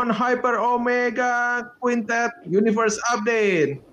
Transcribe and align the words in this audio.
Pokemon 0.00 0.16
Hyper 0.16 0.56
Omega 0.56 1.60
Quintet 1.76 2.32
Universe 2.48 2.96
Update. 3.12 3.84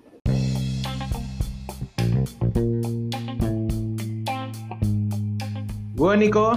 Gua 5.92 6.16
Niko, 6.16 6.56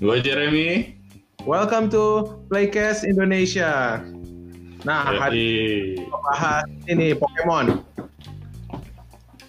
Gue 0.00 0.16
Jeremy. 0.24 0.96
welcome 1.44 1.92
to 1.92 2.24
Playcast 2.48 3.04
Indonesia. 3.04 4.00
Nah, 4.88 5.12
hari 5.12 6.00
ini 6.00 6.08
bahas 6.08 6.64
ini 6.88 7.12
Pokemon. 7.12 7.84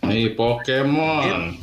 nih 0.03 0.35
Pokemon. 0.35 1.55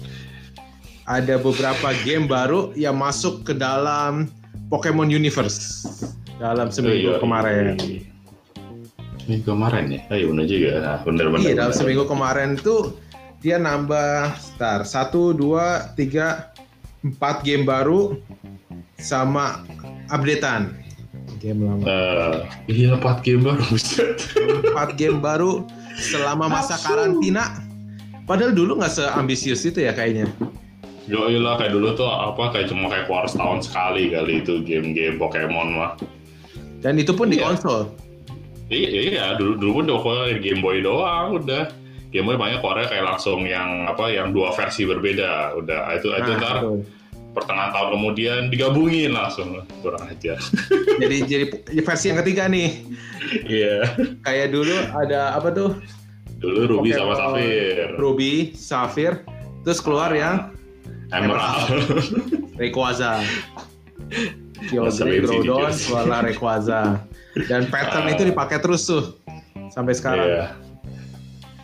Ada 1.04 1.36
beberapa 1.36 1.92
game 2.00 2.24
baru 2.24 2.72
yang 2.80 2.96
masuk 2.96 3.44
ke 3.44 3.52
dalam 3.52 4.32
Pokemon 4.72 5.12
Universe 5.12 5.84
dalam 6.42 6.68
seminggu 6.68 7.14
Iya, 7.14 7.22
kemarin. 7.22 7.78
iya. 7.78 8.02
Ini 9.22 9.36
kemarin 9.46 9.84
ya? 9.86 10.00
Oh, 10.10 10.16
iya 10.18 10.26
bener 10.26 10.46
juga. 10.50 10.70
Nah, 10.82 10.98
bener 11.06 11.26
bener. 11.30 11.42
Iya, 11.46 11.52
dalam 11.54 11.70
bener. 11.70 11.78
seminggu 11.78 12.04
kemarin 12.10 12.50
tuh 12.58 12.98
dia 13.38 13.56
nambah 13.56 14.34
star 14.34 14.82
satu, 14.82 15.30
dua, 15.30 15.94
tiga, 15.94 16.50
empat 17.00 17.46
game 17.46 17.62
baru 17.62 18.18
sama 18.98 19.62
updatean 20.10 20.74
game 21.38 21.62
lama. 21.62 21.82
Eh, 21.86 22.34
iya 22.70 22.94
empat 22.94 23.22
game 23.22 23.42
baru. 23.42 23.62
Empat 24.70 24.90
game 24.94 25.18
baru 25.18 25.66
selama 25.94 26.46
masa 26.50 26.74
Nafsu. 26.78 26.86
karantina. 26.86 27.44
Padahal 28.22 28.54
dulu 28.54 28.78
nggak 28.78 28.94
seambisius 28.94 29.66
itu 29.66 29.82
ya 29.82 29.90
kayaknya. 29.90 30.30
Yo 31.10 31.26
lah 31.42 31.58
kayak 31.58 31.74
dulu 31.74 31.98
tuh 31.98 32.06
apa 32.06 32.54
kayak 32.54 32.70
cuma 32.70 32.86
kayak 32.86 33.10
keluar 33.10 33.26
setahun 33.26 33.66
sekali 33.66 34.14
kali 34.14 34.46
itu 34.46 34.62
game-game 34.62 35.18
Pokemon 35.18 35.74
mah. 35.74 35.98
Dan 36.82 36.98
itu 36.98 37.14
pun 37.14 37.30
di 37.30 37.38
Iya. 37.38 37.46
konsol. 37.48 37.80
Iya, 38.66 38.88
iya 39.04 39.24
dulu 39.36 39.54
dulu 39.54 39.72
pun 39.78 39.84
udah 39.86 40.36
Game 40.42 40.60
Boy 40.60 40.82
doang 40.82 41.38
udah. 41.38 41.70
Game 42.10 42.26
Boy 42.26 42.36
banyak 42.36 42.60
keluarnya 42.60 42.88
kayak 42.90 43.04
langsung 43.06 43.46
yang 43.46 43.86
apa 43.86 44.10
yang 44.10 44.34
dua 44.34 44.50
versi 44.52 44.84
berbeda. 44.84 45.56
Udah 45.56 45.94
itu 45.94 46.10
itu 46.10 46.30
Nah, 46.32 46.38
ntar 46.40 46.56
betul. 46.60 46.78
pertengahan 47.32 47.70
tahun 47.72 47.88
kemudian 47.96 48.40
digabungin 48.48 49.12
langsung 49.12 49.62
kurang 49.80 50.04
aja. 50.04 50.36
jadi 51.02 51.16
jadi 51.24 51.44
versi 51.80 52.10
yang 52.10 52.18
ketiga 52.20 52.48
nih. 52.48 52.70
Iya. 53.46 53.76
Kayak 54.20 54.48
dulu 54.52 54.76
ada 54.92 55.36
apa 55.36 55.48
tuh? 55.52 55.70
Dulu 56.42 56.60
Ruby 56.66 56.90
sama 56.90 57.14
Pokemon 57.14 57.38
Sapphire. 57.38 57.90
Ruby, 57.96 58.32
Sapphire, 58.58 59.16
terus 59.62 59.78
keluar 59.78 60.10
yang 60.10 60.50
Emerald. 61.14 61.70
Rayquaza. 62.58 63.22
Kyogre, 64.66 65.12
Groudon. 65.20 65.70
Suara 65.72 66.22
Rayquaza. 66.22 67.02
Dan 67.48 67.66
pattern 67.66 68.06
Ah. 68.06 68.12
itu 68.12 68.22
dipakai 68.24 68.60
terus 68.60 68.84
tuh 68.84 69.16
sampai 69.68 69.96
sekarang. 69.96 70.26
Iya. 70.26 70.44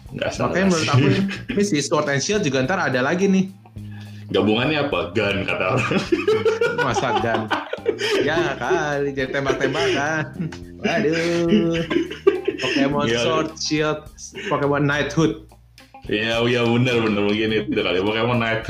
Nggak 0.09 0.31
salah 0.33 0.49
Makanya 0.51 0.67
menurut 0.67 0.89
aku 0.89 1.07
ini 1.53 1.63
si 1.63 1.77
Sword 1.79 2.09
and 2.09 2.25
Shield 2.25 2.41
juga 2.41 2.65
ntar 2.65 2.81
ada 2.81 3.05
lagi 3.05 3.29
nih. 3.29 3.53
Gabungannya 4.29 4.89
apa? 4.89 5.13
Gun 5.13 5.45
kata 5.45 5.65
orang. 5.77 6.01
Masa 6.85 7.09
gun. 7.21 7.41
ya 8.21 8.57
kali 8.57 9.13
jadi 9.13 9.29
tembak-tembakan. 9.31 10.25
Waduh. 10.81 11.85
Pokemon 12.59 13.05
Iya. 13.07 13.21
Sword, 13.21 13.49
Shield, 13.57 14.01
Pokemon 14.49 14.83
Knighthood, 14.83 15.47
Iya, 16.09 16.41
iya 16.43 16.65
bener 16.65 17.05
bener 17.05 17.23
mungkin 17.23 17.53
itu 17.53 17.77
kali. 17.77 18.01
Pokemon 18.01 18.41
Night. 18.41 18.65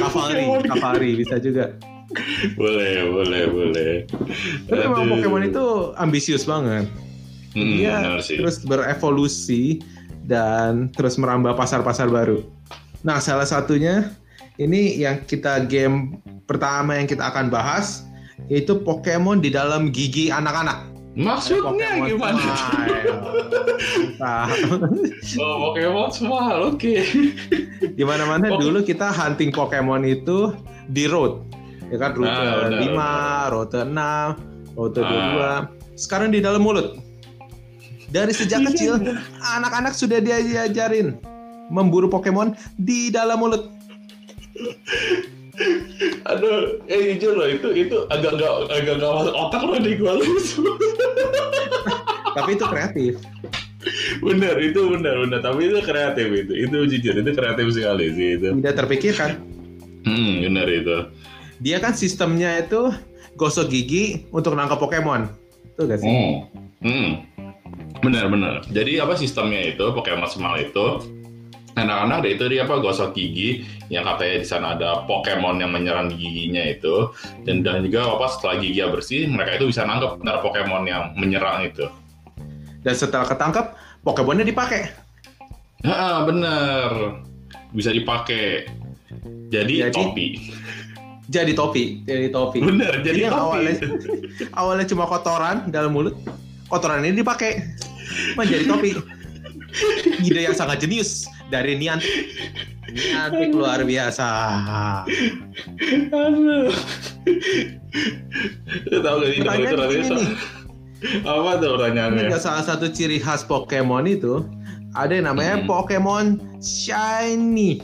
Cavalry, 0.00 0.44
Cavalry 0.64 1.10
bisa 1.20 1.36
juga. 1.36 1.76
boleh, 2.60 3.06
boleh, 3.08 3.42
boleh. 3.48 3.92
Tapi 4.66 4.84
memang. 4.84 5.18
Pokemon 5.18 5.42
itu 5.46 5.64
ambisius 5.94 6.44
banget. 6.44 6.86
Hmm, 7.50 7.74
Dia 7.74 8.18
terus 8.22 8.62
berevolusi 8.62 9.82
dan 10.22 10.86
terus 10.94 11.18
merambah 11.18 11.58
pasar-pasar 11.58 12.06
baru. 12.06 12.46
Nah, 13.02 13.18
salah 13.18 13.46
satunya 13.46 14.14
ini 14.54 14.94
yang 14.94 15.24
kita 15.24 15.66
game 15.66 16.20
pertama 16.46 16.94
yang 16.94 17.10
kita 17.10 17.26
akan 17.26 17.50
bahas 17.50 18.06
yaitu 18.46 18.78
Pokemon 18.78 19.42
di 19.42 19.50
dalam 19.50 19.90
gigi 19.90 20.30
anak-anak. 20.30 20.86
Maksudnya 21.18 21.90
Pokemon 21.90 22.06
gimana? 22.06 22.40
Smile. 22.54 23.14
Entah. 23.98 24.46
Oh, 25.42 25.70
Pokemon 25.70 26.08
Smile, 26.10 26.60
oke. 26.70 26.94
Di 27.82 28.04
mana-mana 28.06 28.46
Pok- 28.46 28.60
dulu 28.62 28.78
kita 28.80 29.10
hunting 29.10 29.50
Pokemon 29.50 30.06
itu 30.06 30.54
di 30.86 31.10
road. 31.10 31.42
Ya 31.90 31.98
kan 31.98 32.10
rute 32.14 32.30
Ah, 32.30 32.70
benar, 32.70 32.80
5, 32.86 33.50
rute 33.50 33.80
6, 33.82 34.38
rute 34.78 35.00
Ah. 35.02 35.10
22. 35.10 35.98
Sekarang 35.98 36.30
di 36.30 36.38
dalam 36.38 36.62
mulut. 36.62 36.94
Dari 38.08 38.30
sejak 38.30 38.62
kecil 38.70 38.98
anak-anak 39.42 39.92
sudah 39.92 40.18
diajarin 40.18 41.18
memburu 41.68 42.06
Pokemon 42.06 42.54
di 42.78 43.10
dalam 43.10 43.38
mulut. 43.38 43.68
Aduh, 46.24 46.80
eh 46.88 47.14
jujur 47.14 47.36
loh 47.36 47.44
itu 47.44 47.68
itu 47.76 47.96
agak 48.08 48.32
nggak 48.32 48.52
agak 48.72 48.94
nggak 48.96 49.12
masuk 49.12 49.34
otak 49.36 49.60
loh 49.60 49.76
di 49.76 49.92
gua 49.94 50.16
loh. 50.16 50.24
Tapi 52.38 52.50
itu 52.54 52.64
kreatif. 52.64 53.14
bener 54.20 54.60
itu 54.60 54.76
bener 54.92 55.24
bener 55.24 55.40
tapi 55.40 55.72
itu 55.72 55.80
kreatif 55.80 56.28
itu 56.28 56.52
itu 56.52 56.76
jujur 56.84 57.14
itu 57.16 57.30
kreatif 57.32 57.66
sekali 57.72 58.12
sih 58.12 58.28
itu. 58.36 58.48
Tidak 58.56 58.74
terpikirkan. 58.76 59.30
Hmm 60.04 60.44
bener 60.44 60.68
itu. 60.68 60.96
Dia 61.60 61.76
kan 61.76 61.92
sistemnya 61.92 62.64
itu 62.64 62.88
gosok 63.36 63.68
gigi 63.68 64.24
untuk 64.32 64.56
nangkap 64.56 64.80
Pokemon. 64.80 65.28
Tuh 65.76 65.84
gak 65.84 66.00
sih? 66.00 66.08
Hmm. 66.08 66.34
Hmm. 66.80 67.10
Benar 68.00 68.32
benar. 68.32 68.54
Jadi 68.72 68.96
apa 68.96 69.12
sistemnya 69.16 69.60
itu 69.76 69.84
Pokemon 69.92 70.28
Smile 70.28 70.72
itu 70.72 71.04
anak-anak 71.76 72.26
itu 72.26 72.44
dia 72.50 72.66
apa 72.66 72.82
gosok 72.82 73.14
gigi 73.14 73.62
yang 73.92 74.02
katanya 74.02 74.36
di 74.42 74.46
sana 74.48 74.66
ada 74.74 75.04
Pokemon 75.06 75.62
yang 75.62 75.70
menyerang 75.70 76.10
giginya 76.10 76.64
itu 76.66 77.12
dan 77.46 77.62
dan 77.62 77.86
juga 77.86 78.10
apa 78.10 78.26
setelah 78.26 78.58
gigi 78.58 78.80
bersih 78.82 79.30
mereka 79.30 79.60
itu 79.60 79.70
bisa 79.70 79.86
nangkep 79.86 80.18
benar 80.24 80.42
Pokemon 80.42 80.82
yang 80.88 81.12
menyerang 81.14 81.68
itu. 81.68 81.86
Dan 82.80 82.94
setelah 82.96 83.28
ketangkep, 83.28 83.76
Pokemonnya 84.00 84.48
dipakai. 84.48 84.88
Ah 85.84 86.24
benar 86.24 87.20
bisa 87.76 87.92
dipakai. 87.92 88.64
Jadi, 89.50 89.84
Jadi- 89.84 89.92
topi. 89.92 90.26
Jadi 91.30 91.54
topi, 91.54 92.02
jadi 92.02 92.26
topi. 92.28 92.58
Bener 92.58 93.06
jadi 93.06 93.30
yang 93.30 93.34
topi. 93.34 93.42
awalnya 93.46 93.74
awalnya 94.60 94.86
cuma 94.86 95.06
kotoran 95.06 95.70
dalam 95.70 95.94
mulut, 95.94 96.18
kotoran 96.66 97.06
ini 97.06 97.22
dipakai 97.22 97.62
menjadi 98.34 98.66
topi. 98.66 98.98
Ide 100.20 100.50
yang 100.50 100.56
sangat 100.58 100.82
jenius 100.82 101.30
dari 101.46 101.78
Niantic. 101.78 102.34
Niantic 102.90 103.54
luar 103.54 103.86
biasa. 103.86 104.26
Aduh. 106.10 106.74
Tahu 108.90 109.16
gak 109.22 109.30
sih 109.30 109.38
itu 109.38 110.10
nih, 110.10 110.28
apa 111.24 111.50
tuh 111.56 111.68
pertanyaannya? 111.78 112.28
Ini 112.28 112.36
salah 112.36 112.64
satu 112.66 112.90
ciri 112.90 113.22
khas 113.22 113.46
Pokemon 113.46 114.04
itu 114.04 114.42
ada 114.92 115.14
yang 115.14 115.30
namanya 115.30 115.62
Hmm. 115.62 115.70
Pokemon 115.70 116.26
Shiny. 116.58 117.78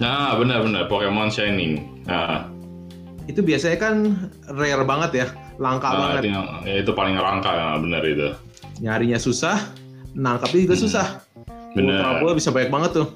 Nah, 0.00 0.34
benar-benar 0.40 0.88
Pokemon 0.88 1.28
Shining. 1.28 1.99
Nah, 2.10 2.50
Itu 3.22 3.40
biasanya 3.40 3.78
kan 3.78 3.94
rare 4.50 4.82
banget 4.82 5.10
ya, 5.14 5.26
langka 5.56 5.86
nah, 5.86 5.98
banget. 6.10 6.20
itu, 6.20 6.28
yang, 6.28 6.44
ya, 6.66 6.74
itu 6.82 6.90
paling 6.90 7.14
langka, 7.14 7.50
ya, 7.52 7.78
benar 7.78 8.02
itu. 8.02 8.28
Nyarinya 8.80 9.16
susah, 9.16 9.70
nangkapnya 10.12 10.66
juga 10.66 10.74
Hmm. 10.74 10.82
susah. 10.82 11.06
Benar. 11.70 12.18
Ultra 12.18 12.34
bisa 12.34 12.50
banyak 12.50 12.68
banget 12.68 12.90
tuh. 12.92 13.06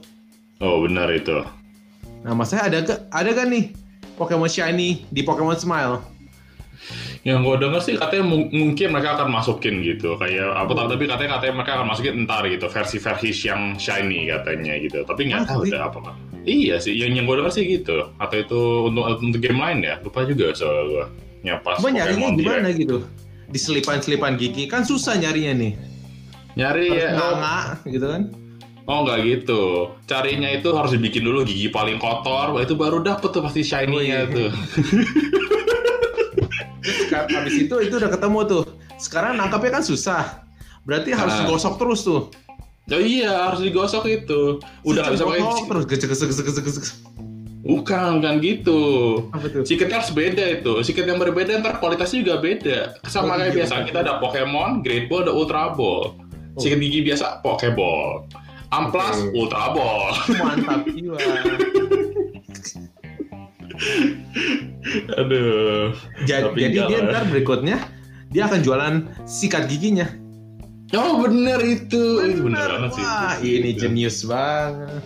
Oh, 0.61 0.79
benar 0.81 1.11
itu. 1.11 1.35
Nah, 2.23 2.31
masalahnya 2.33 2.65
ada 2.65 2.79
gak, 2.87 3.01
ada 3.11 3.31
kan 3.35 3.47
nih 3.51 3.75
Pokemon 4.15 4.47
Shiny 4.47 5.03
di 5.05 5.21
Pokemon 5.21 5.59
Smile. 5.59 5.99
Yang 7.23 7.39
gue 7.41 7.57
denger 7.59 7.81
sih 7.83 7.95
katanya 7.97 8.23
mung- 8.23 8.53
mungkin 8.53 8.93
mereka 8.93 9.17
akan 9.17 9.33
masukin 9.33 9.81
gitu 9.81 10.15
kayak 10.15 10.45
apa 10.47 10.69
tahu 10.71 10.89
tapi 10.91 11.05
katanya 11.05 11.31
katanya 11.35 11.55
mereka 11.57 11.73
akan 11.75 11.87
masukin 11.89 12.15
entar 12.19 12.45
gitu 12.45 12.67
versi-versi 12.69 13.29
yang 13.43 13.61
shiny 13.75 14.29
katanya 14.29 14.77
gitu 14.77 15.01
tapi 15.03 15.27
nggak 15.27 15.41
Ah, 15.41 15.49
tahu 15.49 15.65
deh 15.65 15.81
apa 15.81 15.99
kan 16.03 16.15
iya 16.45 16.77
sih 16.77 16.93
yang 16.93 17.13
yang 17.13 17.25
gue 17.25 17.37
denger 17.37 17.53
sih 17.53 17.65
gitu 17.67 18.09
atau 18.15 18.37
itu 18.37 18.61
untuk 18.87 19.03
untuk 19.19 19.41
game 19.41 19.57
lain 19.57 19.79
ya 19.81 19.99
lupa 19.99 20.23
juga 20.23 20.53
soal 20.53 20.87
gue 20.87 21.05
yang 21.43 21.61
pas 21.61 21.77
Cuma 21.77 21.91
nyarinya 21.91 22.33
gimana 22.33 22.69
Direct. 22.69 22.79
gitu? 22.79 22.97
Di 23.45 23.59
selipan-selipan 23.59 24.35
gigi 24.35 24.65
kan 24.65 24.83
susah 24.83 25.15
nyarinya 25.15 25.53
nih. 25.55 25.73
nyari 26.55 26.87
Harus 26.87 27.01
ya 27.01 27.09
nganga 27.13 27.59
gitu 27.85 28.07
kan. 28.07 28.23
oh 28.85 28.99
nggak 29.03 29.19
gitu 29.25 29.63
carinya 30.05 30.49
itu 30.49 30.69
harus 30.71 30.93
dibikin 30.93 31.23
dulu 31.23 31.43
gigi 31.43 31.67
paling 31.67 31.97
kotor 31.97 32.53
wah, 32.53 32.61
itu 32.61 32.73
baru 32.73 33.01
dapet 33.01 33.29
tuh 33.29 33.41
pasti 33.41 33.61
shiny-nya 33.61 33.97
Oh, 33.97 34.01
iya. 34.01 34.21
tuh 34.29 34.51
Terus 36.85 37.33
habis 37.37 37.55
itu 37.59 37.75
itu 37.81 37.95
udah 37.97 38.11
ketemu 38.11 38.39
tuh. 38.45 38.65
Sekarang 38.97 39.35
nangkapnya 39.35 39.71
kan 39.73 39.85
susah. 39.85 40.45
Berarti 40.85 41.11
harus 41.11 41.33
Ah. 41.35 41.47
gosok 41.47 41.75
terus 41.77 42.05
tuh. 42.05 42.29
Oh 42.85 43.01
iya 43.01 43.49
harus 43.49 43.65
digosok 43.65 44.05
itu 44.07 44.61
udah 44.85 45.01
nggak 45.09 45.15
bisa 45.17 45.25
pakai 45.25 45.43
terus 45.65 45.85
gesek 45.89 46.09
gesek 46.13 46.29
gesek 46.29 46.45
gesek 46.45 46.65
gesek. 46.69 46.85
bukan 47.65 48.21
kan 48.21 48.45
gitu? 48.45 48.81
Siketnya 49.65 50.05
harus 50.05 50.13
beda 50.13 50.61
itu. 50.61 50.85
Siket 50.85 51.09
yang 51.09 51.17
berbeda 51.17 51.65
ntar 51.65 51.81
kualitasnya 51.81 52.21
juga 52.21 52.37
beda. 52.45 53.01
Sama 53.09 53.35
Oh, 53.35 53.41
kayak 53.41 53.57
iya. 53.57 53.57
biasa 53.65 53.75
kita 53.89 53.99
ada 54.05 54.21
Pokemon, 54.21 54.85
Great 54.85 55.09
Ball, 55.09 55.25
ada 55.25 55.33
Ultra 55.33 55.73
Ball. 55.73 56.13
Siket 56.61 56.77
gigi 56.77 57.01
biasa 57.09 57.41
Pokeball. 57.41 58.29
Amplas, 58.69 59.17
Oke. 59.17 59.33
Ultra 59.33 59.73
Ball. 59.73 60.13
Mantap 60.45 60.85
jiwa. 60.93 61.17
Aduh. 65.17 65.97
Jadi 66.29 66.61
enggak 66.69 66.89
dia 66.93 66.99
ntar 67.01 67.25
berikutnya 67.33 67.77
dia 68.29 68.45
akan 68.45 68.61
jualan 68.61 68.95
sikat 69.25 69.73
giginya. 69.73 70.05
Oh 70.95 71.21
bener 71.27 71.61
itu. 71.63 72.05
Itu 72.23 72.43
bener 72.47 72.69
banget 72.71 72.91
sih. 72.95 73.05
Wah, 73.05 73.35
itu. 73.43 73.47
ini 73.61 73.71
Itu. 73.75 73.81
jenius 73.87 74.19
banget. 74.25 75.03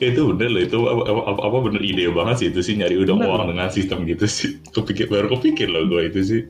Itu 0.00 0.32
bener 0.34 0.48
loh. 0.52 0.62
Itu 0.64 0.78
apa, 0.88 1.02
apa, 1.08 1.20
apa, 1.32 1.40
apa 1.48 1.56
bener 1.64 1.82
ide 1.84 2.04
banget 2.12 2.36
sih 2.40 2.46
itu 2.52 2.60
sih 2.60 2.74
nyari 2.76 2.96
udah 3.00 3.14
Bener. 3.16 3.28
uang 3.28 3.42
dengan 3.52 3.68
sistem 3.72 4.04
gitu 4.04 4.24
sih. 4.28 4.60
Kepikir 4.74 5.08
baru 5.08 5.32
kepikir 5.38 5.68
loh 5.68 5.88
gue 5.88 6.12
itu 6.12 6.20
sih. 6.20 6.42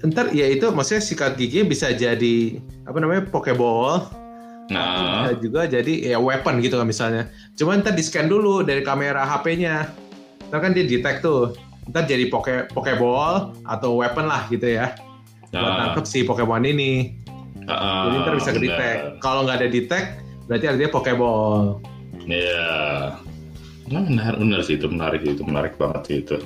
Ntar 0.00 0.32
ya 0.32 0.48
itu 0.48 0.64
maksudnya 0.72 1.04
sikat 1.04 1.36
gigi 1.36 1.60
bisa 1.64 1.92
jadi 1.92 2.60
apa 2.88 2.96
namanya 3.00 3.28
pokeball. 3.28 4.08
Nah, 4.70 5.26
Bisa 5.26 5.42
juga 5.42 5.60
jadi 5.66 6.14
ya 6.14 6.18
weapon 6.22 6.62
gitu 6.62 6.78
kan 6.78 6.86
misalnya. 6.86 7.26
Cuma 7.58 7.74
ntar 7.74 7.92
di 7.92 8.06
scan 8.06 8.30
dulu 8.30 8.62
dari 8.62 8.86
kamera 8.86 9.26
HP-nya. 9.26 9.90
Ntar 10.48 10.58
kan 10.62 10.70
dia 10.72 10.86
detect 10.86 11.26
tuh. 11.26 11.52
Ntar 11.90 12.06
jadi 12.06 12.30
poke 12.30 12.70
pokeball 12.70 13.58
atau 13.66 13.98
weapon 13.98 14.30
lah 14.30 14.46
gitu 14.46 14.70
ya. 14.70 14.94
Buat 15.50 15.58
nah, 15.66 15.78
nangkep 15.90 16.04
si 16.06 16.22
Pokemon 16.22 16.62
ini. 16.62 17.19
Ah, 17.68 18.08
Jadi 18.08 18.16
ntar 18.22 18.34
bisa 18.38 18.50
ke 18.54 18.60
detect. 18.62 19.00
Kalau 19.20 19.40
nggak 19.44 19.56
ada 19.60 19.68
detect, 19.68 20.08
berarti 20.46 20.64
artinya 20.70 20.90
pokeball. 20.92 21.82
Iya. 22.24 23.18
Nah, 23.90 24.02
benar, 24.06 24.38
benar 24.38 24.60
sih 24.62 24.78
itu 24.78 24.86
menarik 24.86 25.26
itu 25.26 25.42
menarik 25.42 25.74
banget 25.74 26.02
sih 26.06 26.16
itu. 26.22 26.36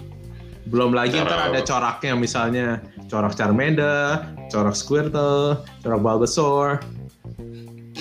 Belum 0.73 0.97
lagi 0.97 1.21
Cara- 1.21 1.29
ntar 1.29 1.41
ada 1.53 1.61
coraknya 1.61 2.13
misalnya 2.17 2.67
corak 3.13 3.37
Charmander, 3.37 4.25
corak 4.49 4.73
Squirtle, 4.73 5.61
corak 5.85 6.01
Bulbasaur. 6.01 6.81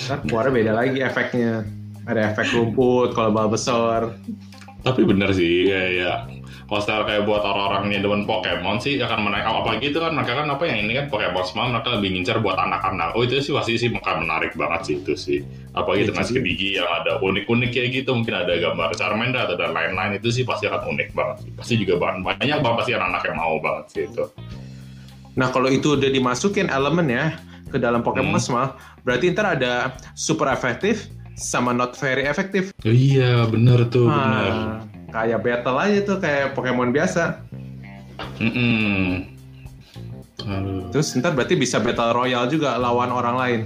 Ntar 0.08 0.18
keluarnya 0.24 0.52
beda 0.52 0.72
lagi 0.72 0.98
efeknya. 1.04 1.68
Ada 2.08 2.32
efek 2.32 2.56
rumput 2.56 3.12
kalau 3.12 3.30
Bulbasaur. 3.36 4.16
Tapi 4.84 5.00
bener 5.04 5.32
sih, 5.32 5.68
ya, 5.68 6.28
ya. 6.64 6.68
Kalau 6.68 6.80
secara 6.80 7.02
kayak 7.04 7.22
buat 7.28 7.44
orang-orang 7.44 7.92
yang 7.92 8.02
demen 8.08 8.24
Pokemon 8.24 8.80
sih 8.80 8.96
akan 8.96 9.20
menarik 9.20 9.44
apa 9.44 9.76
gitu 9.84 10.00
kan 10.00 10.16
mereka 10.16 10.32
kan 10.40 10.48
apa 10.48 10.64
yang 10.64 10.78
ini 10.88 10.92
kan 10.96 11.06
Pokemon 11.12 11.44
Smart 11.44 11.68
mereka 11.76 11.88
lebih 12.00 12.08
ngincar 12.16 12.40
buat 12.40 12.56
anak-anak. 12.56 13.12
Oh 13.12 13.22
itu 13.22 13.36
sih 13.44 13.52
pasti 13.52 13.76
sih 13.76 13.92
akan 13.92 14.24
menarik 14.24 14.56
banget 14.56 14.80
sih 14.88 14.94
itu 15.04 15.12
sih. 15.12 15.38
Apalagi 15.76 16.08
Iya, 16.08 16.08
dengan 16.10 16.24
sikat 16.24 16.44
gigi 16.48 16.68
yang 16.80 16.88
ada 16.88 17.20
unik-unik 17.20 17.70
kayak 17.70 17.88
gitu 17.92 18.10
mungkin 18.16 18.34
ada 18.34 18.52
gambar 18.56 18.88
Charmander 18.96 19.44
atau 19.44 19.56
dan 19.60 19.76
lain-lain 19.76 20.16
itu 20.16 20.28
sih 20.32 20.44
pasti 20.48 20.64
akan 20.64 20.96
unik 20.96 21.08
banget 21.12 21.36
sih. 21.44 21.50
Pasti 21.52 21.74
juga 21.76 21.94
banyak 22.00 22.24
banyak 22.24 22.58
banget 22.64 22.76
pasti 22.80 22.92
anak-anak 22.96 23.22
yang 23.28 23.36
mau 23.36 23.54
banget 23.60 23.84
sih 23.92 24.02
itu. 24.08 24.24
Nah 25.34 25.48
kalau 25.50 25.68
itu 25.68 25.98
udah 25.98 26.08
dimasukin 26.08 26.70
elemen 26.70 27.10
ya 27.10 27.36
ke 27.68 27.76
dalam 27.76 28.06
Pokemon 28.06 28.38
Hmm. 28.38 28.46
Smart, 28.46 28.72
berarti 29.02 29.34
ntar 29.34 29.58
ada 29.58 29.98
super 30.14 30.46
efektif 30.46 31.10
sama 31.34 31.74
not 31.74 31.98
very 31.98 32.22
efektif. 32.22 32.70
Oh, 32.86 32.94
iya 32.94 33.42
bener 33.50 33.90
tuh 33.90 34.06
bener. 34.06 34.93
Kayak 35.14 35.46
battle 35.46 35.78
aja 35.78 35.98
tuh 36.02 36.18
kayak 36.18 36.58
Pokemon 36.58 36.90
biasa. 36.90 37.38
Mm-mm. 38.42 39.30
Aduh. 40.42 40.90
Terus 40.90 41.14
ntar 41.14 41.38
berarti 41.38 41.54
bisa 41.54 41.78
battle 41.78 42.10
royale 42.10 42.50
juga 42.50 42.74
lawan 42.74 43.14
orang 43.14 43.36
lain. 43.38 43.60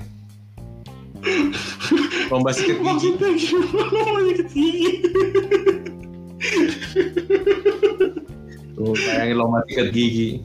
Lomba 2.29 2.53
sikat 2.53 2.85
gigi. 2.85 3.09
Gimana 3.17 4.21
sikat 4.29 4.49
gigi? 4.53 4.91
Tuh, 8.77 8.93
bayangin 8.93 9.37
lomba 9.41 9.65
sikat 9.67 9.89
gigi. 9.91 10.45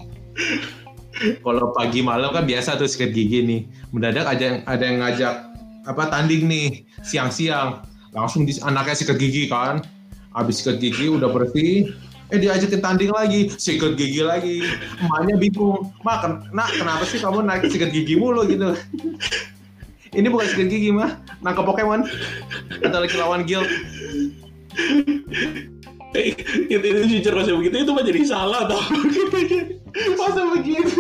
Kalau 1.44 1.76
pagi 1.76 2.00
malam 2.00 2.32
kan 2.32 2.48
biasa 2.48 2.80
tuh 2.80 2.88
sikat 2.88 3.12
gigi 3.12 3.44
nih. 3.44 3.62
Mendadak 3.92 4.26
ada 4.26 4.40
yang 4.42 4.58
ada 4.66 4.84
yang 4.88 4.98
ngajak 5.04 5.34
apa 5.84 6.04
tanding 6.08 6.48
nih 6.48 6.88
siang-siang. 7.04 7.84
Langsung 8.16 8.48
di, 8.48 8.56
anaknya 8.64 8.96
sikat 8.98 9.20
gigi 9.20 9.52
kan. 9.52 9.84
Habis 10.34 10.62
sikat 10.62 10.82
gigi 10.82 11.10
udah 11.10 11.30
bersih. 11.30 11.94
Eh 12.34 12.42
diajakin 12.42 12.82
tanding 12.82 13.14
lagi, 13.14 13.54
sikat 13.54 13.94
gigi 13.94 14.26
lagi. 14.26 14.66
Emaknya 14.98 15.38
bingung. 15.38 15.94
Mak, 16.02 16.18
ken- 16.26 16.42
nak 16.50 16.74
kenapa 16.74 17.06
sih 17.06 17.22
kamu 17.22 17.46
naik 17.46 17.70
sikat 17.70 17.94
gigi 17.94 18.18
mulu 18.18 18.42
gitu? 18.50 18.74
Ini 20.14 20.28
bukan 20.30 20.46
sikat 20.50 20.68
gigi 20.70 20.90
mah, 20.90 21.22
nangkep 21.46 21.66
Pokemon. 21.66 22.10
Atau 22.82 23.00
lagi 23.02 23.16
lawan 23.18 23.46
guild. 23.46 23.70
Eh, 26.14 26.30
itu, 26.70 26.86
itu 26.86 27.02
jujur 27.18 27.34
masa 27.34 27.52
begitu 27.58 27.76
itu 27.82 27.92
mah 27.92 28.06
jadi 28.06 28.22
salah 28.22 28.62
tau 28.70 28.82
masa 30.18 30.42
begitu 30.54 30.94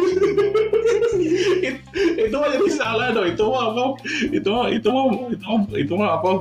itu, 1.61 1.77
itu 2.17 2.35
mah 2.35 2.49
jadi 2.49 2.67
salah 2.73 3.07
dong 3.13 3.27
itu 3.29 3.43
mah 3.45 3.63
apa 3.69 3.85
itu 4.33 4.49
mah 4.49 4.67
itu 4.73 4.87
mah 4.89 5.03
itu 5.29 5.45
mah, 5.45 5.61
itu 5.77 5.93
mah 5.93 6.09
apa 6.17 6.31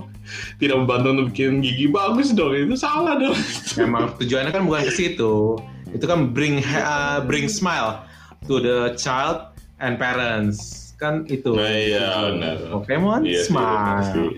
tidak 0.57 0.77
membantu 0.81 1.07
untuk 1.13 1.27
bikin 1.35 1.61
gigi 1.61 1.87
bagus 1.93 2.33
dong 2.33 2.57
itu 2.57 2.77
salah 2.79 3.21
dong 3.21 3.37
Emang 3.77 4.13
tujuannya 4.21 4.53
kan 4.53 4.63
bukan 4.69 4.85
ke 4.85 4.93
situ. 4.93 5.57
Itu 5.93 6.05
kan 6.05 6.33
bring 6.33 6.61
ha- 6.61 7.21
bring 7.25 7.49
smile 7.49 8.05
to 8.49 8.61
the 8.61 8.93
child 8.97 9.49
and 9.81 9.97
parents. 9.97 10.93
Kan 11.01 11.25
itu. 11.29 11.57
Nah, 11.57 11.73
iya, 11.73 12.31
benar. 12.33 12.57
Pokemon 12.69 13.25
benar 13.25 13.45
smile. 13.49 14.05
sih. 14.13 14.31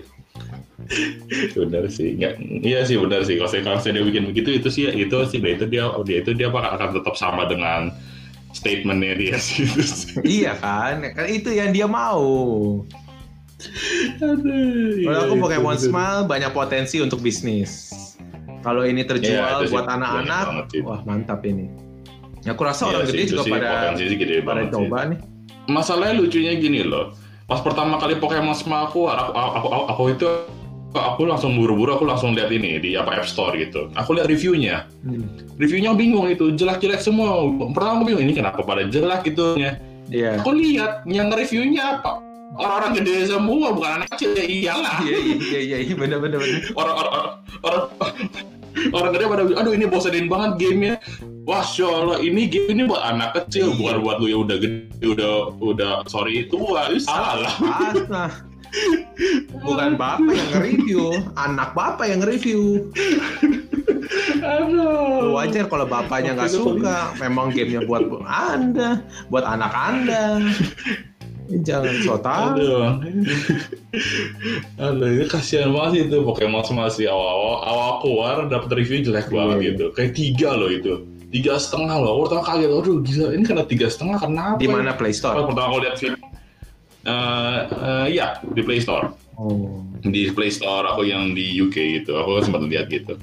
benar 1.57 1.89
sih 1.89 2.13
nggak 2.17 2.33
iya 2.61 2.85
sih 2.85 2.95
benar 3.01 3.25
sih 3.25 3.35
kalau 3.41 3.49
saya 3.49 3.61
kalau 3.65 3.79
saya 3.81 3.97
dia 3.97 4.05
bikin 4.05 4.29
begitu 4.29 4.49
itu 4.61 4.69
sih 4.69 4.85
itu 4.93 5.17
sih 5.27 5.39
dia 5.41 5.57
itu 5.57 5.65
dia 5.65 5.89
dia 6.05 6.17
itu 6.21 6.31
dia 6.37 6.47
akan 6.53 6.63
akan 6.77 6.89
tetap 7.01 7.15
sama 7.17 7.49
dengan 7.49 7.89
statementnya 8.53 9.13
dia 9.17 9.35
sih 9.47 9.65
iya 10.23 10.53
kan? 10.57 11.03
Kan 11.11 11.25
itu 11.27 11.49
yang 11.51 11.73
dia 11.75 11.85
mau. 11.89 12.23
Aduh, 14.19 14.99
Kalau 15.01 15.21
iya, 15.21 15.25
aku 15.25 15.35
Pokemon 15.39 15.75
itu. 15.79 15.87
Smile 15.89 16.27
banyak 16.27 16.51
potensi 16.51 16.99
untuk 16.99 17.23
bisnis. 17.23 17.91
Kalau 18.61 18.83
ini 18.83 19.01
Iya, 19.01 19.09
terjual 19.09 19.57
sih 19.63 19.73
buat 19.73 19.87
anak-anak, 19.87 20.45
wah 20.83 21.01
mantap 21.05 21.41
ini. 21.45 21.69
Ya, 22.43 22.53
aku 22.53 22.61
rasa 22.61 22.85
Iya 22.85 22.91
orang 22.93 23.03
sih, 23.09 23.17
gede 23.17 23.23
juga 23.33 23.41
sih 23.41 23.51
pada 23.51 23.69
gede 23.97 24.35
pada 24.43 24.61
sih. 24.69 24.71
coba 24.71 24.99
nih. 25.09 25.19
masalahnya 25.65 26.21
lucunya 26.21 26.53
gini 26.61 26.85
loh 26.85 27.17
pas 27.45 27.57
pertama 27.61 27.97
kali 27.97 28.17
Pokemon 28.17 28.53
Smile 28.53 28.89
keluar 28.93 29.17
aku, 29.17 29.31
aku, 29.33 29.49
aku, 29.69 29.83
aku 29.89 30.03
itu 30.13 30.27
aku 30.97 31.27
langsung 31.27 31.55
buru-buru 31.59 31.95
aku 31.95 32.05
langsung 32.07 32.31
lihat 32.33 32.49
ini 32.51 32.79
di 32.79 32.95
apa 32.95 33.19
App 33.19 33.27
Store 33.27 33.51
gitu. 33.55 33.91
Aku 33.95 34.15
lihat 34.15 34.27
reviewnya. 34.31 34.87
Hmm. 35.03 35.27
reviewnya 35.55 35.95
bingung 35.95 36.27
itu 36.27 36.51
jelek-jelek 36.55 36.99
semua. 36.99 37.47
Pertama 37.71 38.01
aku 38.01 38.05
bingung 38.11 38.23
ini 38.27 38.33
kenapa 38.35 38.59
pada 38.63 38.83
jelek 38.87 39.27
gitu? 39.31 39.55
Ya 39.59 39.79
Iya. 40.05 40.37
aku 40.37 40.53
lihat 40.53 41.01
yang 41.09 41.33
reviewnya 41.33 41.97
apa? 41.97 42.21
Orang-orang 42.55 43.01
gede 43.01 43.25
semua 43.25 43.73
bukan 43.73 43.91
anak 44.01 44.09
kecil. 44.15 44.31
Ya 44.37 44.45
iyalah. 44.45 44.95
Iya 45.01 45.17
iya 45.17 45.59
iya 45.59 45.77
iya 45.81 45.93
benar 45.97 46.21
benar 46.21 46.37
benar. 46.39 46.61
orang-orang 46.77 47.23
orang 47.65 47.83
orang 48.91 49.09
gede 49.15 49.25
pada 49.27 49.43
aduh 49.59 49.73
ini 49.73 49.85
bosenin 49.89 50.27
banget 50.29 50.51
gamenya. 50.61 50.95
Wah 51.45 51.61
Allah 51.61 52.17
ini 52.21 52.49
game 52.49 52.69
ini 52.73 52.83
buat 52.89 53.01
anak 53.01 53.33
kecil 53.43 53.73
Iya. 53.73 53.77
bukan 53.81 53.95
buat 54.05 54.15
lu 54.21 54.27
yang 54.29 54.41
udah 54.45 54.57
gede 54.61 55.05
udah 55.05 55.31
udah 55.57 55.91
sorry 56.05 56.45
tua. 56.47 56.89
Itu 56.93 57.05
salah 57.05 57.35
lah? 57.41 57.53
Bukan 59.65 59.95
bapak 59.95 60.29
yang 60.35 60.49
nge-review, 60.53 61.03
anak 61.39 61.71
bapak 61.73 62.05
yang 62.11 62.19
nge-review. 62.21 62.91
aduh 64.45 65.33
Wajar 65.33 65.65
kalau 65.65 65.85
bapaknya 65.89 66.37
nggak 66.37 66.51
itu 66.53 66.61
suka, 66.61 67.15
memang 67.17 67.49
gamenya 67.51 67.81
buat 67.87 68.05
anda, 68.25 69.01
buat 69.33 69.45
anak 69.47 69.73
anda. 69.73 70.39
Jangan 71.45 71.95
so 72.01 72.17
tau. 72.17 72.57
Aduh. 72.57 72.97
Aduh, 74.81 75.07
ini 75.13 75.25
kasihan 75.29 75.69
banget 75.69 75.89
sih 75.93 76.01
itu 76.09 76.17
Pokemon 76.25 76.65
masih 76.73 77.05
awal-awal 77.05 77.55
awal 77.69 77.91
keluar 78.01 78.35
dapat 78.49 78.69
review 78.81 79.05
jelek 79.05 79.29
banget 79.29 79.57
Iya. 79.61 79.67
gitu. 79.69 79.85
Kayak 79.93 80.11
tiga 80.17 80.49
loh 80.57 80.69
itu. 80.73 80.93
Tiga 81.29 81.61
setengah 81.61 82.01
loh. 82.01 82.09
Aku 82.17 82.21
pertama 82.29 82.43
kaget, 82.49 82.69
aduh 82.73 82.97
gila 83.05 83.27
ini 83.37 83.43
kena 83.45 83.63
tiga 83.69 83.87
setengah 83.93 84.17
kenapa? 84.17 84.57
Di 84.57 84.65
ya? 84.65 84.73
mana 84.73 84.91
Play 84.97 85.13
Store? 85.13 85.37
pertama 85.45 85.77
lihat 85.85 85.95
film, 86.01 86.17
eh 87.05 87.59
eh, 87.69 88.05
iya 88.17 88.41
di 88.41 88.61
Play 88.65 88.81
Store. 88.81 89.13
Oh. 89.37 89.85
Di 90.01 90.31
Play 90.33 90.49
Store 90.49 90.89
aku 90.89 91.05
yang 91.05 91.37
di 91.37 91.55
UK 91.61 92.01
gitu. 92.01 92.17
Aku 92.17 92.41
sempat 92.41 92.65
lihat 92.65 92.89
gitu. 92.89 93.17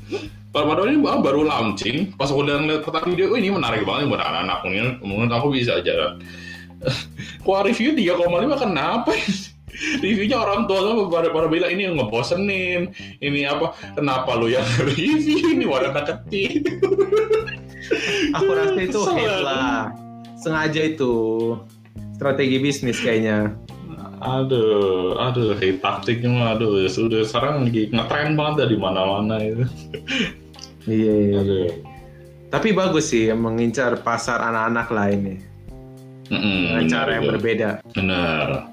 Padahal 0.52 0.92
ini 0.92 1.00
baru 1.00 1.24
baru 1.24 1.40
launching. 1.48 2.12
Pas 2.14 2.28
aku 2.28 2.44
udah 2.44 2.60
ngeliat 2.60 2.82
pertama 2.84 3.10
video, 3.16 3.32
oh, 3.32 3.38
ini 3.40 3.48
menarik 3.48 3.88
banget 3.88 4.12
buat 4.12 4.20
anak-anak. 4.20 4.58
Menurut 5.00 5.32
aku 5.32 5.48
bisa 5.50 5.80
aja. 5.80 6.20
Kuah 7.46 7.64
review 7.64 7.96
3,5 7.96 8.28
kenapa? 8.60 9.12
Reviewnya 10.04 10.36
orang 10.36 10.68
tua 10.68 10.84
tuh 10.84 11.08
pada 11.08 11.32
pada 11.32 11.48
bilang 11.48 11.72
ini 11.72 11.88
ngebosenin, 11.96 12.92
ini 13.24 13.48
apa? 13.48 13.72
Kenapa 13.96 14.36
lu 14.36 14.52
yang 14.52 14.66
review 14.92 15.56
ini 15.56 15.64
warna 15.64 16.04
kecil? 16.04 16.60
Aku 18.36 18.50
rasa 18.52 18.78
itu 18.78 19.00
hate 19.00 19.40
lah. 19.40 19.88
Sengaja 20.36 20.92
itu 20.92 21.14
strategi 22.22 22.62
bisnis 22.62 23.02
kayaknya. 23.02 23.50
Aduh, 24.22 25.18
aduh, 25.18 25.58
kayak 25.58 25.82
taktiknya 25.82 26.30
mah, 26.30 26.54
aduh, 26.54 26.78
ya 26.78 26.86
sudah 26.86 27.26
sekarang 27.26 27.66
lagi 27.66 27.90
ngetren 27.90 28.38
banget 28.38 28.54
dah 28.62 28.68
di 28.70 28.78
mana-mana 28.78 29.34
itu. 29.42 29.66
Iya. 30.86 31.14
iya. 31.14 31.38
Aduh. 31.42 31.70
Tapi 32.54 32.68
bagus 32.70 33.10
sih 33.10 33.32
mengincar 33.34 33.98
pasar 34.04 34.38
anak-anak 34.38 34.88
lah 34.92 35.08
ini 35.08 35.34
Mm-mm, 36.28 36.58
dengan 36.68 36.84
cara 36.86 37.10
yang 37.18 37.26
berbeda. 37.26 37.70
Benar. 37.96 38.68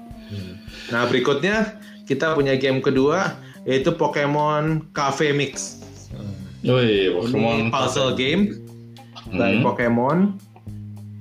Nah 0.92 1.02
berikutnya 1.08 1.80
kita 2.04 2.36
punya 2.36 2.54
game 2.60 2.84
kedua 2.84 3.34
yaitu 3.64 3.90
Pokemon 3.94 4.90
Cafe 4.92 5.32
Mix. 5.32 5.80
Woi, 6.60 7.08
Ini 7.08 7.14
Pokemon 7.16 7.58
puzzle 7.72 8.12
game 8.14 8.58
dari 9.32 9.58
Hmm. 9.58 9.64
Pokemon. 9.64 10.18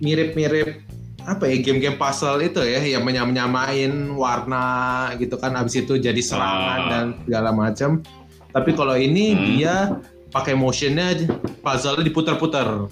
Mirip-mirip 0.04 0.89
apa 1.30 1.46
ya 1.46 1.62
game-game 1.62 1.94
puzzle 1.94 2.42
itu 2.42 2.58
ya 2.60 2.82
yang 2.82 3.06
menyamain 3.06 3.92
warna 4.12 4.66
gitu 5.16 5.38
kan 5.38 5.54
habis 5.54 5.78
itu 5.78 5.96
jadi 5.96 6.18
serangan 6.18 6.80
Ah. 6.80 6.88
dan 6.90 7.06
segala 7.22 7.50
macam. 7.54 8.02
Tapi 8.50 8.72
kalau 8.74 8.98
ini 8.98 9.26
Hmm. 9.32 9.42
dia 9.46 9.76
pakai 10.30 10.54
motionnya 10.54 11.14
puzzle 11.62 12.02
diputar-putar. 12.02 12.90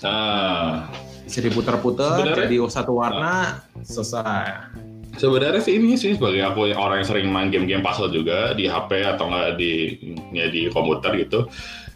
Nah, 0.00 0.86
Bisa 1.22 1.38
diputar-putar 1.40 2.34
jadi 2.36 2.56
satu 2.66 2.94
warna 2.94 3.62
selesai. 3.80 4.74
sebenarnya 5.12 5.60
sih 5.60 5.76
ini 5.76 5.94
sih 5.94 6.16
sebagai 6.16 6.40
aku 6.42 6.72
orang 6.72 7.02
yang 7.02 7.08
sering 7.08 7.26
main 7.28 7.48
game-game 7.48 7.80
puzzle 7.80 8.08
juga 8.08 8.52
di 8.52 8.64
HP 8.64 9.02
atau 9.06 9.28
enggak 9.28 9.56
di 9.56 9.98
ya 10.30 10.48
di 10.48 10.68
komputer 10.68 11.14
gitu. 11.20 11.46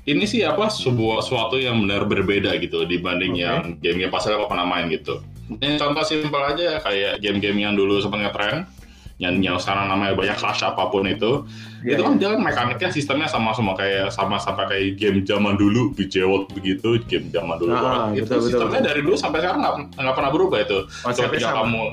Ini 0.06 0.22
sih 0.22 0.46
apa 0.46 0.70
sebuah 0.70 1.18
suatu 1.18 1.58
yang 1.58 1.82
benar 1.82 2.06
berbeda 2.06 2.54
gitu 2.62 2.86
dibanding 2.86 3.34
Oke. 3.34 3.42
yang 3.42 3.56
game-game 3.80 4.12
puzzle 4.12 4.32
yang 4.32 4.40
aku 4.40 4.50
pernah 4.52 4.66
main 4.66 4.86
gitu. 4.86 5.18
Ini 5.48 5.76
contoh 5.76 6.02
simpel 6.02 6.42
aja 6.42 6.78
kayak 6.78 7.18
game-game 7.18 7.58
yang 7.60 7.72
dulu 7.72 7.98
sempat 7.98 8.18
ngetren 8.20 8.66
yang 9.16 9.32
yang 9.40 9.56
sekarang 9.56 9.88
namanya 9.88 10.12
banyak 10.12 10.36
crash 10.36 10.60
apa 10.60 10.92
pun 10.92 11.08
itu 11.08 11.40
Iya, 11.80 11.96
itu 11.96 12.02
kan 12.02 12.14
dia 12.18 12.28
kan 12.34 12.40
mekaniknya 12.42 12.90
sistemnya 12.90 13.24
sama 13.24 13.54
semua 13.54 13.72
kayak 13.72 14.10
sama 14.10 14.36
sampai 14.36 14.64
kayak 14.66 14.86
game 14.98 15.18
zaman 15.22 15.56
dulu 15.56 15.96
World 16.20 16.52
begitu 16.52 17.00
game 17.06 17.30
zaman 17.30 17.56
dulu 17.56 17.72
Ah, 17.72 17.80
banget. 17.80 18.20
itu 18.20 18.28
betul, 18.28 18.36
betul, 18.36 18.48
sistemnya 18.50 18.80
dari 18.84 19.00
dulu 19.00 19.16
sampai 19.16 19.38
sekarang 19.40 19.60
nggak 19.96 20.14
pernah 20.14 20.28
berubah 20.28 20.58
itu 20.60 20.78
Konsepnya 21.00 21.32
ketika 21.32 21.48
sama. 21.48 21.58
kamu 21.64 21.84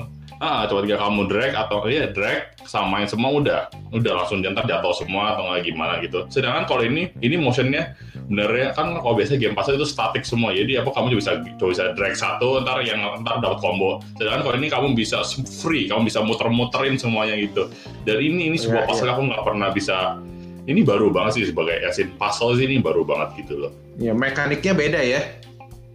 ah 0.42 0.66
coba 0.66 0.82
ketika 0.82 1.06
kamu 1.06 1.20
drag 1.30 1.52
atau 1.54 1.86
iya 1.86 2.10
drag 2.10 2.54
samain 2.66 3.06
semua 3.06 3.30
udah. 3.38 3.60
Udah 3.94 4.12
langsung 4.24 4.42
jantar 4.42 4.66
jatuh 4.66 4.92
semua 4.92 5.36
atau 5.36 5.46
nggak 5.48 5.62
gimana 5.64 6.02
gitu. 6.02 6.26
Sedangkan 6.28 6.66
kalau 6.66 6.82
ini 6.82 7.14
ini 7.22 7.38
motionnya 7.38 7.94
benernya 8.26 8.72
kan 8.74 8.98
kalau 8.98 9.14
biasa 9.14 9.38
game 9.38 9.54
puzzle 9.54 9.78
itu 9.78 9.86
static 9.86 10.26
semua. 10.26 10.50
Jadi 10.52 10.80
apa 10.80 10.90
kamu 10.90 11.16
bisa 11.16 11.38
coba 11.60 11.70
bisa 11.70 11.84
drag 11.94 12.14
satu 12.18 12.60
ntar 12.66 12.82
yang 12.82 13.00
ntar 13.22 13.38
dapat 13.38 13.58
combo. 13.62 14.02
Sedangkan 14.18 14.42
kalau 14.42 14.56
ini 14.58 14.68
kamu 14.68 14.86
bisa 14.98 15.22
free 15.62 15.86
kamu 15.86 16.10
bisa 16.10 16.20
muter-muterin 16.24 16.98
semuanya 16.98 17.38
gitu. 17.38 17.70
Dan 18.02 18.18
ini 18.20 18.50
ini 18.52 18.58
sebuah 18.58 18.84
Iya, 18.84 18.90
puzzle 18.90 19.10
aku 19.14 19.22
nggak 19.30 19.44
pernah 19.46 19.68
bisa 19.70 20.18
ini 20.64 20.80
baru 20.80 21.12
banget 21.12 21.40
sih 21.40 21.44
sebagai 21.52 21.76
asin 21.84 22.10
puzzle 22.18 22.56
sih 22.56 22.66
ini 22.66 22.82
baru 22.82 23.06
banget 23.06 23.44
gitu 23.44 23.68
loh. 23.68 23.72
Ya 24.00 24.10
mekaniknya 24.16 24.74
beda 24.74 25.00
ya. 25.00 25.22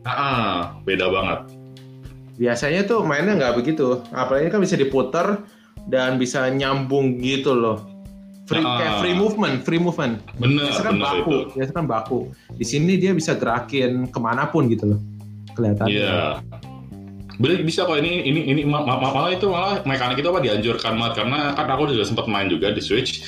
ah 0.08 0.80
beda 0.88 1.12
banget 1.12 1.59
Biasanya 2.40 2.88
tuh 2.88 3.04
mainnya 3.04 3.36
nggak 3.36 3.54
begitu. 3.54 4.00
Apalagi 4.10 4.48
kan 4.48 4.64
bisa 4.64 4.74
diputar 4.74 5.44
dan 5.86 6.16
bisa 6.16 6.48
nyambung 6.48 7.20
gitu 7.20 7.52
loh. 7.52 7.84
Free, 8.48 8.66
Ah. 8.66 8.82
kayak 8.82 8.94
free 9.04 9.14
movement, 9.14 9.56
free 9.62 9.78
movement. 9.78 10.26
bener 10.40 10.66
Biasa 10.66 10.82
kan 10.82 10.94
bener 10.96 11.06
baku, 11.06 11.30
itu 11.30 11.38
biasa 11.54 11.72
kan 11.76 11.86
baku. 11.86 12.20
Di 12.50 12.66
sini 12.66 12.98
dia 12.98 13.14
bisa 13.14 13.38
gerakin 13.38 14.10
ke 14.10 14.18
mana 14.18 14.50
pun 14.50 14.66
gitu 14.66 14.96
loh. 14.96 15.00
Kelihatan. 15.54 15.86
Iya. 15.86 16.42
Bener 17.38 17.62
bisa 17.62 17.86
kok 17.86 17.96
ini 17.96 18.26
ini 18.26 18.42
ini 18.50 18.62
ma- 18.66 18.82
ma- 18.82 19.00
malah 19.00 19.30
itu 19.30 19.48
malah 19.48 19.80
mekanik 19.86 20.18
itu 20.18 20.28
apa 20.28 20.42
dianjurkan 20.42 20.98
banget 20.98 21.14
karena 21.24 21.54
kan 21.54 21.68
aku 21.70 21.88
juga 21.88 22.04
sempat 22.04 22.26
main 22.26 22.50
juga 22.50 22.74
di 22.74 22.82
Switch. 22.82 23.22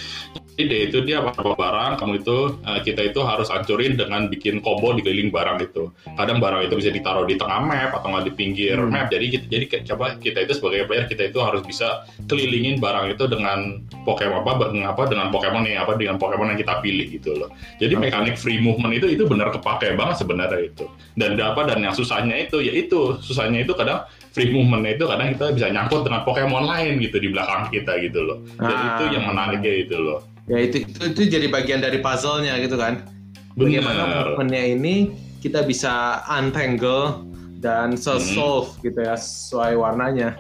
Dia 0.60 0.86
itu 0.86 1.02
dia 1.02 1.24
apa 1.24 1.32
barang 1.34 1.98
kamu 1.98 2.22
itu 2.22 2.38
eh, 2.62 2.80
kita 2.84 3.02
itu 3.08 3.20
harus 3.24 3.50
hancurin 3.50 3.96
dengan 3.96 4.28
bikin 4.28 4.60
combo 4.60 4.92
di 4.92 5.02
keliling 5.02 5.32
barang 5.32 5.58
itu. 5.64 5.90
Kadang 6.14 6.38
barang 6.38 6.68
itu 6.68 6.76
bisa 6.76 6.92
ditaruh 6.92 7.26
di 7.26 7.34
tengah 7.34 7.64
map 7.64 7.96
atau 7.96 8.12
nggak 8.12 8.30
di 8.30 8.34
pinggir 8.36 8.78
Hmm. 8.78 8.92
map. 8.92 9.10
Jadi 9.10 9.26
kita- 9.32 9.48
jadi 9.48 9.66
coba 9.90 10.20
kita 10.20 10.44
itu 10.44 10.54
sebagai 10.54 10.86
player 10.86 11.08
kita 11.08 11.32
itu 11.32 11.40
harus 11.40 11.64
bisa 11.64 12.04
kelilingin 12.28 12.78
barang 12.78 13.10
itu 13.10 13.26
dengan 13.26 13.80
Pokemon 14.04 14.44
apa 14.44 14.70
dengan 14.70 14.88
apa 14.92 15.02
dengan 15.08 15.28
Pokemon 15.30 15.62
nih 15.66 15.76
apa 15.78 15.94
dengan 15.96 16.16
Pokemon 16.18 16.54
yang 16.54 16.60
kita 16.60 16.74
pilih 16.80 17.08
gitu 17.10 17.32
loh. 17.34 17.50
Jadi 17.80 17.94
Oke. 17.96 18.02
mekanik 18.06 18.36
free 18.38 18.60
movement 18.60 18.94
itu 18.94 19.08
itu 19.08 19.24
benar 19.26 19.50
kepake 19.50 19.96
banget 19.96 20.20
sebenarnya 20.20 20.62
itu. 20.68 20.86
Dan 21.16 21.40
apa 21.42 21.66
dan 21.66 21.82
yang 21.82 21.96
susahnya 21.96 22.38
itu 22.38 22.62
ya 22.62 22.70
itu 22.72 23.18
susahnya 23.18 23.66
itu 23.66 23.74
kadang 23.74 24.06
free 24.32 24.48
movement 24.48 24.86
itu 24.86 25.04
kadang 25.06 25.34
kita 25.34 25.46
bisa 25.54 25.68
nyangkut 25.70 26.06
dengan 26.06 26.22
Pokemon 26.22 26.64
lain 26.70 27.02
gitu 27.02 27.18
di 27.18 27.30
belakang 27.34 27.72
kita 27.72 27.98
gitu 27.98 28.20
loh. 28.22 28.38
Dan 28.58 28.70
Ah. 28.74 28.86
itu 28.94 29.04
yang 29.18 29.26
menariknya 29.26 29.74
itu 29.82 29.98
loh. 29.98 30.22
Ya 30.52 30.60
itu, 30.60 30.84
itu 30.84 31.02
itu 31.16 31.22
jadi 31.32 31.48
bagian 31.48 31.80
dari 31.80 32.04
puzzle-nya 32.04 32.60
gitu 32.60 32.76
kan. 32.76 33.08
Bagaimana 33.56 34.04
Benar. 34.04 34.16
movementnya 34.36 34.64
ini 34.76 34.96
kita 35.40 35.64
bisa 35.64 36.20
untangle 36.28 37.24
dan 37.64 37.96
Hmm. 37.96 38.00
se-solve 38.00 38.76
gitu 38.84 39.00
ya 39.00 39.16
sesuai 39.16 39.80
warnanya. 39.80 40.36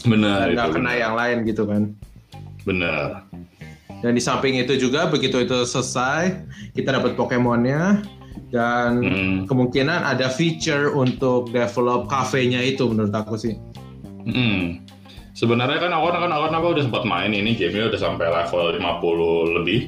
Benar 0.00 0.56
nggak 0.56 0.68
kena 0.72 0.92
benar. 0.96 1.02
yang 1.04 1.12
lain 1.12 1.36
gitu 1.44 1.68
kan. 1.68 1.82
Benar. 2.64 3.28
Dan 4.00 4.16
di 4.16 4.22
samping 4.24 4.56
itu 4.56 4.80
juga 4.80 5.04
begitu 5.04 5.44
itu 5.44 5.68
selesai, 5.68 6.40
kita 6.72 6.96
dapat 6.96 7.12
Pokemonnya 7.12 8.00
dan 8.48 9.04
Hmm. 9.04 9.36
kemungkinan 9.44 10.00
ada 10.08 10.32
feature 10.32 10.96
untuk 10.96 11.52
develop 11.52 12.08
kafenya 12.08 12.64
itu 12.64 12.88
menurut 12.88 13.12
aku 13.12 13.36
sih. 13.36 13.54
Hmm. 14.24 14.80
Sebenarnya 15.34 15.78
kan 15.78 15.92
aku 15.94 16.06
kan 16.10 16.26
aku 16.26 16.42
kan 16.50 16.54
aku 16.58 16.66
udah 16.74 16.84
sempat 16.84 17.02
main 17.06 17.30
ini 17.30 17.54
gamenya 17.54 17.90
udah 17.94 18.00
sampai 18.00 18.26
level 18.26 18.64
50 18.76 19.56
lebih. 19.62 19.80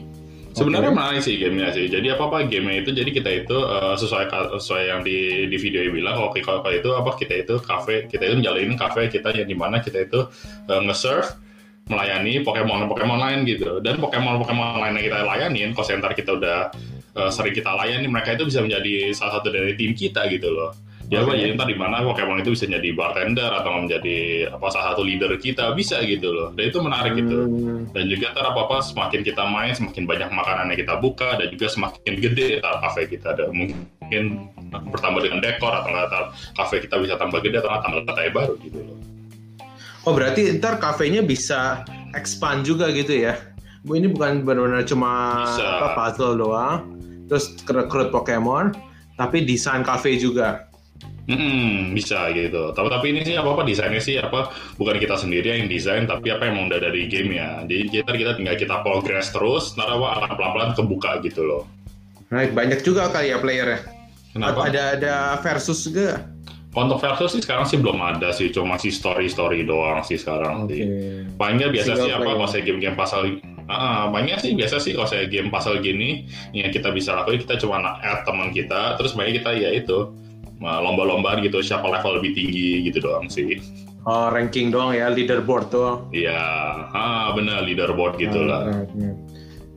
Sebenarnya 0.52 0.92
Oke. 0.92 0.98
menarik 1.00 1.20
sih 1.24 1.40
gamenya 1.40 1.68
sih. 1.72 1.88
Jadi 1.88 2.12
apa 2.12 2.28
apa 2.28 2.44
gamenya 2.44 2.84
itu 2.84 2.90
jadi 2.92 3.10
kita 3.10 3.30
itu 3.44 3.56
eh, 3.56 3.94
sesuai 3.96 4.24
sesuai 4.60 4.82
yang 4.84 5.00
di 5.00 5.48
di 5.48 5.56
video 5.56 5.88
bilang 5.88 6.14
kalau 6.20 6.30
kalau 6.36 6.60
kalau 6.60 6.74
itu 6.76 6.90
apa 6.92 7.10
kita 7.16 7.34
itu 7.42 7.54
cafe 7.64 8.06
kita 8.06 8.22
itu 8.28 8.34
menjalin 8.44 8.76
cafe 8.76 9.08
kita 9.08 9.32
yang 9.32 9.48
di 9.48 9.56
mana 9.56 9.80
kita 9.80 10.04
itu 10.04 10.28
eh, 10.68 10.80
nge-serve 10.84 11.28
melayani 11.88 12.46
Pokemon 12.46 12.86
Pokemon 12.86 13.18
lain 13.18 13.38
gitu 13.48 13.82
dan 13.82 13.98
Pokemon 13.98 14.38
Pokemon 14.44 14.78
lain 14.78 14.94
yang 15.00 15.04
kita 15.10 15.18
layanin 15.26 15.70
call 15.74 15.88
center 15.88 16.12
kita 16.14 16.30
udah 16.36 16.58
eh, 17.16 17.30
sering 17.32 17.56
kita 17.56 17.72
layani 17.72 18.06
mereka 18.06 18.36
itu 18.36 18.46
bisa 18.46 18.60
menjadi 18.62 19.10
salah 19.16 19.40
satu 19.40 19.50
dari 19.50 19.74
tim 19.74 19.96
kita 19.96 20.28
gitu 20.30 20.52
loh 20.52 20.70
ya 21.12 21.20
Oke. 21.28 21.36
jadi 21.36 21.52
ntar 21.52 21.68
di 21.68 21.76
mana 21.76 22.00
Pokemon 22.00 22.40
itu 22.40 22.56
bisa 22.56 22.64
jadi 22.64 22.88
bartender 22.96 23.52
atau 23.52 23.84
menjadi 23.84 24.48
apa 24.48 24.66
salah 24.72 24.96
satu 24.96 25.04
leader 25.04 25.36
kita 25.36 25.76
bisa 25.76 26.00
gitu 26.08 26.32
loh 26.32 26.48
dan 26.56 26.72
itu 26.72 26.78
menarik 26.80 27.12
gitu 27.20 27.44
Hmm, 27.44 27.84
dan 27.92 28.08
juga 28.08 28.32
ntar 28.32 28.48
apa 28.48 28.60
apa 28.64 28.76
semakin 28.80 29.20
kita 29.20 29.44
main 29.44 29.76
semakin 29.76 30.08
banyak 30.08 30.30
makanan 30.32 30.72
yang 30.72 30.78
kita 30.80 30.94
buka 30.96 31.36
dan 31.36 31.52
juga 31.52 31.68
semakin 31.68 32.12
gede 32.16 32.64
ntar 32.64 32.80
kafe 32.80 33.12
kita 33.12 33.36
ada 33.36 33.52
mungkin 33.52 34.48
bertambah 34.72 35.20
dengan 35.20 35.44
dekor 35.44 35.72
atau 35.76 35.92
ntar 35.92 36.32
kafe 36.56 36.80
kita 36.88 36.96
bisa 36.96 37.20
tambah 37.20 37.44
gede 37.44 37.60
atau 37.60 37.76
tambah 37.84 38.08
lantai 38.08 38.32
baru 38.32 38.56
gitu 38.64 38.80
loh 38.80 38.96
Oh 40.02 40.10
berarti 40.10 40.50
ntar 40.58 40.82
kafenya 40.82 41.22
bisa 41.22 41.86
expand 42.18 42.66
juga 42.66 42.90
gitu 42.90 43.14
ya? 43.22 43.38
Bu 43.86 43.94
ini 43.94 44.10
bukan 44.10 44.42
benar-benar 44.42 44.82
cuma 44.82 45.42
Bisa. 45.46 45.78
apa, 45.78 45.86
puzzle 45.94 46.38
doang, 46.38 46.98
terus 47.30 47.54
rekrut 47.66 48.10
Pokemon, 48.10 48.74
tapi 49.14 49.46
desain 49.46 49.86
cafe 49.86 50.18
juga. 50.18 50.70
Hmm, 51.22 51.94
bisa 51.94 52.34
gitu. 52.34 52.74
Tapi 52.74 52.88
tapi 52.90 53.06
ini 53.14 53.20
sih 53.22 53.38
apa 53.38 53.54
apa 53.54 53.62
desainnya 53.62 54.02
sih 54.02 54.18
apa 54.18 54.50
bukan 54.74 54.98
kita 54.98 55.14
sendiri 55.14 55.54
yang 55.54 55.70
desain 55.70 56.02
tapi 56.02 56.34
apa 56.34 56.50
yang 56.50 56.66
udah 56.66 56.82
dari 56.82 57.06
game 57.06 57.38
ya. 57.38 57.62
Jadi 57.62 58.02
kita 58.02 58.10
kita 58.10 58.32
tinggal 58.34 58.56
kita 58.58 58.76
progress 58.82 59.30
terus, 59.30 59.78
ntar 59.78 59.86
apa 59.86 60.18
akan 60.18 60.30
pelan-pelan 60.34 60.70
kebuka 60.74 61.22
gitu 61.22 61.46
loh. 61.46 61.62
Nah 62.34 62.42
banyak 62.50 62.82
juga 62.82 63.06
kali 63.14 63.30
ya 63.30 63.38
playernya. 63.38 63.86
Kenapa? 64.34 64.66
Ada 64.66 64.82
ada 64.98 65.14
versus 65.46 65.86
juga. 65.86 66.26
Untuk 66.72 66.98
versus 67.04 67.36
sih 67.36 67.42
sekarang 67.44 67.68
sih 67.68 67.78
belum 67.78 68.00
ada 68.00 68.32
sih, 68.32 68.48
cuma 68.48 68.80
sih 68.80 68.88
story-story 68.88 69.68
doang 69.68 70.00
sih 70.02 70.16
sekarang 70.16 70.64
Oke. 70.66 70.74
sih. 70.74 70.84
Palingnya 71.36 71.68
biasa 71.68 71.92
Single 71.94 72.06
sih 72.08 72.12
apa 72.16 72.30
kalau 72.32 72.48
saya 72.48 72.62
game-game 72.64 72.96
pasal 72.96 73.22
Ah, 73.70 74.10
banyak 74.10 74.42
sih 74.42 74.52
biasa 74.58 74.82
sih 74.82 74.92
kalau 74.92 75.06
saya 75.06 75.30
game 75.30 75.48
pasal 75.48 75.78
gini 75.78 76.26
yang 76.50 76.74
kita 76.74 76.90
bisa 76.90 77.14
lakuin 77.14 77.40
kita 77.46 77.62
cuma 77.62 77.78
add 78.02 78.26
teman 78.26 78.50
kita 78.50 78.98
terus 78.98 79.14
banyak 79.14 79.38
kita 79.38 79.54
ya 79.54 79.70
itu 79.70 80.10
ah, 80.62 80.80
lomba-lombaan 80.80 81.42
gitu 81.42 81.60
siapa 81.60 81.86
level 81.86 82.18
lebih 82.22 82.32
tinggi 82.34 82.86
gitu 82.86 83.02
doang 83.02 83.26
sih. 83.26 83.58
Oh, 84.02 84.34
ranking 84.34 84.74
doang 84.74 84.90
ya, 84.98 85.06
leaderboard 85.06 85.70
doang. 85.70 86.10
Iya, 86.10 86.34
ah 86.90 87.30
benar 87.38 87.62
leaderboard 87.62 88.18
gitu 88.18 88.42
lah. 88.42 88.66
Ah, 88.66 88.82
ah, 88.82 89.14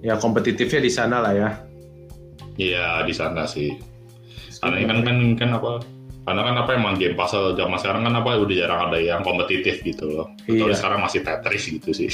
Ya 0.02 0.14
kompetitifnya 0.18 0.82
di 0.82 0.92
sana 0.94 1.22
lah 1.22 1.34
ya. 1.34 1.50
Iya 2.58 3.06
di 3.06 3.14
sana 3.14 3.46
sih. 3.46 3.78
Karena 4.62 4.82
kan 4.90 5.00
kan 5.06 5.18
kan 5.38 5.50
apa? 5.58 5.72
Karena 6.26 6.42
kan 6.42 6.56
apa 6.58 6.72
emang 6.74 6.98
game 6.98 7.14
pasal 7.14 7.54
zaman 7.54 7.78
sekarang 7.78 8.02
kan 8.02 8.18
apa 8.18 8.34
udah 8.42 8.56
jarang 8.58 8.90
ada 8.90 8.98
yang 8.98 9.22
kompetitif 9.22 9.86
gitu 9.86 10.10
loh. 10.10 10.26
Kecuali 10.42 10.74
Iya. 10.74 10.80
sekarang 10.82 11.00
masih 11.06 11.22
Tetris 11.22 11.64
gitu 11.70 11.90
sih. 11.94 12.10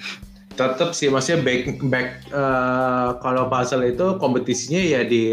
Tetap 0.56 0.92
sih, 0.92 1.08
maksudnya 1.08 1.40
back 1.44 1.60
back 1.88 2.08
eh, 2.28 3.08
kalau 3.20 3.48
puzzle 3.48 3.84
itu 3.84 4.16
kompetisinya 4.20 4.80
ya 4.80 5.00
di 5.04 5.32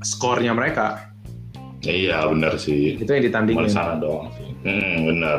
skornya 0.00 0.56
mereka. 0.56 1.11
Ya, 1.82 1.92
iya 1.92 2.18
benar 2.24 2.54
sih. 2.56 2.94
Itu 2.94 3.10
yang 3.10 3.24
ditandingin. 3.24 3.66
di 3.66 3.70
sana 3.70 3.98
doang 3.98 4.30
sih. 4.32 4.48
Hmm, 4.62 4.96
benar. 5.04 5.38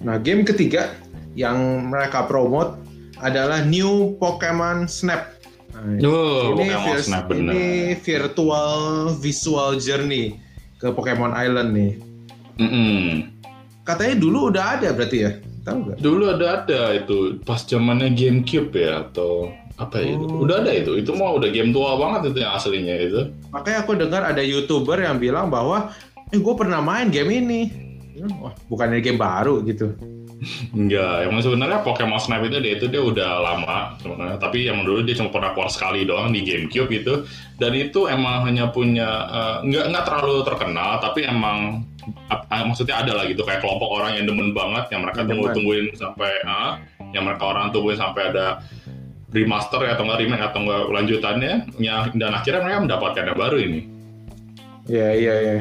Nah, 0.00 0.16
game 0.16 0.42
ketiga 0.42 0.94
yang 1.34 1.58
mereka 1.86 2.22
promote 2.22 2.78
adalah 3.18 3.62
New 3.62 4.14
Pokemon 4.16 4.86
Snap. 4.86 5.34
Nah, 5.72 5.98
Oh, 6.00 6.54
ini, 6.54 6.70
Pokemon 6.70 6.86
vir- 6.88 7.02
Snap 7.02 7.24
benar. 7.26 7.52
ini 7.52 7.70
virtual 7.98 8.72
visual 9.16 9.78
journey 9.78 10.38
ke 10.76 10.88
Pokemon 10.88 11.32
Island 11.32 11.70
nih. 11.72 11.92
Mm-mm. 12.54 13.26
Katanya 13.82 14.14
dulu 14.14 14.38
udah 14.48 14.78
ada 14.78 14.88
berarti 14.92 15.18
ya? 15.18 15.32
Tahu 15.62 15.76
nggak? 15.86 15.96
Dulu 16.02 16.24
ada 16.34 16.46
ada 16.62 16.80
itu 16.98 17.38
pas 17.46 17.62
zamannya 17.62 18.10
GameCube 18.14 18.74
ya 18.74 19.06
atau 19.06 19.50
apa 19.78 20.02
ya 20.02 20.18
itu? 20.18 20.26
Oh. 20.26 20.42
Udah 20.44 20.62
ada 20.62 20.72
itu. 20.74 20.98
Itu 20.98 21.14
mah 21.14 21.38
udah 21.38 21.48
game 21.54 21.70
tua 21.70 21.94
banget 21.96 22.34
itu 22.34 22.38
yang 22.42 22.52
aslinya 22.58 22.96
itu. 22.98 23.20
Makanya 23.54 23.78
aku 23.86 23.92
dengar 23.94 24.22
ada 24.26 24.42
youtuber 24.42 24.98
yang 24.98 25.22
bilang 25.22 25.48
bahwa, 25.48 25.94
eh 26.34 26.38
gue 26.38 26.54
pernah 26.58 26.82
main 26.82 27.08
game 27.08 27.30
ini. 27.30 27.60
Wah, 28.38 28.54
bukannya 28.68 29.02
game 29.02 29.18
baru 29.18 29.62
gitu. 29.66 29.94
Enggak, 30.74 31.30
yang 31.30 31.38
sebenarnya 31.38 31.86
Pokemon 31.86 32.18
Snap 32.18 32.42
itu 32.42 32.58
dia 32.58 32.74
itu 32.74 32.86
dia 32.90 33.02
udah 33.02 33.30
lama 33.38 33.94
sebenarnya. 34.02 34.36
Tapi 34.42 34.66
yang 34.66 34.82
dulu 34.82 35.06
dia 35.06 35.14
cuma 35.14 35.30
pernah 35.30 35.54
keluar 35.54 35.70
sekali 35.70 36.02
doang 36.02 36.34
di 36.34 36.42
GameCube 36.42 36.90
itu. 36.90 37.14
Dan 37.56 37.72
itu 37.78 38.10
emang 38.10 38.42
hanya 38.42 38.74
punya 38.74 39.08
eh, 39.30 39.56
nggak 39.70 39.84
nggak 39.94 40.04
terlalu 40.04 40.42
terkenal, 40.42 40.98
tapi 40.98 41.22
emang 41.22 41.86
maksudnya 42.50 43.02
ada 43.02 43.12
lah 43.14 43.24
gitu 43.30 43.42
kayak 43.46 43.62
kelompok 43.62 43.88
orang 43.90 44.18
yang 44.18 44.24
demen 44.26 44.50
banget 44.50 44.90
yang 44.90 45.06
mereka 45.06 45.22
Yang 45.22 45.28
tunggu 45.30 45.44
demen. 45.46 45.56
tungguin 45.56 45.86
sampai 45.94 46.30
ah, 46.46 46.72
yang 47.14 47.24
mereka 47.26 47.44
orang 47.46 47.70
tungguin 47.70 47.98
sampai 47.98 48.22
ada 48.34 48.46
remaster 49.32 49.80
ya, 49.88 49.96
atau 49.96 50.04
enggak 50.04 50.20
remake 50.20 50.44
atau 50.44 50.60
enggak 50.60 50.82
lanjutannya 50.92 51.52
yang 51.80 52.12
dan 52.20 52.30
akhirnya 52.36 52.60
mereka 52.60 52.78
mendapatkan 52.84 53.24
yang 53.32 53.38
baru 53.38 53.58
ini. 53.58 53.80
Iya, 54.90 55.08
iya, 55.14 55.34
iya. 55.40 55.56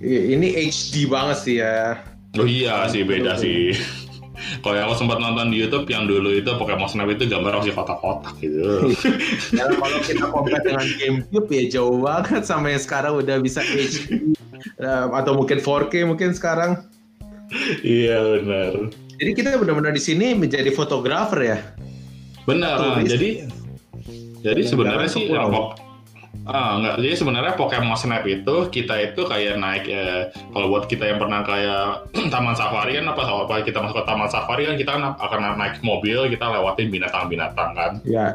Ini 0.00 0.48
HD 0.70 1.08
banget 1.10 1.38
sih 1.42 1.56
ya. 1.60 1.98
Oh 2.38 2.46
iya 2.46 2.86
sih 2.88 3.02
beda 3.02 3.36
sih. 3.36 3.74
Kalau 4.64 4.72
yang 4.72 4.88
aku 4.88 5.04
sempat 5.04 5.20
nonton 5.20 5.52
di 5.52 5.60
YouTube 5.60 5.84
yang 5.92 6.08
dulu 6.08 6.32
itu 6.32 6.48
Pokemon 6.48 6.88
Snap 6.88 7.12
itu 7.12 7.28
gambar 7.28 7.60
masih 7.60 7.76
kotak-kotak 7.76 8.32
gitu. 8.40 8.88
Ya, 9.56 9.68
kalau 9.68 10.00
kita 10.00 10.24
compare 10.32 10.64
dengan 10.64 10.86
GameCube 10.96 11.48
ya 11.52 11.62
jauh 11.76 12.00
banget 12.00 12.48
sama 12.48 12.72
yang 12.72 12.80
sekarang 12.80 13.20
udah 13.20 13.36
bisa 13.36 13.60
HD 13.60 14.32
atau 15.10 15.32
mungkin 15.36 15.58
4K 15.58 15.94
mungkin 16.06 16.30
sekarang. 16.32 16.84
iya 17.82 18.18
benar. 18.20 18.92
Jadi 19.20 19.30
kita 19.36 19.58
benar-benar 19.60 19.92
di 19.92 20.00
sini 20.00 20.32
menjadi 20.32 20.70
fotografer 20.72 21.40
ya. 21.44 21.58
Benar. 22.48 22.76
Turis. 22.78 23.10
Jadi 23.10 23.30
jadi 24.40 24.60
sebenarnya 24.64 25.08
sih 25.10 25.28
ya, 25.28 25.44
Pok- 25.44 25.90
Ah, 26.48 26.80
enggak. 26.80 27.04
Jadi 27.04 27.14
sebenarnya 27.20 27.52
Pokemon 27.54 27.94
Snap 28.00 28.24
itu 28.24 28.56
kita 28.72 28.96
itu 29.02 29.22
kayak 29.28 29.60
naik 29.60 29.84
eh, 29.86 30.32
kalau 30.50 30.72
buat 30.72 30.88
kita 30.88 31.04
yang 31.04 31.20
pernah 31.20 31.44
kayak 31.44 32.08
taman 32.32 32.56
safari 32.56 32.96
kan 32.96 33.06
apa 33.12 33.22
apa 33.22 33.54
kita 33.60 33.78
masuk 33.84 34.00
ke 34.00 34.04
taman 34.08 34.30
safari 34.30 34.64
kan 34.64 34.74
kita 34.80 34.90
kan 34.96 35.02
akan 35.20 35.40
naik 35.60 35.78
mobil 35.84 36.26
kita 36.32 36.48
lewatin 36.48 36.88
binatang-binatang 36.88 37.70
kan. 37.76 37.92
Ya. 38.08 38.32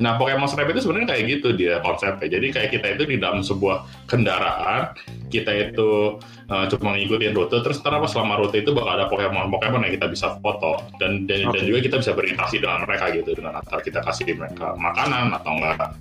Nah, 0.00 0.16
Pokemon 0.16 0.48
Snap 0.48 0.64
itu 0.72 0.80
sebenarnya 0.80 1.12
kayak 1.12 1.24
gitu 1.28 1.48
dia 1.52 1.76
konsepnya. 1.84 2.40
Jadi 2.40 2.46
kayak 2.56 2.70
kita 2.72 2.86
itu 2.96 3.04
di 3.04 3.16
dalam 3.20 3.44
sebuah 3.44 4.08
kendaraan, 4.08 4.96
kita 5.28 5.52
itu 5.52 6.16
uh, 6.48 6.64
cuma 6.72 6.96
ngikutin 6.96 7.36
rute, 7.36 7.60
terus 7.60 7.84
ntar 7.84 8.00
apa 8.00 8.08
selama 8.08 8.40
rute 8.40 8.64
itu 8.64 8.72
bakal 8.72 8.96
ada 8.96 9.06
Pokemon 9.12 9.52
Pokemon 9.52 9.84
yang 9.84 9.94
kita 10.00 10.08
bisa 10.08 10.40
foto 10.40 10.80
dan 10.96 11.28
dan, 11.28 11.52
dan 11.52 11.62
Oke. 11.62 11.68
juga 11.68 11.78
kita 11.84 11.96
bisa 12.00 12.12
berinteraksi 12.16 12.56
dengan 12.64 12.88
mereka 12.88 13.12
gitu 13.12 13.30
dengan 13.36 13.60
antara 13.60 13.80
kita 13.84 14.00
kasih 14.00 14.24
mereka 14.32 14.72
makanan 14.80 15.36
atau 15.36 15.52
enggak 15.52 15.92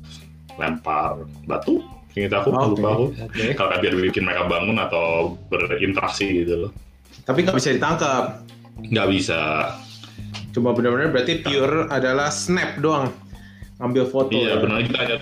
lempar 0.56 1.12
batu. 1.44 1.84
Ingat 2.16 2.32
aku, 2.40 2.50
Oke. 2.56 2.72
lupa 2.80 2.88
aku. 2.96 3.06
Oke. 3.20 3.44
Kalau 3.54 3.70
biar 3.84 3.94
bikin 4.00 4.24
mereka 4.24 4.48
bangun 4.48 4.80
atau 4.80 5.36
berinteraksi 5.52 6.48
gitu 6.48 6.68
loh. 6.68 6.72
Tapi 7.28 7.44
nggak 7.44 7.58
bisa 7.60 7.76
ditangkap. 7.76 8.48
Nggak 8.80 9.08
bisa. 9.12 9.40
Cuma 10.56 10.72
benar-benar 10.72 11.12
berarti 11.12 11.44
pure 11.44 11.92
adalah 11.92 12.32
snap 12.34 12.80
doang. 12.80 13.12
Ambil 13.80 14.04
foto. 14.06 14.36
Iya, 14.36 14.56
ya. 14.56 14.62
benar 14.62 14.84
kita 14.84 14.98
hanya 15.00 15.15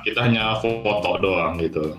kita 0.00 0.20
hanya 0.24 0.42
foto 0.56 1.10
doang 1.20 1.60
gitu. 1.60 1.92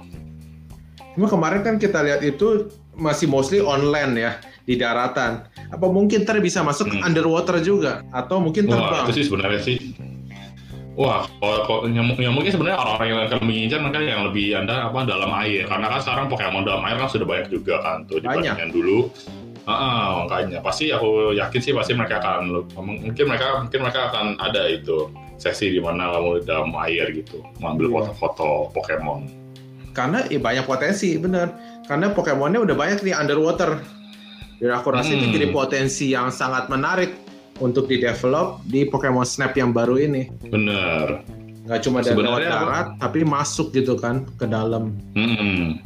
Cuma 1.13 1.27
kemarin 1.29 1.61
kan 1.61 1.75
kita 1.77 2.01
lihat 2.01 2.25
itu 2.25 2.73
masih 2.97 3.29
mostly 3.29 3.61
online 3.61 4.17
ya 4.17 4.31
di 4.65 4.75
daratan. 4.75 5.45
Apa 5.69 5.87
mungkin 5.87 6.25
ntar 6.25 6.41
bisa 6.41 6.65
masuk 6.65 6.89
ke 6.89 6.97
Hmm. 6.97 7.05
underwater 7.05 7.61
juga 7.61 8.01
atau 8.09 8.41
mungkin 8.41 8.65
Wah, 8.65 8.75
terbang? 8.75 9.03
itu 9.05 9.13
sih 9.21 9.25
sebenarnya 9.29 9.61
sih. 9.61 9.77
Wah, 10.91 11.23
kalau, 11.39 11.59
kalau- 11.63 11.83
yang, 11.87 12.03
yang 12.19 12.33
mungkin 12.35 12.51
sebenarnya 12.51 12.75
orang-orang 12.75 13.07
yang 13.07 13.21
akan 13.31 13.39
mengincar 13.47 13.79
mereka 13.79 13.99
yang 14.03 14.21
lebih 14.27 14.59
anda 14.59 14.91
apa 14.91 15.07
dalam 15.07 15.31
air, 15.39 15.63
karena 15.63 15.87
kan 15.87 15.99
sekarang 16.03 16.25
Pokemon 16.27 16.67
dalam 16.67 16.83
air 16.83 16.99
kan 16.99 17.07
sudah 17.07 17.23
banyak 17.23 17.47
juga 17.47 17.79
kan 17.79 18.03
tuh 18.11 18.19
Banyak. 18.19 18.43
dibandingkan 18.43 18.69
dulu. 18.75 19.07
Ah, 19.63 19.71
ah, 19.71 20.05
makanya 20.25 20.59
pasti 20.59 20.89
aku 20.91 21.31
yakin 21.31 21.61
sih 21.61 21.71
pasti 21.71 21.93
mereka 21.93 22.17
akan 22.19 22.65
mungkin 22.75 23.25
mereka 23.29 23.61
mungkin 23.61 23.79
mereka 23.79 24.09
akan 24.09 24.35
ada 24.41 24.65
itu 24.67 25.05
sesi 25.41 25.73
di 25.73 25.81
mana 25.81 26.13
kamu 26.13 26.45
dalam 26.45 26.69
air 26.85 27.09
gitu 27.11 27.41
mengambil 27.57 27.85
Iya. 27.89 27.93
foto-foto 27.97 28.49
Pokemon. 28.71 29.19
Karena 29.91 30.23
ya 30.29 30.37
banyak 30.37 30.63
potensi, 30.63 31.17
bener. 31.17 31.51
Karena 31.83 32.13
Pokemonnya 32.13 32.61
udah 32.61 32.75
banyak 32.77 33.01
nih 33.01 33.11
underwater. 33.11 33.81
Dan 34.61 34.71
aku 34.71 34.93
rasa 34.93 35.09
itu 35.09 35.25
Hmm. 35.25 35.35
jadi 35.35 35.47
potensi 35.49 36.13
yang 36.13 36.29
sangat 36.29 36.69
menarik 36.69 37.17
untuk 37.57 37.89
di 37.89 37.97
develop 37.97 38.61
di 38.63 38.85
Pokemon 38.85 39.25
Snap 39.25 39.57
yang 39.57 39.73
baru 39.73 39.97
ini. 39.97 40.29
Bener. 40.47 41.25
Nggak 41.65 41.79
cuma 41.83 41.99
dari 41.99 42.17
darat, 42.41 42.97
tapi 42.97 43.25
masuk 43.25 43.73
gitu 43.73 43.97
kan 43.97 44.29
ke 44.37 44.45
dalam. 44.45 44.93
Hmm. 45.17 45.81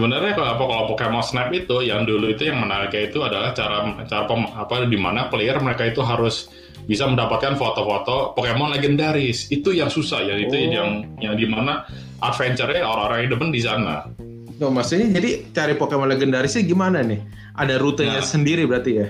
Sebenarnya 0.00 0.32
kalau 0.32 0.48
apa 0.56 0.64
kalau 0.64 0.84
Pokemon 0.88 1.20
Snap 1.20 1.52
itu 1.52 1.84
yang 1.84 2.08
dulu 2.08 2.32
itu 2.32 2.48
yang 2.48 2.56
menariknya 2.56 3.12
itu 3.12 3.20
adalah 3.20 3.52
cara 3.52 3.84
cara 4.08 4.24
pem- 4.24 4.48
apa 4.48 4.88
di 4.88 4.96
mana 4.96 5.28
player 5.28 5.60
mereka 5.60 5.84
itu 5.84 6.00
harus 6.00 6.48
bisa 6.88 7.04
mendapatkan 7.04 7.52
foto-foto 7.54 8.32
Pokemon 8.32 8.72
legendaris. 8.72 9.52
Itu 9.52 9.76
yang 9.76 9.92
susah 9.92 10.24
ya 10.24 10.40
itu 10.40 10.56
Oh. 10.56 10.72
yang 10.72 10.88
yang 11.20 11.34
di 11.36 11.44
mana 11.44 11.84
adventure-nya 12.18 12.80
orang-orang 12.80 13.28
yang 13.28 13.30
demen 13.36 13.52
di 13.52 13.60
sana. 13.60 14.08
Tuh, 14.56 14.72
maksudnya 14.72 15.20
jadi 15.20 15.52
cari 15.52 15.76
Pokemon 15.76 16.08
legendarisnya 16.08 16.64
gimana 16.64 17.04
nih? 17.04 17.20
Ada 17.52 17.76
rutenya 17.76 18.20
Nah. 18.20 18.24
sendiri 18.24 18.64
berarti 18.64 18.92
ya? 18.96 19.08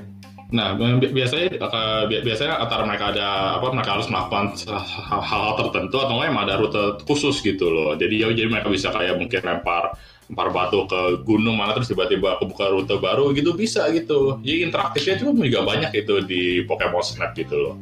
Nah, 0.51 0.75
bi- 0.75 1.15
biasanya 1.15 1.55
bi- 2.11 2.23
biasanya 2.27 2.59
antara 2.59 2.83
mereka 2.83 3.15
ada 3.15 3.55
apa 3.63 3.71
mereka 3.71 3.95
harus 3.95 4.11
melakukan 4.11 4.59
hal-hal 5.07 5.55
tertentu 5.55 6.03
atau 6.03 6.19
enggak 6.19 6.29
emang 6.29 6.45
ada 6.51 6.59
rute 6.59 6.83
khusus 7.07 7.39
gitu 7.39 7.71
loh. 7.71 7.95
Jadi 7.95 8.19
ya 8.19 8.27
jadi 8.35 8.51
mereka 8.51 8.67
bisa 8.67 8.91
kayak 8.91 9.15
mungkin 9.15 9.39
lempar 9.47 9.95
lempar 10.31 10.55
batu 10.55 10.87
ke 10.87 11.27
gunung 11.27 11.59
mana 11.59 11.75
terus 11.75 11.91
tiba-tiba 11.91 12.39
kebuka 12.39 12.71
rute 12.71 12.95
baru 13.03 13.35
gitu 13.35 13.51
bisa 13.59 13.91
gitu. 13.91 14.39
Jadi 14.47 14.71
interaktifnya 14.71 15.15
juga 15.19 15.43
juga 15.43 15.61
banyak 15.67 15.91
itu 15.99 16.15
di 16.23 16.43
Pokemon 16.71 17.03
Snap 17.03 17.35
gitu 17.35 17.59
loh. 17.59 17.75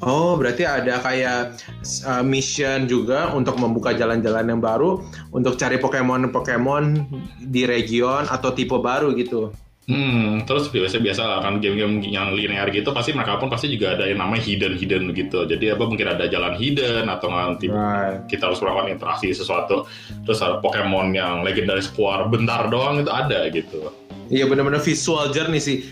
Oh, 0.00 0.32
berarti 0.32 0.64
ada 0.64 0.96
kayak 1.04 1.60
uh, 2.08 2.24
mission 2.24 2.88
juga 2.88 3.36
untuk 3.36 3.60
membuka 3.60 3.92
jalan-jalan 3.92 4.48
yang 4.48 4.60
baru 4.62 5.04
untuk 5.28 5.60
cari 5.60 5.76
Pokemon-Pokemon 5.76 7.04
di 7.44 7.68
region 7.68 8.24
atau 8.24 8.54
tipe 8.56 8.80
baru 8.80 9.12
gitu. 9.12 9.52
Hmm, 9.88 10.44
terus 10.44 10.68
biasa 10.70 11.00
biasa 11.00 11.22
lah 11.24 11.38
kan 11.42 11.58
game-game 11.58 12.04
yang 12.04 12.36
linear 12.36 12.68
gitu 12.70 12.92
pasti 12.92 13.10
mereka 13.10 13.40
pun 13.40 13.48
pasti 13.50 13.72
juga 13.72 13.98
ada 13.98 14.06
yang 14.06 14.20
namanya 14.22 14.44
hidden 14.44 14.76
hidden 14.76 15.10
gitu. 15.16 15.48
Jadi 15.48 15.72
apa 15.72 15.82
mungkin 15.88 16.06
ada 16.06 16.30
jalan 16.30 16.54
hidden 16.54 17.08
atau 17.08 17.32
nanti 17.32 17.66
Right. 17.66 18.28
kita 18.28 18.52
harus 18.52 18.60
melakukan 18.62 18.92
interaksi 18.92 19.32
sesuatu 19.34 19.88
terus 20.22 20.38
ada 20.44 20.62
Pokemon 20.62 21.16
yang 21.16 21.42
legendaris 21.42 21.90
keluar 21.90 22.28
bentar 22.30 22.68
doang 22.70 23.02
itu 23.02 23.10
ada 23.10 23.48
gitu 23.50 23.90
Iya 24.30 24.46
benar-benar 24.46 24.78
visual 24.78 25.34
journey 25.34 25.58
sih. 25.58 25.82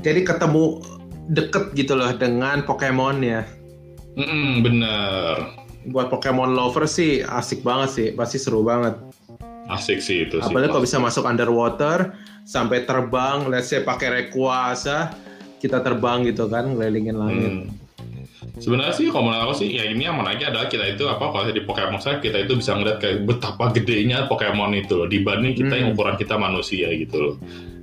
Jadi 0.00 0.24
ketemu 0.24 0.80
deket 1.28 1.76
gitu 1.76 1.92
loh 1.98 2.16
dengan 2.16 2.64
Pokemonnya. 2.64 3.44
Mm, 4.16 4.64
bener 4.64 5.34
Buat 5.92 6.08
Pokemon 6.08 6.56
lover 6.56 6.88
sih 6.88 7.20
asik 7.20 7.60
banget 7.60 7.88
sih, 7.92 8.06
pasti 8.16 8.40
seru 8.40 8.64
banget. 8.64 8.96
Asik 9.70 10.02
sih 10.02 10.26
itu 10.26 10.42
sih. 10.42 10.50
Apalagi 10.50 10.74
kalau 10.74 10.82
bisa 10.82 10.98
masuk 10.98 11.24
underwater 11.24 12.12
sampai 12.42 12.82
terbang, 12.82 13.46
let's 13.46 13.70
say 13.70 13.80
pakai 13.86 14.10
Rayquaza, 14.10 15.14
kita 15.62 15.78
terbang 15.80 16.26
gitu 16.26 16.50
kan 16.50 16.74
ngelilingin 16.74 17.16
langit. 17.16 17.52
Hmm. 17.52 17.66
Sebenarnya 18.60 18.92
sih 18.96 19.08
kalau 19.08 19.30
menurut 19.30 19.52
aku 19.52 19.54
sih 19.64 19.68
ya 19.72 19.84
ini 19.88 20.04
yang 20.08 20.16
menarik 20.20 20.44
adalah 20.44 20.68
kita 20.68 20.84
itu 20.96 21.04
apa 21.08 21.32
kalau 21.32 21.48
di 21.48 21.64
Pokemon 21.64 22.00
saya 22.00 22.20
kita 22.20 22.44
itu 22.44 22.56
bisa 22.56 22.76
ngeliat 22.76 22.98
kayak 23.00 23.24
betapa 23.24 23.72
gedenya 23.72 24.28
Pokemon 24.28 24.76
itu 24.76 24.96
loh 24.96 25.08
dibanding 25.08 25.56
kita 25.56 25.76
yang 25.76 25.92
Hmm. 25.92 25.96
ukuran 25.96 26.16
kita 26.20 26.34
manusia 26.40 26.88
gitu 26.92 27.16
loh. 27.20 27.34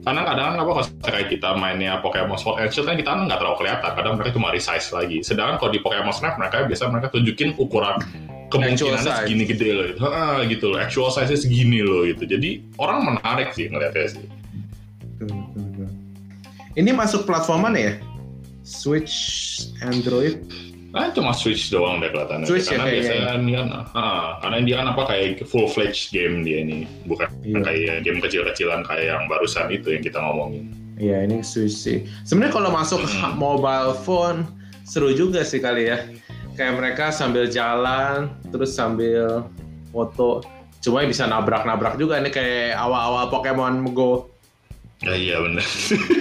Karena 0.06 0.24
kadang 0.24 0.56
apa 0.56 0.72
kalau 0.72 0.86
kayak 1.04 1.28
kita 1.34 1.50
mainnya 1.58 2.00
Pokemon 2.02 2.38
Sword 2.40 2.64
and 2.64 2.70
Shield 2.74 2.88
kan 2.90 2.98
kita 2.98 3.10
nggak 3.10 3.38
terlalu 3.38 3.58
kelihatan. 3.64 3.92
Kadang 3.92 4.14
mereka 4.18 4.32
cuma 4.38 4.48
resize 4.54 4.88
lagi. 4.94 5.20
Sedangkan 5.22 5.56
kalau 5.62 5.72
di 5.74 5.80
Pokemon 5.82 6.14
Snap 6.14 6.40
mereka 6.40 6.66
biasa 6.66 6.90
mereka 6.90 7.08
tunjukin 7.14 7.58
ukuran 7.58 7.98
kemungkinannya 8.48 9.14
segini 9.24 9.44
gede 9.46 9.70
loh. 9.74 9.86
Gitu. 9.92 10.00
Ah, 10.04 10.40
gitu 10.46 10.66
loh. 10.72 10.78
Actual 10.80 11.10
size 11.12 11.36
segini 11.44 11.84
loh 11.84 12.04
gitu. 12.04 12.24
Jadi 12.24 12.64
orang 12.80 13.16
menarik 13.16 13.52
sih 13.52 13.68
ngeliatnya 13.68 14.18
sih. 14.18 14.26
Tuh, 15.20 15.28
tuh, 15.28 15.66
tuh. 15.76 15.90
Ini 16.78 16.94
masuk 16.94 17.26
platform 17.26 17.68
mana 17.68 17.80
ya? 17.80 17.94
Switch, 18.62 19.16
Android. 19.80 20.44
Nah, 20.92 21.12
cuma 21.12 21.36
Switch 21.36 21.68
doang 21.70 22.00
deh 22.00 22.10
kelihatannya. 22.10 22.48
Switch 22.48 22.68
ya 22.68 22.80
karena 22.80 22.86
kayaknya. 22.90 23.02
biasanya 23.04 23.34
ini 23.38 23.52
kan, 23.54 23.68
ah, 23.94 24.28
karena 24.42 24.58
dia 24.64 24.76
kan 24.82 24.88
apa 24.96 25.02
kayak 25.08 25.30
full 25.46 25.68
fledged 25.68 26.10
game 26.10 26.42
dia 26.48 26.64
ini, 26.64 26.88
bukan 27.06 27.28
Iya. 27.44 27.60
kayak 27.64 27.96
game 28.08 28.20
kecil-kecilan 28.24 28.82
kayak 28.88 29.06
yang 29.14 29.24
barusan 29.28 29.68
itu 29.70 29.94
yang 29.94 30.02
kita 30.02 30.18
ngomongin. 30.20 30.72
Iya 30.98 31.28
ini 31.30 31.44
Switch 31.46 31.76
sih. 31.76 31.98
Sebenarnya 32.26 32.54
kalau 32.56 32.72
masuk 32.74 33.04
Hmm. 33.04 33.36
mobile 33.38 33.94
phone 34.02 34.48
seru 34.88 35.12
juga 35.14 35.44
sih 35.46 35.60
kali 35.60 35.92
ya. 35.92 36.02
Kayak 36.58 36.74
mereka 36.74 37.06
sambil 37.14 37.46
jalan 37.46 38.34
terus 38.50 38.74
sambil 38.74 39.46
foto. 39.94 40.42
Cuma 40.82 41.06
bisa 41.06 41.30
nabrak-nabrak 41.30 42.02
juga 42.02 42.18
nih 42.18 42.34
kayak 42.34 42.82
awal-awal 42.82 43.30
Pokemon 43.30 43.86
Go. 43.94 44.34
Ya 45.06 45.14
iya 45.14 45.38
benar. 45.38 45.62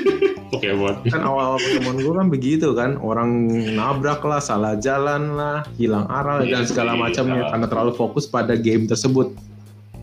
Pokemon. 0.53 1.09
Kan 1.09 1.25
awal 1.25 1.57
Pokemon 1.57 1.97
Go 2.05 2.11
kan 2.21 2.29
begitu 2.29 2.77
kan. 2.77 3.01
Orang 3.01 3.49
nabrak 3.81 4.21
lah, 4.29 4.45
salah 4.45 4.77
jalan 4.77 5.41
lah, 5.41 5.65
hilang 5.81 6.05
arah 6.13 6.45
Iya 6.45 6.61
dan 6.61 6.63
segala 6.69 6.93
sih, 6.93 7.01
macamnya 7.01 7.49
karena 7.49 7.67
terlalu 7.73 7.93
fokus 7.97 8.29
pada 8.29 8.53
game 8.61 8.85
tersebut. 8.85 9.33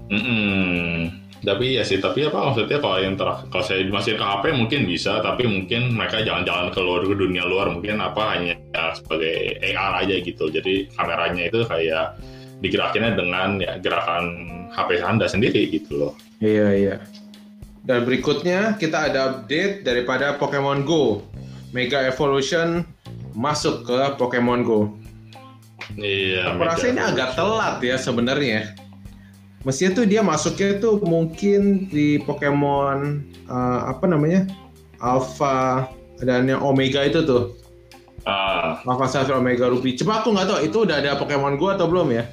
Mm-mm. 0.09 1.22
Tapi 1.43 1.75
ya 1.75 1.83
sih, 1.83 1.99
tapi 1.99 2.23
apa 2.23 2.39
maksudnya 2.39 2.79
kalau 2.79 3.03
yang 3.03 3.19
ter 3.19 3.27
kalau 3.51 3.63
saya 3.67 3.83
masih 3.91 4.15
ke 4.15 4.23
HP 4.23 4.55
mungkin 4.55 4.87
bisa, 4.87 5.19
tapi 5.19 5.43
mungkin 5.43 5.91
mereka 5.91 6.23
jangan-jangan 6.23 6.71
keluar 6.71 7.03
ke 7.03 7.11
dunia 7.19 7.43
luar, 7.43 7.67
mungkin 7.67 7.99
apa 7.99 8.39
hanya 8.39 8.55
ya, 8.71 8.95
sebagai 8.95 9.59
AR 9.59 10.07
aja 10.07 10.15
gitu. 10.23 10.47
Jadi 10.47 10.87
kameranya 10.95 11.51
itu 11.51 11.67
kayak 11.67 12.15
digerakinnya 12.63 13.19
dengan 13.19 13.59
ya 13.59 13.75
gerakan 13.83 14.23
HP 14.71 15.03
Anda 15.03 15.27
sendiri 15.27 15.67
gitu 15.67 15.99
loh. 15.99 16.13
Iya 16.39 16.67
iya. 16.79 16.95
Dan 17.83 18.07
berikutnya 18.07 18.79
kita 18.79 19.11
ada 19.11 19.19
update 19.35 19.83
daripada 19.83 20.39
Pokemon 20.39 20.87
Go. 20.87 21.27
Mega 21.75 22.07
Evolution 22.07 22.87
masuk 23.35 23.83
ke 23.83 23.99
Pokemon 24.15 24.63
Go. 24.63 24.95
Iya. 25.99 26.55
Aku 26.55 26.63
rasa 26.63 26.87
ini 26.87 27.03
agak 27.03 27.35
telat 27.35 27.83
ya 27.83 27.99
sebenarnya. 27.99 28.79
Mestinya 29.63 29.91
tuh 29.95 30.05
dia 30.05 30.19
masuknya 30.19 30.79
tuh 30.79 30.99
mungkin 31.03 31.87
di 31.87 32.19
Pokemon 32.23 33.23
eh, 33.47 33.79
apa 33.87 34.05
namanya 34.07 34.47
Alpha 34.99 35.87
dan 36.19 36.47
yang 36.47 36.63
Omega 36.63 37.03
itu 37.03 37.23
tuh 37.23 37.63
Ah, 38.23 38.79
Alpha 38.87 39.07
Sapphire 39.11 39.35
Omega 39.35 39.67
Ruby. 39.67 39.99
Coba 39.99 40.23
aku 40.23 40.31
nggak 40.31 40.47
tahu 40.47 40.59
itu 40.63 40.77
udah 40.87 41.03
ada 41.03 41.19
Pokemon 41.19 41.59
Go 41.59 41.75
atau 41.75 41.91
belum 41.91 42.15
ya? 42.15 42.23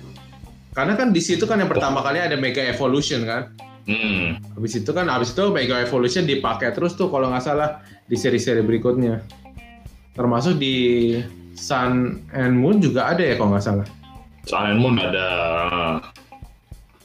Karena 0.70 0.94
kan 0.94 1.10
di 1.10 1.18
situ 1.18 1.50
kan 1.50 1.58
yang 1.58 1.66
pertama 1.66 1.98
kali 1.98 2.22
ada 2.22 2.38
Mega 2.38 2.62
Evolution 2.62 3.26
kan. 3.26 3.50
hmm. 3.90 4.54
Habis 4.54 4.78
itu 4.78 4.90
kan 4.94 5.10
habis 5.10 5.34
itu 5.34 5.50
Mega 5.50 5.82
Evolution 5.82 6.30
dipakai 6.30 6.70
terus 6.70 6.94
tuh 6.94 7.10
kalau 7.10 7.34
nggak 7.34 7.42
salah 7.42 7.82
di 8.06 8.14
seri-seri 8.14 8.62
berikutnya. 8.62 9.18
Termasuk 10.14 10.62
di 10.62 11.18
Sun 11.58 12.22
and 12.30 12.54
Moon 12.54 12.78
juga 12.78 13.10
ada 13.10 13.26
ya 13.26 13.34
kalau 13.34 13.58
nggak 13.58 13.66
salah. 13.66 13.86
Sun 14.46 14.70
and 14.70 14.78
Moon 14.78 14.94
ada. 14.94 15.26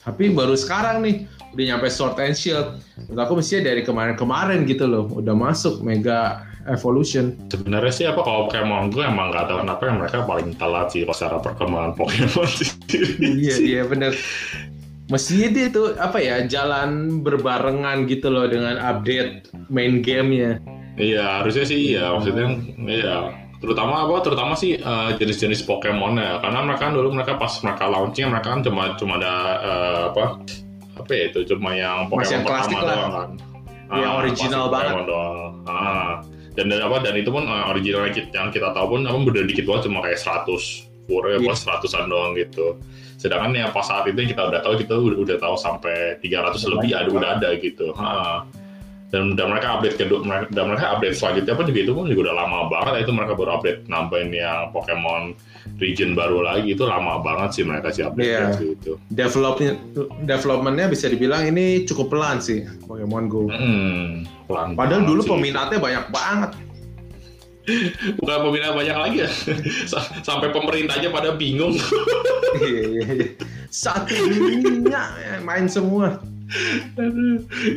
Tapi 0.05 0.29
baru 0.31 0.53
sekarang 0.53 1.01
nih 1.01 1.25
udah 1.57 1.65
nyampe 1.65 1.89
Sword 1.89 2.21
and 2.21 2.37
Shield. 2.37 2.77
Menurut 3.09 3.21
aku 3.25 3.33
mestinya 3.41 3.73
dari 3.73 3.81
kemarin-kemarin 3.81 4.69
gitu 4.69 4.85
loh 4.85 5.09
udah 5.09 5.33
masuk 5.33 5.81
Mega 5.81 6.45
Evolution. 6.69 7.33
Sebenarnya 7.49 7.93
sih 7.93 8.05
apa 8.05 8.21
kalau 8.21 8.49
Pokemon 8.49 8.93
Go 8.93 9.01
emang 9.01 9.33
nggak 9.33 9.49
tahu 9.49 9.57
kenapa 9.65 9.81
yang 9.85 9.97
mereka 10.01 10.17
paling 10.25 10.49
telat 10.57 10.87
sih 10.93 11.05
kalau 11.05 11.17
secara 11.17 11.37
perkembangan 11.41 11.93
Pokemon 11.97 12.49
sih. 12.49 12.69
iya 13.21 13.55
iya 13.57 13.81
bener. 13.85 14.13
Mestinya 15.05 15.49
dia 15.53 15.67
tuh 15.69 15.93
apa 16.01 16.17
ya 16.17 16.41
jalan 16.49 17.21
berbarengan 17.21 18.09
gitu 18.09 18.29
loh 18.33 18.49
dengan 18.49 18.81
update 18.81 19.53
main 19.69 20.01
gamenya. 20.01 20.57
Iya 20.97 21.43
harusnya 21.43 21.65
sih 21.67 21.93
iya 21.93 22.13
maksudnya 22.13 22.57
iya 22.89 23.44
terutama 23.57 24.03
apa? 24.03 24.15
Terutama 24.21 24.53
sih 24.53 24.75
eh, 24.75 25.09
jenis-jenis 25.15 25.63
Pokemon 25.63 26.17
ya. 26.17 26.39
Karena 26.39 26.59
mereka 26.61 26.87
kan 26.87 26.93
dulu 26.93 27.09
mereka 27.11 27.35
pas 27.35 27.51
mereka 27.61 27.85
launching 27.85 28.27
mereka 28.27 28.47
kan 28.53 28.61
cuma 28.61 28.83
cuma 28.95 29.13
ada 29.17 29.33
eh, 29.59 30.01
apa? 30.09 30.25
Apa 30.95 31.11
ya 31.11 31.23
itu? 31.29 31.39
Cuma 31.49 31.73
yang 31.73 32.07
Masih 32.07 32.11
Pokemon 32.11 32.31
yang 32.31 32.43
klasik 32.43 32.71
pertama 32.71 32.85
lah. 32.85 32.95
doang 32.95 33.13
kan. 33.13 33.29
Yang 33.85 34.09
Ah, 34.09 34.17
original 34.17 34.63
banget. 34.67 34.85
Pokemon 34.89 35.05
doang. 35.05 35.51
Ah. 35.65 36.13
dan 36.55 36.65
dan 36.71 36.79
apa? 36.81 36.95
Dan 37.03 37.13
itu 37.19 37.29
pun 37.29 37.43
eh, 37.43 37.65
original 37.67 38.01
yang 38.07 38.15
kita, 38.15 38.29
yang 38.31 38.49
kita 38.49 38.69
tahu 38.71 38.85
pun 38.87 38.99
apa? 39.03 39.17
Bener 39.27 39.43
dikit 39.43 39.65
banget 39.65 39.81
cuma 39.87 39.99
kayak 40.01 40.19
100 40.19 40.47
pura 41.05 41.37
ya 41.37 41.39
pas 41.39 41.53
seratusan 41.53 42.09
doang 42.09 42.33
gitu. 42.33 42.81
Sedangkan 43.15 43.53
yang 43.53 43.69
pas 43.69 43.85
saat 43.85 44.09
itu 44.09 44.17
yang 44.17 44.31
kita 44.31 44.41
udah 44.41 44.61
tahu 44.61 44.73
kita 44.81 44.93
udah, 44.97 45.17
udah 45.21 45.37
tahu 45.37 45.55
sampai 45.55 46.17
300 46.17 46.65
lebih 46.65 46.91
ada 46.91 47.09
udah 47.09 47.29
ada 47.37 47.49
gitu. 47.57 47.93
Ha. 47.93 48.41
Dan 49.15 49.31
dan 49.33 49.47
mereka 49.47 49.67
update 49.73 49.95
kedua 49.95 50.19
mereka- 50.21 50.51
dan 50.51 50.63
mereka 50.67 50.85
update 50.91 51.15
selanjutnya 51.15 51.53
pun 51.53 51.65
juga 51.65 51.79
itu 51.79 51.93
pun 51.93 52.03
juga 52.05 52.21
udah 52.25 52.35
lama 52.35 52.59
banget 52.67 52.93
itu 53.01 53.11
mereka 53.11 53.33
baru 53.33 53.51
update 53.55 53.79
nambahin 53.85 54.29
yang 54.29 54.67
Pokemon 54.69 55.23
region 55.75 56.11
baru 56.11 56.39
lagi 56.41 56.67
itu 56.69 56.83
lama 56.83 57.17
banget 57.17 57.49
sih 57.51 57.63
mereka 57.63 57.89
sih 57.89 58.03
update 58.03 58.27
Iya. 58.27 58.45
gitu 58.53 58.99
Developnya 59.07 59.79
developmentnya 60.21 60.87
bisa 60.87 61.07
dibilang 61.07 61.43
ini 61.45 61.65
cukup 61.83 62.11
pelan 62.11 62.37
sih 62.37 62.59
Pokemon 62.83 63.23
Go. 63.25 63.47
Hmm, 63.47 64.27
pelan 64.45 64.75
Padahal 64.75 65.01
dulu 65.01 65.21
sih. 65.21 65.31
peminatnya 65.31 65.79
banyak 65.79 66.05
banget. 66.09 66.51
bukan 68.19 68.37
peminat 68.43 68.71
banyak 68.73 68.93
lagi 68.95 69.17
ya 69.19 69.29
Sa- 69.91 70.05
sampai 70.21 70.51
pemerintah 70.51 70.95
aja 70.95 71.09
pada 71.09 71.33
bingung 71.33 71.73
Iya, 72.55 72.81
iya, 72.85 73.03
iya. 73.11 73.27
Satu 73.67 74.15
dunia 74.15 75.01
main 75.41 75.65
semua. 75.65 76.21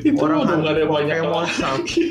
Itu 0.04 0.16
Orang 0.18 0.44
udah 0.44 0.56
nggak 0.60 0.74
ada 0.76 0.84
banyak 0.84 1.16
Pokemon 1.18 1.46
sampai, 1.56 2.02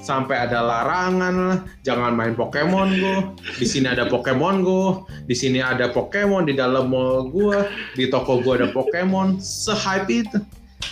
sampai 0.00 0.36
ada 0.48 0.58
larangan 0.62 1.34
lah, 1.34 1.58
jangan 1.82 2.12
main 2.14 2.32
Pokemon 2.32 2.88
Go. 2.96 3.14
Di 3.56 3.66
sini 3.66 3.86
ada 3.90 4.08
Pokemon 4.08 4.56
Go, 4.62 5.04
di 5.26 5.34
sini 5.36 5.60
ada 5.60 5.90
Pokemon 5.90 6.48
di 6.48 6.54
dalam 6.56 6.88
mall 6.88 7.28
gua, 7.28 7.68
di 7.94 8.08
toko 8.08 8.40
gua 8.40 8.60
ada 8.60 8.68
Pokemon, 8.72 9.38
se-hype 9.38 10.08
itu. 10.08 10.38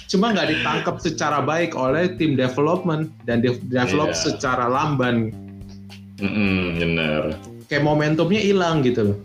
Cuma 0.09 0.31
nggak 0.31 0.49
ditangkap 0.53 0.97
secara 1.01 1.41
baik 1.41 1.75
oleh 1.75 2.13
tim 2.17 2.37
development 2.37 3.11
dan 3.25 3.41
de- 3.41 3.61
develop 3.67 4.13
Iya. 4.13 4.21
secara 4.21 4.69
lamban. 4.69 5.33
Mm-mm, 6.23 6.79
bener 6.79 7.35
Kayak 7.67 7.83
momentumnya 7.83 8.39
hilang 8.39 8.87
gitu 8.87 9.01
loh. 9.03 9.19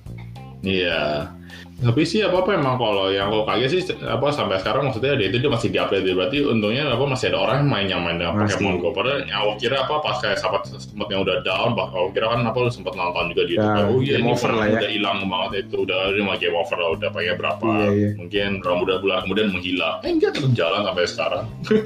Iya. 0.61 1.31
Tapi 1.79 2.03
sih 2.03 2.19
apa 2.19 2.43
apa 2.43 2.59
emang 2.59 2.75
kalau 2.75 3.07
yang 3.07 3.31
aku 3.31 3.47
kaget 3.47 3.69
sih 3.71 3.81
apa 4.03 4.27
sampai 4.29 4.59
sekarang 4.59 4.83
maksudnya 4.85 5.15
dia 5.15 5.31
itu 5.31 5.39
dia 5.39 5.47
masih 5.47 5.71
diupdate 5.71 6.11
berarti 6.11 6.43
untungnya 6.43 6.91
apa 6.91 7.07
masih 7.07 7.31
ada 7.31 7.39
orang 7.39 7.55
yang 7.57 7.69
main 7.71 7.87
yang 7.87 8.01
main 8.03 8.17
dengan 8.19 8.35
Masih. 8.35 8.59
Pokemon 8.59 8.75
Go. 8.77 8.91
Padahal 8.91 9.23
yang 9.23 9.39
aku 9.39 9.51
kira 9.57 9.75
apa 9.79 9.95
pas 9.97 10.19
kayak 10.19 10.35
sempat 10.35 10.61
sempat 10.67 11.07
yang 11.07 11.23
udah 11.23 11.39
down, 11.39 11.71
bah 11.73 11.87
aku 11.87 12.11
kira 12.11 12.27
kan 12.29 12.43
apa 12.43 12.57
lu 12.59 12.67
sempat 12.67 12.93
nonton 12.93 13.31
juga 13.31 13.43
di 13.43 13.53
Ya, 13.53 13.63
YouTube. 13.63 13.87
Oh 13.87 13.99
iya 14.03 14.15
ini 14.19 14.27
over 14.27 14.51
lah 14.51 14.65
ya. 14.67 14.75
udah 14.75 14.91
hilang 14.91 15.17
banget 15.23 15.51
itu 15.61 15.75
udah 15.79 15.99
ini 16.09 16.21
mah 16.21 16.35
game 16.35 16.57
over 16.57 16.77
lah 16.77 16.89
udah 16.91 17.09
pakai 17.09 17.33
berapa 17.33 17.63
Iya, 17.63 17.87
iya. 17.89 18.09
mungkin 18.13 18.49
berapa 18.59 18.77
bulan 18.77 18.99
bulan 18.99 19.17
kemudian 19.23 19.47
menghilang. 19.49 19.95
Eh 20.01 20.11
enggak 20.11 20.31
tetap 20.35 20.51
jalan 20.53 20.81
sampai 20.83 21.03
sekarang. 21.07 21.43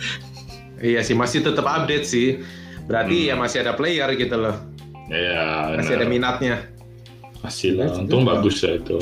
Iya 0.83 0.99
sih 0.99 1.13
masih 1.13 1.39
tetap 1.39 1.63
update 1.63 2.03
sih. 2.03 2.41
Berarti 2.83 3.15
Hmm. 3.15 3.27
ya 3.29 3.35
masih 3.37 3.57
ada 3.61 3.71
player 3.71 4.09
gitu 4.17 4.35
loh. 4.35 4.57
Iya. 5.05 5.77
Masih 5.77 5.93
ada 5.93 6.01
bener. 6.01 6.11
minatnya. 6.11 6.55
Masih 7.43 7.75
Ya, 7.75 7.85
lah. 7.85 7.99
Untung 7.99 8.23
bagus 8.23 8.63
ya 8.63 8.71
itu. 8.73 8.97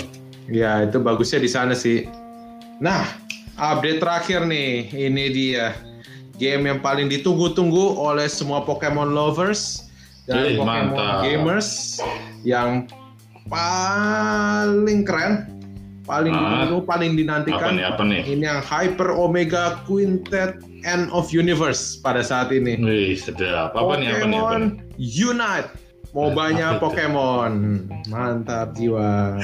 Ya, 0.50 0.72
itu 0.82 0.98
bagusnya 0.98 1.38
di 1.38 1.48
sana 1.48 1.72
sih. 1.72 2.10
Nah, 2.78 3.06
update 3.56 4.02
terakhir 4.02 4.44
nih. 4.44 4.90
Ini 4.90 5.26
dia. 5.30 5.78
Game 6.36 6.66
yang 6.66 6.82
paling 6.82 7.06
ditunggu-tunggu 7.08 7.96
oleh 7.96 8.26
semua 8.26 8.66
Pokemon 8.66 9.14
lovers 9.14 9.86
dan 10.26 10.42
Wih, 10.44 10.58
Pokemon 10.58 10.98
mantap. 10.98 11.22
gamers 11.22 12.02
yang 12.42 12.90
paling 13.46 15.06
keren, 15.06 15.46
paling 16.02 16.34
Ah. 16.34 16.66
ditunggu, 16.66 16.82
paling 16.84 17.12
Apa 17.14 17.20
dinantikan. 17.20 17.72
nih 17.78 17.86
apa 17.86 18.02
nih? 18.02 18.22
Ini 18.26 18.44
yang 18.44 18.60
Hyper 18.60 19.14
Omega 19.14 19.78
Quintet 19.86 20.58
End 20.82 21.14
of 21.14 21.30
Universe 21.30 21.96
pada 21.96 22.26
saat 22.26 22.50
ini. 22.50 22.74
Wih, 22.76 23.14
sedap. 23.14 23.78
Apa 23.78 24.02
nih 24.02 24.10
apa 24.10 24.26
nih 24.26 24.34
apa 24.34 24.42
Pokemon 24.42 24.62
nih? 24.98 25.22
Unite. 25.24 25.70
Mobanya? 26.12 26.76
Pokemon. 26.78 27.54
Mantap 28.12 28.76
jiwa. 28.76 29.40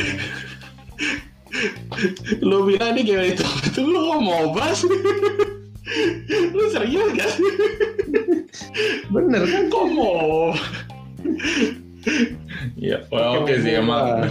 lu 2.44 2.68
bilang 2.68 2.94
ini 2.96 3.02
game 3.08 3.34
itu 3.34 3.46
itu 3.72 3.82
lu 3.82 3.98
kok 3.98 4.22
mau 4.22 4.52
bahas 4.52 4.84
lu 6.56 6.64
serius 6.70 7.10
gak 7.16 7.30
sih 7.34 7.52
Bener 9.08 9.48
kan? 9.48 9.72
kok 9.72 9.88
mau 9.96 10.52
ya 12.80 13.04
well, 13.12 13.44
oke 13.44 13.52
sih 13.64 13.80
emang 13.80 14.28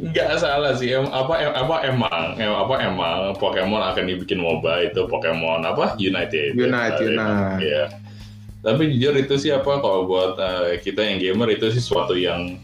nggak 0.00 0.36
salah 0.36 0.76
sih 0.76 0.92
em, 0.92 1.06
apa 1.08 1.32
em, 1.38 1.52
apa 1.54 1.74
emang 1.86 2.24
em, 2.36 2.52
apa 2.52 2.74
emang 2.82 3.18
Pokemon 3.40 3.80
akan 3.80 4.04
dibikin 4.04 4.42
MOBA 4.42 4.92
itu 4.92 5.06
Pokemon 5.08 5.64
apa 5.64 5.96
United 5.96 6.56
Unite, 6.56 6.98
ya, 6.98 7.08
Unite. 7.08 7.84
Iya. 8.62 8.70
tapi 8.70 8.82
jujur 8.94 9.14
itu 9.18 9.34
sih 9.36 9.50
apa 9.50 9.82
kalau 9.82 10.06
buat 10.06 10.38
eh, 10.38 10.78
kita 10.78 11.02
yang 11.02 11.18
gamer 11.18 11.50
itu 11.50 11.66
sih 11.74 11.82
sesuatu 11.82 12.14
yang 12.14 12.62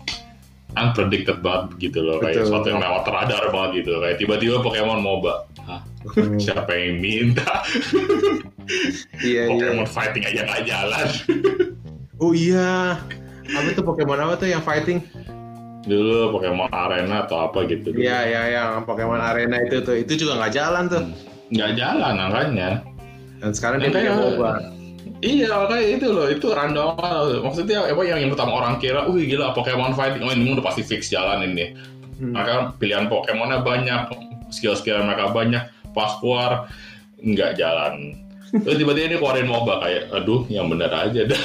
unpredicted 0.73 1.43
banget 1.43 1.75
gitu 1.83 2.07
loh 2.07 2.23
kayak 2.23 2.39
Betul. 2.39 2.45
sesuatu 2.47 2.67
yang 2.71 2.79
lewat 2.79 3.03
radar 3.05 3.45
banget 3.51 3.83
gitu 3.83 3.99
kayak 3.99 4.17
tiba-tiba 4.17 4.63
Pokemon 4.63 5.03
MOBA 5.03 5.35
Hah? 5.67 5.83
Hmm. 6.15 6.39
siapa 6.39 6.71
yang 6.73 7.03
minta 7.03 7.67
Iya, 9.19 9.43
iya. 9.43 9.43
Pokemon 9.51 9.89
fighting 9.89 10.23
aja 10.23 10.41
nggak 10.47 10.63
jalan 10.65 11.07
Oh 12.19 12.35
iya. 12.35 12.99
Apa 13.49 13.69
tuh 13.73 13.83
Pokemon 13.83 14.19
apa 14.19 14.35
tuh 14.35 14.51
yang 14.51 14.61
fighting? 14.61 15.03
dulu 15.89 16.37
Pokemon 16.37 16.69
Arena 16.69 17.25
atau 17.25 17.49
apa 17.49 17.65
gitu. 17.65 17.95
Iya, 17.97 18.29
iya, 18.29 18.43
yang 18.61 18.85
Pokemon 18.85 19.23
Arena 19.23 19.57
itu 19.65 19.81
tuh. 19.81 19.97
Itu 19.97 20.21
juga 20.21 20.37
nggak 20.37 20.53
jalan 20.53 20.85
tuh. 20.91 21.03
nggak 21.49 21.73
jalan 21.81 22.13
makanya 22.29 22.71
Dan 23.41 23.51
sekarang 23.57 23.81
dia 23.81 23.89
punya 23.89 24.13
MOBA. 24.13 24.51
Iya 25.19 25.51
makanya 25.51 25.87
itu 25.99 26.07
loh 26.15 26.27
itu 26.31 26.47
random 26.55 26.95
maksudnya 27.43 27.91
apa 27.91 28.03
yang 28.07 28.23
yang 28.23 28.31
pertama 28.31 28.63
orang 28.63 28.79
kira, 28.79 29.03
wih 29.11 29.27
gila 29.27 29.51
Pokemon 29.51 29.99
fighting, 29.99 30.23
oh 30.23 30.31
ini 30.31 30.55
udah 30.55 30.63
pasti 30.63 30.87
fix 30.87 31.11
jalan 31.11 31.43
ini. 31.43 31.75
Hmm. 32.23 32.35
Maka 32.35 32.75
pilihan 32.79 33.11
Pokemonnya 33.11 33.67
banyak, 33.67 34.15
skill-skill 34.55 35.03
mereka 35.03 35.35
banyak, 35.35 35.67
pas 35.91 36.19
keluar 36.23 36.71
nggak 37.19 37.59
jalan. 37.59 38.15
Terus 38.49 38.79
tiba-tiba 38.79 39.07
ini 39.11 39.17
keluarin 39.19 39.49
MOBA 39.51 39.75
kayak, 39.83 40.05
aduh 40.15 40.47
yang 40.47 40.71
bener 40.71 40.89
aja 40.89 41.21
dah. 41.27 41.43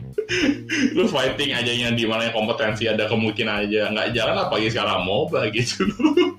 Lu 0.98 1.06
fighting 1.10 1.50
aja 1.54 1.70
yang 1.70 1.94
di 1.94 2.06
mana 2.06 2.30
yang 2.30 2.34
kompetensi 2.34 2.86
ada 2.86 3.06
kemungkinan 3.06 3.66
aja 3.66 3.90
nggak 3.90 4.10
jalan 4.14 4.36
apalagi 4.38 4.68
sekarang 4.70 5.06
MOBA 5.06 5.50
gitu. 5.54 5.86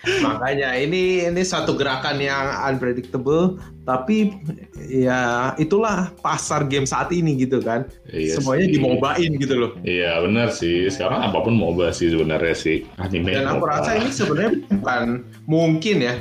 Makanya 0.00 0.72
ini 0.74 1.28
ini 1.28 1.42
satu 1.44 1.76
gerakan 1.76 2.16
yang 2.16 2.48
unpredictable, 2.64 3.60
tapi 3.84 4.32
ya 4.80 5.52
itulah 5.56 6.08
pasar 6.20 6.64
game 6.64 6.88
saat 6.88 7.12
ini 7.12 7.36
gitu 7.36 7.60
kan. 7.60 7.84
Iya 8.08 8.40
Semuanya 8.40 8.64
sih. 8.64 8.72
dimobain 8.74 9.30
gitu 9.36 9.54
loh. 9.56 9.70
Iya 9.84 10.24
benar 10.24 10.48
sih. 10.50 10.88
Sekarang 10.88 11.20
apa 11.20 11.38
pun 11.40 11.52
MOBA 11.52 11.92
sih 11.92 12.08
sebenarnya 12.08 12.56
sih. 12.56 12.88
Anime 12.96 13.36
Dan 13.36 13.44
aku 13.44 13.60
MOBA. 13.60 13.72
rasa 13.76 13.90
ini 13.96 14.08
sebenarnya 14.08 14.52
bukan 14.72 15.02
mungkin 15.44 15.96
ya. 16.00 16.14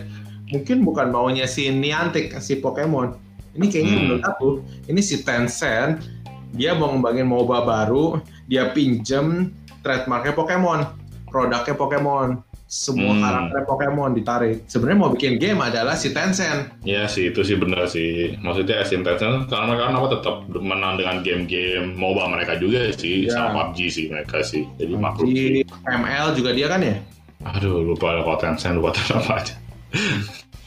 Mungkin 0.49 0.77
bukan 0.81 1.07
maunya 1.13 1.45
si 1.45 1.69
Niantic 1.69 2.35
si 2.41 2.57
Pokemon. 2.57 3.15
Ini 3.55 3.65
kayaknya 3.65 3.93
Hmm. 3.95 4.01
menurut 4.03 4.23
aku 4.25 4.47
ini 4.85 4.99
si 4.99 5.23
Tencent 5.23 6.03
dia 6.51 6.73
mau 6.73 6.89
ngembangin 6.89 7.29
MOBA 7.29 7.61
baru, 7.61 8.17
dia 8.49 8.73
pinjem 8.73 9.53
trademarknya 9.79 10.33
Pokemon, 10.33 10.81
produknya 11.29 11.77
Pokemon, 11.77 12.41
semua 12.69 13.17
Hmm. 13.17 13.23
karakter 13.25 13.62
Pokemon 13.65 14.13
ditarik. 14.13 14.58
Sebenarnya 14.69 14.99
mau 15.01 15.10
bikin 15.10 15.41
game 15.41 15.58
adalah 15.58 15.97
si 15.97 16.13
Tencent. 16.13 16.69
Iya 16.86 17.10
sih 17.10 17.34
itu 17.34 17.41
sih 17.41 17.58
benar 17.58 17.89
sih. 17.89 18.38
Maksudnya 18.38 18.86
as 18.86 18.93
intention 18.93 19.49
karena 19.49 19.73
mereka 19.73 19.89
apa 19.89 20.08
tetap 20.13 20.36
menang 20.53 21.01
dengan 21.01 21.25
game-game 21.25 21.97
MOBA 21.97 22.29
mereka 22.29 22.62
juga 22.62 22.93
sih 22.93 23.25
Iya. 23.25 23.34
sama 23.34 23.73
PUBG 23.73 23.79
sih 23.89 24.05
mereka 24.05 24.45
sih. 24.45 24.69
Jadi 24.77 24.93
maklum 24.93 25.25
Di 25.27 25.34
sih. 25.34 25.65
ML 25.84 26.27
juga 26.38 26.53
dia 26.53 26.69
kan 26.69 26.86
ya. 26.86 26.93
Aduh 27.41 27.82
lupa 27.82 28.13
kalau 28.13 28.38
Tencent 28.38 28.77
lupa 28.77 28.93
apa 29.17 29.34
aja. 29.41 29.53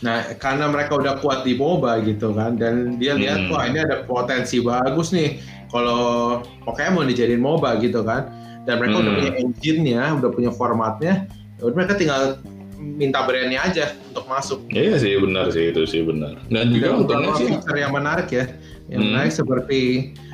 Nah, 0.03 0.35
karena 0.35 0.67
mereka 0.67 0.99
udah 0.99 1.23
kuat 1.23 1.47
di 1.47 1.55
MOBA 1.55 2.03
gitu 2.03 2.35
kan, 2.35 2.59
dan 2.59 2.99
dia 2.99 3.15
lihat 3.15 3.47
Hmm. 3.47 3.55
wah 3.55 3.63
ini 3.63 3.79
ada 3.79 4.03
potensi 4.03 4.59
bagus 4.59 5.15
nih 5.15 5.39
kalau 5.71 6.43
Pokemon 6.67 7.07
dijadiin 7.07 7.39
MOBA 7.39 7.79
gitu 7.79 8.03
kan, 8.03 8.27
dan 8.67 8.83
mereka 8.83 8.99
udah 8.99 9.13
Hmm. 9.15 9.19
punya 9.23 9.33
engine-nya, 9.39 10.03
udah 10.19 10.31
punya 10.35 10.51
formatnya, 10.51 11.31
ya 11.31 11.42
udah 11.63 11.75
mereka 11.75 11.95
tinggal 11.95 12.23
minta 12.79 13.23
brandnya 13.23 13.63
aja 13.63 13.95
untuk 14.11 14.27
masuk. 14.27 14.59
Iya 14.69 14.99
sih 14.99 15.15
benar 15.17 15.55
sih 15.55 15.71
itu 15.71 15.87
sih 15.87 16.03
benar. 16.03 16.35
Dan 16.51 16.75
juga 16.75 16.99
untungnya 16.99 17.31
sih. 17.39 17.47
feature 17.49 17.79
yang 17.79 17.95
menarik 17.95 18.29
ya, 18.29 18.45
yang 18.91 19.01
Hmm. 19.07 19.09
menarik 19.15 19.33
seperti 19.33 19.81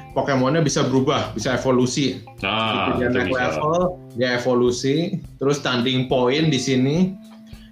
Pokemonnya 0.08 0.64
bisa 0.64 0.82
berubah, 0.82 1.30
bisa 1.30 1.54
evolusi. 1.54 2.24
Nah 2.42 2.96
dia 2.96 3.12
naik 3.12 3.28
bisa. 3.30 3.54
level, 3.54 3.80
dia 4.16 4.34
evolusi, 4.34 4.96
terus 5.36 5.60
standing 5.60 6.08
point 6.08 6.48
di 6.48 6.58
sini, 6.58 7.14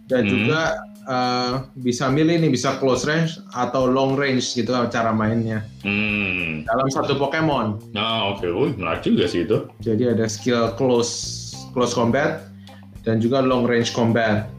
dan 0.06 0.28
Hmm. 0.28 0.30
juga 0.30 0.60
uh, 1.06 1.64
bisa 1.78 2.10
milih 2.10 2.42
nih 2.42 2.50
bisa 2.50 2.76
close 2.78 3.06
range 3.06 3.38
atau 3.50 3.86
long 3.86 4.18
range 4.18 4.52
gitu 4.52 4.74
cara 4.90 5.10
mainnya 5.10 5.62
Hmm. 5.82 6.66
dalam 6.66 6.86
satu 6.86 7.14
Pokemon. 7.14 7.78
Nah 7.94 8.34
oke, 8.34 8.46
Wih, 8.46 8.74
menarik 8.74 9.02
juga 9.02 9.26
sih 9.26 9.42
itu. 9.42 9.66
Jadi 9.80 10.02
ada 10.06 10.26
skill 10.26 10.74
close 10.74 11.14
close 11.70 11.94
combat 11.94 12.46
dan 13.06 13.22
juga 13.22 13.38
long 13.40 13.64
range 13.64 13.94
combat. 13.94 14.50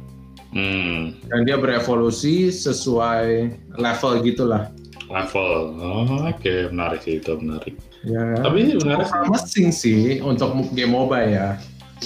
Hmm. 0.55 1.11
Dan 1.27 1.43
dia 1.43 1.59
berevolusi 1.59 2.47
sesuai 2.47 3.51
level 3.75 4.11
gitulah. 4.23 4.71
Level. 5.11 5.75
Oh, 5.83 6.07
oke 6.31 6.71
menarik 6.71 7.03
sih 7.03 7.19
itu 7.19 7.35
menarik. 7.35 7.75
Ya. 8.07 8.39
Tapi 8.39 8.79
menarik 8.79 9.11
promising 9.11 9.75
sih 9.75 10.23
untuk 10.23 10.55
game 10.71 10.95
MOBA 10.95 11.19
ya. 11.27 11.49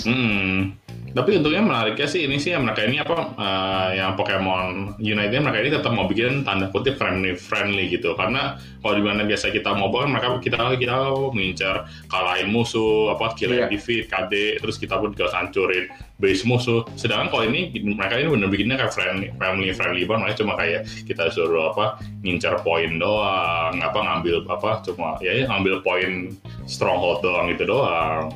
Hmm. 0.01 0.73
Tapi 1.11 1.29
untungnya 1.39 1.61
menariknya 1.63 2.07
sih 2.07 2.23
ini 2.25 2.39
sih 2.39 2.55
yang 2.55 2.63
mereka 2.63 2.87
ini 2.87 3.03
apa 3.03 3.35
eh, 3.35 3.89
yang 3.99 4.15
Pokemon 4.15 4.95
Unite 4.97 5.37
mereka 5.37 5.59
ini 5.59 5.69
tetap 5.71 5.91
mau 5.91 6.07
bikin 6.07 6.47
tanda 6.47 6.71
kutip 6.71 6.95
friendly 6.95 7.35
friendly 7.35 7.91
gitu. 7.91 8.15
Karena 8.15 8.55
kalau 8.79 8.95
di 8.97 9.03
mana 9.03 9.27
biasa 9.27 9.51
kita 9.51 9.75
mau 9.75 9.91
kan 9.91 10.09
mereka 10.09 10.27
kita 10.39 10.57
kita 10.79 10.95
mengincar 11.35 11.85
kalahin 12.07 12.49
musuh 12.49 13.13
apa 13.13 13.35
kill 13.35 13.53
and 13.53 13.69
defeat 13.69 14.07
KD 14.07 14.63
terus 14.63 14.79
kita 14.79 14.97
pun 14.97 15.11
juga 15.11 15.29
hancurin 15.35 15.91
base 16.17 16.47
musuh. 16.47 16.87
Sedangkan 16.95 17.29
kalau 17.33 17.43
ini 17.49 17.75
mereka 17.81 18.15
ini 18.17 18.29
bener 18.31 18.47
bikinnya 18.47 18.75
kayak 18.79 18.93
friendly 18.95 19.27
family 19.35 19.71
friendly 19.75 20.03
banget. 20.07 20.21
Mereka 20.21 20.37
cuma 20.45 20.53
kayak 20.55 20.81
kita 21.03 21.27
suruh 21.33 21.75
apa 21.75 21.99
ngincar 22.23 22.61
poin 22.63 22.95
doang 22.95 23.75
apa 23.81 23.99
ngambil 23.99 24.45
apa 24.47 24.85
cuma 24.85 25.17
ya, 25.19 25.33
ya 25.33 25.43
ngambil 25.49 25.81
poin 25.81 26.31
stronghold 26.69 27.25
doang 27.25 27.49
gitu 27.51 27.65
doang 27.67 28.29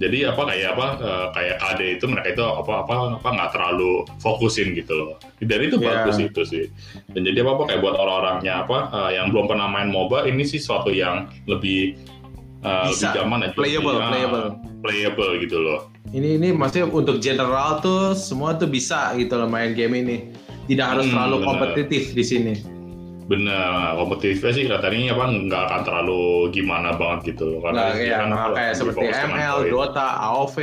jadi 0.00 0.32
apa 0.32 0.42
kayak 0.48 0.68
apa 0.74 0.86
eh, 0.98 1.26
kayak 1.30 1.56
KD 1.60 1.80
itu 1.94 2.04
mereka 2.08 2.28
itu 2.32 2.42
apa 2.42 2.72
apa 2.82 2.92
apa 3.20 3.28
nggak 3.30 3.50
terlalu 3.52 3.92
fokusin 4.16 4.72
gitu 4.72 4.96
loh 4.96 5.12
dan 5.38 5.60
itu 5.60 5.76
Iya. 5.76 5.86
bagus 5.86 6.16
itu 6.16 6.42
sih 6.42 6.64
dan 7.12 7.20
jadi 7.22 7.44
apa 7.44 7.50
apa 7.54 7.62
kayak 7.68 7.80
buat 7.80 7.94
orang-orangnya 7.94 8.64
apa 8.64 8.78
eh, 8.90 9.10
yang 9.14 9.28
belum 9.28 9.44
pernah 9.46 9.68
main 9.68 9.88
MOBA 9.88 10.24
ini 10.24 10.42
sih 10.42 10.56
suatu 10.56 10.88
yang 10.88 11.28
lebih 11.44 12.00
eh, 12.60 12.84
Bisa. 12.88 13.12
lebih 13.12 13.14
zaman 13.14 13.38
aja 13.42 13.52
Playable, 13.52 13.92
lebih, 13.92 14.00
ah, 14.00 14.10
playable. 14.10 14.46
playable 14.80 15.30
gitu 15.38 15.58
loh 15.60 15.80
Ini 16.10 16.42
ini 16.42 16.48
maksudnya 16.50 16.88
untuk 16.88 17.20
general 17.20 17.78
tuh 17.78 18.16
semua 18.18 18.52
tuh 18.52 18.66
bisa 18.66 19.14
gitu 19.14 19.36
loh 19.36 19.46
main 19.46 19.72
game 19.72 19.94
ini. 19.94 20.16
Tidak 20.66 20.82
harus 20.82 21.06
Hmm, 21.06 21.14
terlalu 21.14 21.36
kompetitif 21.44 22.10
di 22.10 22.24
sini. 22.24 22.54
Bener 23.30 23.94
kompetitifnya 23.94 24.50
sih 24.50 24.64
katanya 24.66 25.14
apa 25.14 25.24
nggak 25.30 25.62
akan 25.70 25.80
terlalu 25.86 26.50
gimana 26.50 26.98
banget 26.98 27.34
gitu 27.34 27.46
loh 27.46 27.70
Nah, 27.70 27.94
iya, 27.94 28.26
kan 28.26 28.34
kayak 28.58 28.74
seperti 28.74 29.06
ML. 29.06 29.70
Dota, 29.70 30.18
AoV. 30.18 30.56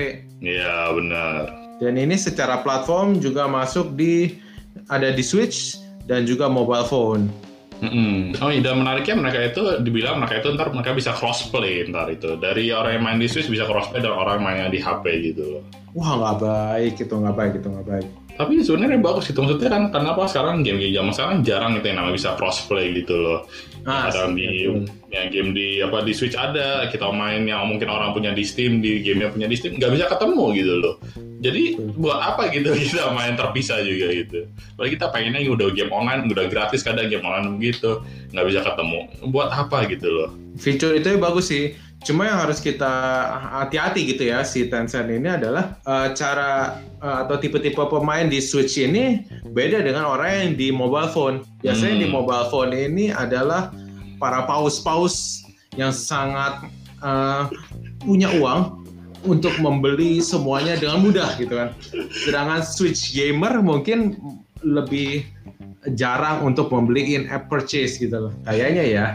iya 0.43 0.91
bener 0.91 1.47
Dan 1.80 1.95
ini 1.95 2.19
secara 2.19 2.60
platform 2.65 3.23
juga 3.23 3.47
masuk 3.47 3.95
di 3.95 4.36
ada 4.91 5.13
di 5.15 5.23
Switch 5.23 5.77
dan 6.10 6.25
juga 6.25 6.49
mobile 6.49 6.84
phone. 6.89 7.30
Mm-mm. 7.77 8.34
Oh 8.41 8.49
iya, 8.49 8.65
dan 8.65 8.82
menariknya 8.82 9.13
mereka 9.21 9.38
itu 9.53 9.62
dibilang 9.86 10.17
mereka 10.17 10.41
itu 10.41 10.49
ntar 10.58 10.73
mereka 10.73 10.97
bisa 10.97 11.13
crossplay 11.13 11.86
ntar 11.86 12.10
itu 12.10 12.34
dari 12.41 12.73
orang 12.73 12.97
yang 12.97 13.03
main 13.06 13.19
di 13.21 13.30
Switch 13.30 13.45
bisa 13.45 13.69
crossplay 13.69 14.01
dan 14.01 14.17
orang 14.17 14.41
yang 14.41 14.45
main 14.49 14.73
di 14.73 14.82
HP 14.82 15.06
gitu. 15.30 15.62
Wah 15.93 16.17
nggak 16.17 16.38
baik 16.41 16.93
itu 16.97 17.13
nggak 17.13 17.36
baik 17.38 17.53
itu 17.62 17.67
nggak 17.69 17.86
baik. 17.86 18.10
Tapi 18.38 18.62
sebenarnya 18.62 19.02
bagus 19.02 19.26
gitu 19.34 19.41
maksudnya 19.41 19.73
kan 19.73 19.84
kenapa 19.89 20.30
sekarang 20.30 20.62
game-game 20.62 20.93
zaman 20.93 21.12
sekarang 21.13 21.36
jarang 21.41 21.71
itu 21.73 21.86
yang 21.89 21.97
namanya 21.97 22.15
bisa 22.21 22.30
crossplay 22.38 22.93
gitu 22.93 23.17
loh. 23.17 23.50
Ah, 23.88 24.13
ada 24.13 24.30
di 24.30 24.67
betul. 24.67 24.86
yang 25.10 25.26
game 25.34 25.50
di 25.58 25.67
apa 25.82 26.06
di 26.06 26.13
Switch 26.13 26.38
ada 26.38 26.86
kita 26.93 27.10
main 27.10 27.50
yang 27.50 27.65
mungkin 27.65 27.89
orang 27.89 28.13
punya 28.13 28.36
di 28.38 28.45
Steam 28.45 28.78
di 28.78 29.02
game 29.02 29.26
yang 29.26 29.34
punya 29.34 29.47
di 29.50 29.58
Steam 29.58 29.82
nggak 29.82 29.89
bisa 29.89 30.06
ketemu 30.06 30.43
gitu 30.54 30.73
loh. 30.78 30.95
Jadi 31.41 31.63
buat 31.97 32.19
apa 32.21 32.54
gitu 32.54 32.78
kita 32.93 33.10
main 33.17 33.34
terpisah 33.34 33.82
juga 33.82 34.13
gitu. 34.13 34.45
Padahal 34.78 34.91
kita 34.93 35.06
pengennya 35.10 35.41
udah 35.50 35.67
game 35.73 35.89
online 35.89 36.30
udah 36.30 36.45
gratis 36.45 36.86
kadang 36.86 37.10
game 37.10 37.26
online 37.26 37.58
begitu 37.58 38.06
nggak 38.38 38.45
bisa 38.45 38.60
ketemu. 38.62 39.00
Buat 39.34 39.50
apa 39.50 39.89
gitu 39.89 40.08
loh. 40.13 40.30
Fitur 40.62 40.93
itu 40.93 41.17
bagus 41.17 41.50
sih. 41.50 41.73
Cuma 42.05 42.29
yang 42.29 42.39
harus 42.39 42.62
kita 42.62 42.88
hati-hati 43.62 44.13
gitu 44.15 44.29
ya 44.29 44.45
si 44.45 44.69
Tencent 44.69 45.10
ini 45.10 45.27
adalah 45.27 45.75
eh, 45.83 46.13
cara 46.13 46.77
eh, 47.01 47.17
atau 47.25 47.36
tipe-tipe 47.41 47.81
pemain 47.89 48.29
di 48.29 48.38
Switch 48.39 48.77
ini 48.77 49.25
beda 49.49 49.81
dengan 49.81 50.05
orang 50.05 50.29
yang 50.31 50.51
di 50.55 50.67
mobile 50.69 51.10
phone. 51.12 51.41
Biasanya 51.65 51.95
Hmm. 51.97 52.03
di 52.03 52.07
mobile 52.07 52.47
phone 52.53 52.71
ini 52.71 53.10
adalah 53.12 53.73
para 54.21 54.45
paus-paus 54.45 55.43
yang 55.75 55.91
sangat 55.91 56.69
eh, 57.03 57.43
punya 58.01 58.29
uang 58.39 58.86
untuk 59.25 59.57
membeli 59.60 60.21
semuanya 60.23 60.77
dengan 60.77 61.03
mudah 61.03 61.36
gitu 61.36 61.57
kan. 61.57 61.73
Sedangkan 62.13 62.62
Switch 62.63 63.12
gamer 63.12 63.60
mungkin 63.60 64.15
lebih 64.63 65.25
jarang 65.95 66.43
untuk 66.43 66.71
membeli 66.71 67.15
in-app 67.15 67.47
purchase 67.51 67.99
gitu 67.99 68.29
loh. 68.29 68.33
Kayaknya 68.47 68.83
ya. 68.86 69.05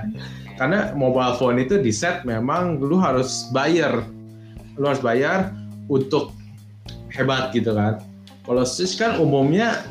Karena 0.63 0.95
mobile 0.95 1.35
phone 1.43 1.59
itu 1.59 1.83
di 1.83 1.91
set 1.91 2.23
memang 2.23 2.79
lu 2.79 2.95
harus 2.95 3.51
bayar. 3.51 4.07
Lu 4.79 4.87
harus 4.87 5.03
bayar 5.03 5.51
untuk 5.91 6.31
hebat 7.11 7.51
gitu 7.51 7.75
kan. 7.75 7.99
Kalau 8.47 8.63
Switch 8.63 8.95
kan 8.95 9.19
umumnya 9.19 9.83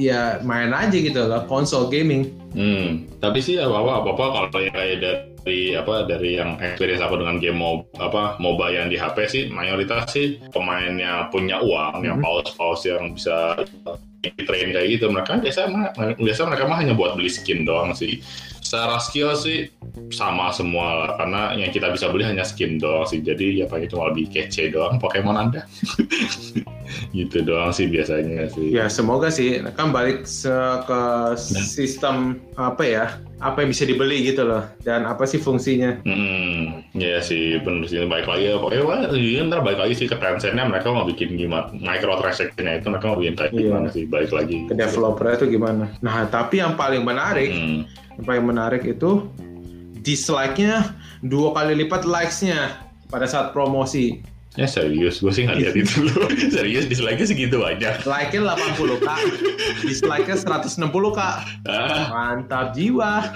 ya 0.00 0.40
main 0.40 0.72
aja 0.72 0.96
gitu 0.96 1.20
loh, 1.28 1.44
konsol 1.44 1.92
gaming. 1.92 2.32
Hmm, 2.56 3.04
tapi 3.20 3.44
sih 3.44 3.60
apa 3.60 3.76
apa 3.76 3.92
apa, 4.00 4.08
-apa 4.16 4.24
kalau 4.48 4.60
yang 4.64 4.72
kayak 4.72 4.96
dari 5.04 5.76
apa 5.76 6.08
dari 6.08 6.40
yang 6.40 6.56
experience 6.64 7.04
aku 7.04 7.20
dengan 7.20 7.36
game 7.36 7.60
mob, 7.60 7.84
apa 8.00 8.40
MOBA 8.40 8.66
yang 8.72 8.86
di 8.88 8.96
HP 8.96 9.16
sih 9.28 9.42
mayoritas 9.52 10.16
sih 10.16 10.40
pemain 10.48 10.96
yang 10.96 11.28
punya 11.28 11.60
uang, 11.60 12.08
yang 12.08 12.16
Mhm. 12.16 12.24
paus-paus 12.24 12.88
yang 12.88 13.12
bisa 13.12 13.60
train 14.20 14.68
kayak 14.76 14.88
gitu 15.00 15.08
mereka 15.08 15.40
biasa 15.40 15.72
biasa 16.20 16.40
mereka 16.44 16.64
mah 16.68 16.78
hanya 16.80 16.92
buat 16.92 17.16
beli 17.16 17.32
skin 17.32 17.64
doang 17.64 17.96
sih. 17.96 18.20
Secara 18.60 19.00
skill 19.00 19.32
sih 19.34 19.72
sama 20.12 20.52
semua 20.52 21.04
lah 21.04 21.10
karena 21.16 21.42
yang 21.56 21.72
kita 21.72 21.88
bisa 21.90 22.12
beli 22.12 22.28
hanya 22.28 22.44
skin 22.44 22.76
doang 22.76 23.08
sih. 23.08 23.24
Jadi 23.24 23.64
ya 23.64 23.66
pakai 23.66 23.88
cuma 23.88 24.12
lebih 24.12 24.28
kece 24.28 24.68
doang 24.70 25.00
Pokemon 25.00 25.36
Anda. 25.36 25.64
gitu 27.16 27.44
doang 27.46 27.70
sih 27.70 27.86
biasanya 27.86 28.50
sih. 28.52 28.74
Ya 28.74 28.90
semoga 28.90 29.30
sih 29.30 29.62
kan 29.78 29.94
balik 29.94 30.26
ke 30.86 31.02
sistem 31.38 32.40
apa 32.58 32.82
ya 32.84 33.04
apa 33.40 33.64
yang 33.64 33.72
bisa 33.72 33.88
dibeli 33.88 34.20
gitu 34.20 34.44
loh 34.44 34.68
dan 34.84 35.08
apa 35.08 35.24
sih 35.24 35.40
fungsinya 35.40 36.04
Hmm, 36.04 36.84
ya 36.92 37.24
sih 37.24 37.56
bener 37.64 37.88
sih 37.88 38.04
baik 38.04 38.28
lagi 38.28 38.52
ya 38.52 38.60
pokoknya 38.60 38.84
wah, 38.84 39.00
iya, 39.16 39.40
ntar 39.48 39.64
balik 39.64 39.80
lagi 39.80 39.94
sih 39.96 40.06
ke 40.12 40.16
Tencentnya 40.20 40.68
mereka 40.68 40.92
mau 40.92 41.08
bikin 41.08 41.40
gimana 41.40 41.72
microtransaction-nya 41.72 42.84
itu 42.84 42.92
mereka 42.92 43.06
mau 43.08 43.18
bikin 43.18 43.34
kayak 43.40 43.52
Iya. 43.56 43.62
gimana 43.66 43.86
sih 43.88 44.04
balik 44.06 44.32
lagi 44.36 44.56
ke 44.68 44.74
developer 44.76 45.24
itu 45.32 45.46
gimana. 45.56 45.84
Nah 46.04 46.28
tapi 46.28 46.60
yang 46.60 46.76
paling 46.76 47.02
menarik 47.02 47.50
hmm. 47.50 47.80
yang 48.20 48.24
paling 48.28 48.44
menarik 48.44 48.82
itu 48.84 49.24
dislike-nya 50.04 50.96
dua 51.24 51.52
kali 51.56 51.84
lipat 51.84 52.04
likes-nya 52.04 52.76
pada 53.08 53.24
saat 53.24 53.52
promosi. 53.56 54.22
Ya 54.52 54.66
serius 54.66 55.18
gue 55.18 55.30
sih 55.30 55.46
nggak 55.46 55.58
lihat 55.58 55.74
itu 55.76 56.02
loh 56.10 56.26
serius 56.48 56.84
dislike-nya 56.84 57.22
segitu 57.24 57.56
banyak 57.56 58.02
Like-nya 58.02 58.40
80 58.50 58.98
kak, 59.00 59.18
dislike-nya 59.80 60.36
160 60.36 60.90
kak. 61.12 61.36
ah, 61.64 62.10
Mantap 62.10 62.74
jiwa. 62.74 63.30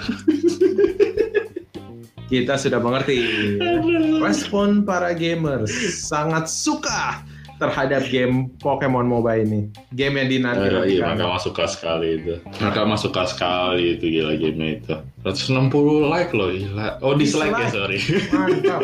Kita 2.25 2.57
sudah 2.57 2.81
mengerti. 2.81 3.21
Respon 4.17 4.81
para 4.81 5.13
gamers 5.13 5.69
sangat 6.01 6.49
suka 6.49 7.21
terhadap 7.55 8.03
game 8.05 8.49
Pokemon 8.57 9.05
MOBA 9.05 9.39
ini. 9.39 9.69
Game 9.93 10.17
yang 10.17 10.27
dinanti. 10.27 10.67
eh, 10.67 10.83
iya 10.91 11.07
mereka 11.07 11.29
mah 11.29 11.39
suka 11.39 11.63
sekali 11.65 12.19
itu 12.19 12.35
mereka 12.59 12.79
mah 12.83 12.99
suka 12.99 13.23
sekali 13.23 13.95
itu 13.95 14.05
gila 14.11 14.35
game 14.35 14.59
itu 14.75 14.91
160 15.23 15.71
like 16.05 16.33
loh 16.33 16.51
gila 16.51 16.99
oh 16.99 17.15
dislike, 17.15 17.53
ya 17.53 17.63
Dislike. 17.63 17.71
sorry 17.71 17.97
Mantap. 18.27 18.81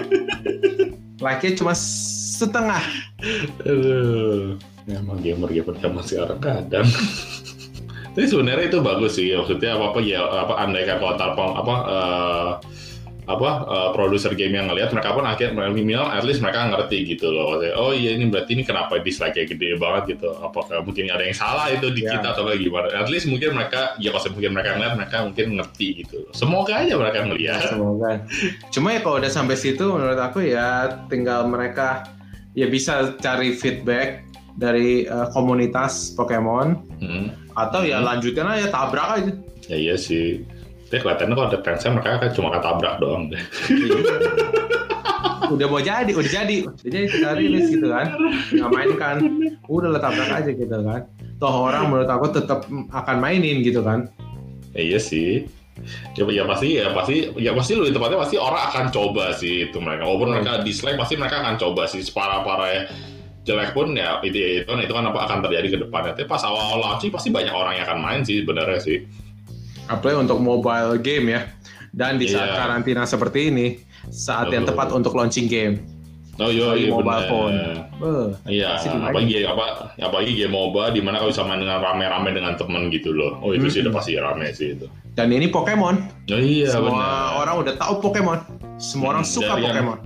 Like-nya 1.26 1.52
cuma 1.54 1.74
setengah. 2.42 2.82
Aduh, 3.62 4.58
ya, 4.90 4.98
emang 4.98 5.22
gamer-gamer 5.22 5.78
zaman 5.78 6.02
sekarang 6.02 6.40
kadang. 6.42 6.88
Tapi 8.12 8.28
sebenarnya 8.28 8.68
itu 8.68 8.80
bagus 8.84 9.16
sih, 9.16 9.32
maksudnya 9.32 9.80
apa 9.80 9.96
apa 9.96 10.00
ya 10.04 10.20
apa 10.20 10.54
andai 10.60 10.84
kan 10.84 11.00
kalau 11.00 11.16
Tarpong 11.16 11.52
apa 11.56 11.76
eh, 11.88 12.52
apa 13.32 13.50
eh, 13.64 13.90
produser 13.96 14.36
game 14.36 14.60
yang 14.60 14.68
ngelihat 14.68 14.92
mereka 14.92 15.16
pun 15.16 15.24
akhirnya 15.24 15.72
minimal 15.72 16.12
at 16.12 16.28
least 16.28 16.44
mereka 16.44 16.68
ngerti 16.76 17.08
gitu 17.16 17.32
loh. 17.32 17.56
Maksudnya, 17.56 17.74
oh 17.80 17.96
iya 17.96 18.12
ini 18.20 18.28
berarti 18.28 18.52
ini 18.60 18.68
kenapa 18.68 19.00
dislike 19.00 19.40
nya 19.40 19.48
gede 19.48 19.80
banget 19.80 20.20
gitu. 20.20 20.28
Apakah 20.44 20.84
mungkin 20.84 21.08
ada 21.08 21.24
yang 21.24 21.38
salah 21.38 21.72
itu 21.72 21.88
di 21.96 22.04
Ya. 22.04 22.20
kita 22.20 22.36
atau 22.36 22.44
kayak 22.44 22.60
gimana? 22.60 22.88
At 22.92 23.08
least 23.08 23.32
mungkin 23.32 23.56
mereka 23.56 23.96
ya 23.96 24.12
kalau 24.12 24.28
mungkin 24.36 24.52
mereka 24.60 24.70
ngeliat 24.76 24.94
mereka 25.00 25.18
mungkin 25.24 25.46
ngerti 25.56 25.88
gitu. 26.04 26.18
Semoga 26.36 26.84
aja 26.84 26.94
mereka 27.00 27.20
ngeliat. 27.24 27.64
Semoga. 27.72 28.10
Cuma 28.76 28.88
ya 28.92 29.00
kalau 29.00 29.24
udah 29.24 29.32
sampai 29.32 29.56
situ 29.56 29.86
menurut 29.88 30.20
aku 30.20 30.44
ya 30.44 31.00
tinggal 31.08 31.48
mereka 31.48 32.04
ya 32.54 32.68
bisa 32.68 33.16
cari 33.18 33.56
feedback 33.56 34.28
dari 34.56 35.08
eh, 35.08 35.28
komunitas 35.32 36.12
Pokemon 36.14 36.68
Hmm. 37.02 37.34
atau 37.58 37.82
ya 37.82 37.98
lanjutin 37.98 38.46
aja 38.46 38.70
tabrak 38.70 39.08
aja. 39.18 39.32
Ya 39.68 39.78
iya 39.80 39.96
sih. 39.98 40.46
Tapi 40.88 41.02
kelihatannya 41.02 41.34
kalau 41.34 41.48
ada 41.50 41.60
Tencent 41.64 41.94
mereka 41.96 42.20
kan 42.20 42.32
cuma 42.36 42.50
ketabrak 42.52 43.00
doang 43.00 43.32
deh. 43.32 43.40
udah 45.52 45.68
mau 45.68 45.82
jadi, 45.84 46.12
udah 46.16 46.32
jadi, 46.32 46.56
udah 46.64 46.80
jadi 46.88 47.08
tinggal 47.12 47.34
rilis 47.36 47.68
gitu 47.68 47.88
kan, 47.88 48.08
nggak 48.56 48.70
main 48.72 48.92
kan, 48.96 49.16
udah 49.68 49.90
lah 49.92 50.00
tabrak 50.00 50.32
aja 50.32 50.52
gitu 50.52 50.78
kan. 50.84 51.02
Toh 51.42 51.56
orang 51.68 51.92
menurut 51.92 52.08
aku 52.08 52.32
tetap 52.32 52.64
akan 52.92 53.18
mainin 53.20 53.60
gitu 53.60 53.84
kan. 53.84 54.08
Ya, 54.72 54.96
iya 54.96 55.00
sih. 55.02 55.48
Ya, 56.14 56.24
ya 56.28 56.44
pasti 56.46 56.68
ya 56.76 56.88
pasti 56.92 57.16
ya 57.36 57.52
pasti 57.52 57.72
lebih 57.74 57.94
tepatnya 57.94 58.20
pasti 58.20 58.36
orang 58.36 58.64
akan 58.70 58.86
coba 58.90 59.26
sih 59.34 59.68
itu 59.68 59.78
mereka. 59.78 60.04
Walaupun 60.04 60.28
Hmm. 60.30 60.36
mereka 60.40 60.52
dislike 60.62 60.98
pasti 60.98 61.16
mereka 61.16 61.42
akan 61.42 61.56
coba 61.58 61.84
sih 61.86 62.02
separah 62.02 62.42
parah 62.42 62.86
jelek 63.42 63.74
pun 63.74 63.90
ya 63.94 64.22
itu 64.22 64.38
itu 64.62 64.66
kan 64.66 64.78
itu 64.78 64.94
kan 64.94 65.06
apa 65.08 65.20
akan 65.26 65.38
terjadi 65.44 65.68
ke 65.68 65.78
depannya. 65.82 66.14
Tapi 66.14 66.26
pas 66.26 66.42
awal 66.42 66.78
launch 66.78 67.02
sih 67.02 67.10
pasti 67.10 67.30
banyak 67.30 67.52
orang 67.52 67.74
yang 67.76 67.86
akan 67.86 68.00
main 68.00 68.22
sih 68.22 68.42
sebenarnya 68.42 68.80
sih. 68.80 68.98
Apalagi 69.86 70.24
untuk 70.24 70.40
mobile 70.40 71.02
game 71.02 71.34
ya. 71.34 71.42
Dan 71.92 72.16
di 72.16 72.26
saat 72.26 72.48
Iya. 72.48 72.56
karantina 72.56 73.04
seperti 73.04 73.52
ini, 73.52 73.76
saat 74.08 74.48
yang 74.48 74.64
Betul. 74.64 74.72
tepat 74.80 74.88
untuk 74.96 75.12
launching 75.12 75.52
game. 75.52 75.76
Oh 76.40 76.48
iya 76.48 76.74
iya 76.74 76.88
mobile 76.88 77.12
bener. 77.20 77.28
phone. 77.28 77.58
Iya, 78.48 78.80
apalagi 78.80 79.44
apa 79.44 79.92
apalagi 80.00 80.32
game 80.34 80.56
MOBA 80.56 80.90
di 80.90 81.04
mana 81.04 81.20
kalau 81.20 81.30
bisa 81.30 81.44
main 81.44 81.60
dengan 81.60 81.84
rame-rame 81.84 82.32
dengan 82.32 82.56
temen 82.56 82.88
gitu 82.90 83.12
loh. 83.12 83.38
Oh 83.44 83.52
itu 83.52 83.68
sih 83.68 83.84
Hmm. 83.84 83.92
udah 83.92 83.94
pasti 84.00 84.12
rame 84.16 84.48
sih 84.50 84.74
itu. 84.74 84.88
Dan 85.12 85.28
ini 85.30 85.48
Pokemon. 85.48 85.96
Oh 86.32 86.40
iya 86.40 86.72
Semua 86.72 86.96
benar. 86.96 87.32
orang 87.38 87.56
udah 87.60 87.74
tahu 87.76 87.94
Pokemon. 88.00 88.40
Semua 88.78 89.08
orang 89.14 89.26
Hmm, 89.28 89.36
suka 89.36 89.52
dari 89.52 89.62
yang- 89.62 89.76
Pokemon. 89.76 90.00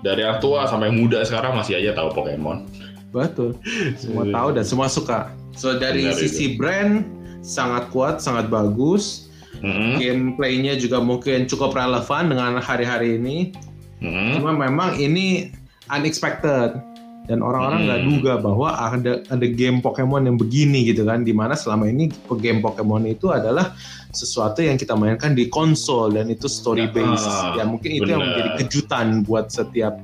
Dari 0.00 0.20
yang 0.22 0.36
tua 0.38 0.64
sampai 0.64 0.88
muda 0.90 1.20
sekarang 1.22 1.52
masih 1.54 1.76
aja 1.76 1.92
tahu 1.92 2.08
Pokemon. 2.14 2.68
Betul. 3.10 3.56
Semua 3.96 4.24
tahu 4.24 4.48
dan 4.54 4.64
semua 4.64 4.86
suka. 4.86 5.32
So 5.52 5.76
dari 5.76 6.06
Benar 6.06 6.16
sisi 6.16 6.54
brand 6.54 7.04
sangat 7.40 7.88
kuat, 7.90 8.20
sangat 8.20 8.48
bagus. 8.48 9.28
Mm-mm. 9.60 10.00
Gameplaynya 10.00 10.76
juga 10.76 11.00
mungkin 11.00 11.44
cukup 11.44 11.74
relevan 11.74 12.32
dengan 12.32 12.56
hari-hari 12.58 13.16
ini. 13.16 13.52
Mm-mm. 14.00 14.40
Cuma 14.40 14.54
memang 14.54 14.96
ini 14.96 15.52
unexpected 15.90 16.80
dan 17.30 17.46
orang-orang 17.46 17.86
nggak 17.86 18.00
Hmm. 18.02 18.08
duga 18.10 18.32
bahwa 18.42 18.74
ada 18.74 19.22
ada 19.30 19.46
game 19.46 19.78
Pokemon 19.78 20.26
yang 20.26 20.34
begini 20.34 20.82
gitu 20.82 21.06
kan. 21.06 21.22
Di 21.22 21.30
mana 21.30 21.54
selama 21.54 21.86
ini 21.86 22.10
game 22.42 22.58
Pokemon 22.58 23.06
itu 23.06 23.30
adalah 23.30 23.78
sesuatu 24.10 24.58
yang 24.66 24.74
kita 24.74 24.98
mainkan 24.98 25.38
di 25.38 25.46
konsol 25.46 26.10
dan 26.18 26.26
itu 26.26 26.50
story 26.50 26.90
based. 26.90 27.30
Ah, 27.30 27.54
ya 27.54 27.62
mungkin 27.62 27.94
itu 27.94 28.10
yang 28.10 28.18
menjadi 28.18 28.66
kejutan 28.66 29.22
buat 29.22 29.54
setiap 29.54 29.94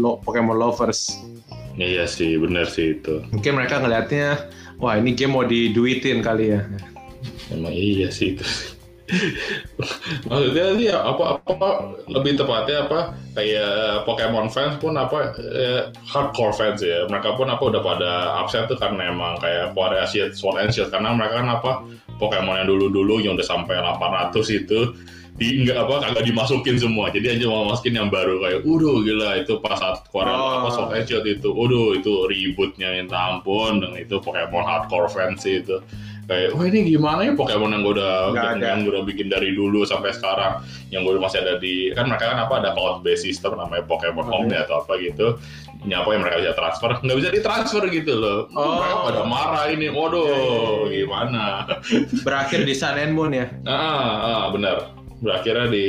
lo 0.00 0.16
Pokemon 0.24 0.56
lovers. 0.56 1.20
Iya 1.76 2.08
sih, 2.08 2.40
benar 2.40 2.72
sih 2.72 2.96
itu. 2.96 3.20
Mungkin 3.36 3.52
mereka 3.52 3.76
ngelihatnya, 3.84 4.48
wah 4.80 4.96
ini 4.96 5.12
game 5.12 5.36
mau 5.36 5.44
diduitin 5.44 6.24
kali 6.24 6.56
ya. 6.56 6.64
Emang 7.52 7.76
iya 7.76 8.08
sih 8.08 8.32
itu. 8.32 8.44
Maksudnya 10.26 10.66
sih 10.78 10.86
ya, 10.90 10.98
apa 11.02 11.38
apa 11.46 11.68
lebih 12.10 12.38
tepatnya 12.38 12.86
apa 12.86 13.14
kayak 13.38 14.02
Pokemon 14.02 14.50
fans 14.50 14.76
pun 14.82 14.98
apa 14.98 15.36
eh, 15.38 15.90
hardcore 16.10 16.54
fans 16.54 16.82
ya. 16.82 17.06
Mereka 17.06 17.38
pun 17.38 17.46
apa 17.46 17.62
udah 17.62 17.82
pada 17.82 18.10
upset 18.42 18.66
tuh 18.66 18.78
karena 18.78 19.10
emang 19.14 19.38
kayak 19.38 19.72
variasi 19.78 20.26
Sword 20.34 20.58
and 20.62 20.72
Shield. 20.74 20.90
Karena 20.90 21.14
mereka 21.14 21.42
kan 21.42 21.48
apa 21.50 21.70
Pokemon 22.18 22.64
yang 22.64 22.68
dulu-dulu 22.68 23.22
yang 23.22 23.38
udah 23.38 23.46
sampai 23.46 23.78
800 23.78 24.34
itu 24.50 24.80
di 25.36 25.60
enggak 25.60 25.84
apa 25.84 25.94
kagak 26.00 26.24
dimasukin 26.32 26.80
semua. 26.80 27.12
Jadi 27.12 27.36
aja 27.36 27.44
mau 27.52 27.68
masukin 27.68 27.92
yang 28.00 28.08
baru 28.08 28.40
kayak 28.40 28.64
udah 28.64 29.04
gila 29.04 29.30
itu 29.44 29.60
pas 29.60 29.76
saat 29.76 30.00
keluar 30.08 30.32
Oh. 30.32 30.64
apa 30.64 30.68
Sword 30.72 30.96
and 30.96 31.04
Shield 31.04 31.26
itu 31.28 31.52
udah 31.52 32.00
itu 32.00 32.12
ributnya 32.26 32.88
minta 32.96 33.36
ampun. 33.36 33.84
Dan 33.84 33.92
itu 34.00 34.16
Pokemon 34.18 34.64
hardcore 34.64 35.12
fans 35.12 35.44
itu 35.44 35.76
kayak 36.26 36.58
wah 36.58 36.66
ini 36.66 36.90
gimana 36.90 37.22
ya 37.22 37.32
Pokemon 37.38 37.70
yang 37.70 37.82
gue 37.86 37.94
udah 38.02 38.34
yang, 38.34 38.58
yang 38.58 38.78
gue 38.82 38.90
udah 38.90 39.06
bikin 39.06 39.30
dari 39.30 39.54
dulu 39.54 39.86
sampai 39.86 40.10
sekarang 40.10 40.58
yang 40.90 41.06
gue 41.06 41.14
masih 41.16 41.38
ada 41.38 41.62
di 41.62 41.94
kan 41.94 42.10
mereka 42.10 42.34
kan 42.34 42.38
apa 42.42 42.54
ada 42.58 42.70
cloud 42.74 43.06
based 43.06 43.22
system 43.22 43.54
namanya 43.54 43.86
Pokemon 43.86 44.26
Oh, 44.26 44.42
Home 44.42 44.50
iya. 44.50 44.66
atau 44.66 44.82
apa 44.82 44.98
gitu. 44.98 45.38
Nyapa 45.86 46.08
yang 46.10 46.26
mereka 46.26 46.36
bisa 46.42 46.54
transfer. 46.58 46.90
Nggak 46.98 47.16
bisa 47.22 47.30
ditransfer 47.30 47.82
gitu 47.94 48.12
loh. 48.18 48.50
Oh. 48.58 48.74
mereka 48.82 48.96
pada 49.06 49.22
marah 49.22 49.64
ini. 49.70 49.86
Waduh 49.86 50.90
gimana? 50.90 51.62
Berakhir 52.26 52.66
di 52.66 52.74
Sun 52.74 52.98
and 52.98 53.14
Moon 53.14 53.30
ya. 53.30 53.46
ah, 53.70 54.42
ah 54.42 54.44
benar. 54.50 54.90
Berakhirnya 55.22 55.70
di 55.70 55.86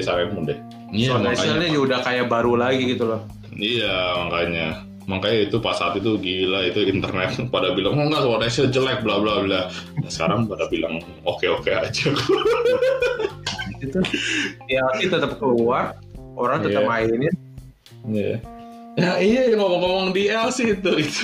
Silent 0.00 0.30
Moon 0.32 0.44
deh. 0.46 0.58
Iya 0.94 1.18
and 1.18 1.26
makanya. 1.26 1.38
Shield-nya 1.42 1.68
juga 1.74 1.82
udah 1.86 2.00
kayak 2.06 2.26
baru 2.30 2.52
lagi 2.54 2.82
gitu 2.94 3.04
loh. 3.10 3.20
iya 3.52 4.14
makanya 4.24 4.86
makanya 5.10 5.50
itu 5.50 5.58
pas 5.58 5.74
saat 5.74 5.98
itu 5.98 6.14
gila 6.22 6.70
itu 6.70 6.86
internet 6.86 7.34
pada 7.54 7.74
bilang 7.74 7.98
oh 7.98 8.06
enggak 8.06 8.46
Shield 8.46 8.70
jelek 8.70 9.02
bla 9.02 9.18
bla 9.18 9.42
bla 9.42 9.60
Nah, 9.98 10.06
sekarang 10.10 10.46
pada 10.46 10.70
bilang 10.70 11.02
oke 11.26 11.44
oke 11.50 11.70
aja 11.74 12.14
Itu 13.80 13.96
DLC 14.68 15.08
tetap 15.08 15.40
keluar, 15.40 15.96
orang 16.36 16.60
tetap 16.60 16.84
Iya. 16.84 16.88
mainin. 16.88 17.32
Iya. 18.12 18.36
Ya 19.00 19.12
iya 19.16 19.56
ngomong-ngomong 19.56 20.12
DLC 20.12 20.76
itu, 20.76 20.90
itu 21.00 21.22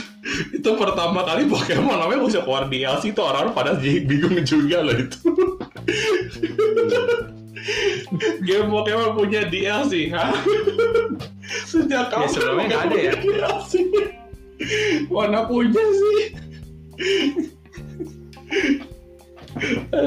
itu 0.57 0.71
pertama 0.81 1.21
kali 1.23 1.45
Pokemon 1.47 2.01
namanya 2.01 2.25
bisa 2.25 2.41
keluar 2.41 2.65
DLC 2.67 3.13
itu 3.13 3.21
orang 3.21 3.53
pada 3.53 3.77
bingung 3.77 4.41
juga 4.43 4.81
loh 4.81 4.97
itu. 4.97 5.21
Game 8.45 8.69
Pokemon 8.69 9.17
punya 9.17 9.49
DLC, 9.49 10.13
hah? 10.13 10.31
Sejak 11.65 11.89
Ya, 11.89 12.11
kapan 12.13 12.29
sebelumnya 12.29 12.65
nggak 12.69 12.83
ada 12.85 12.97
ya? 12.99 13.13
DLC? 13.17 13.73
Mana 15.09 15.47
punya 15.49 15.81
sih? 15.81 16.21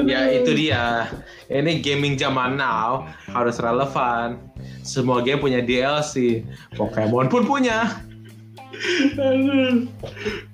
Ya 0.06 0.30
itu 0.30 0.50
dia. 0.54 1.10
Ini 1.50 1.82
gaming 1.82 2.14
zaman 2.14 2.54
now 2.54 3.02
harus 3.26 3.58
relevan. 3.58 4.38
Semua 4.86 5.18
game 5.20 5.42
punya 5.42 5.58
DLC. 5.58 6.46
Pokemon 6.78 7.26
pun 7.26 7.42
punya. 7.42 7.98
Aduh, 9.18 9.90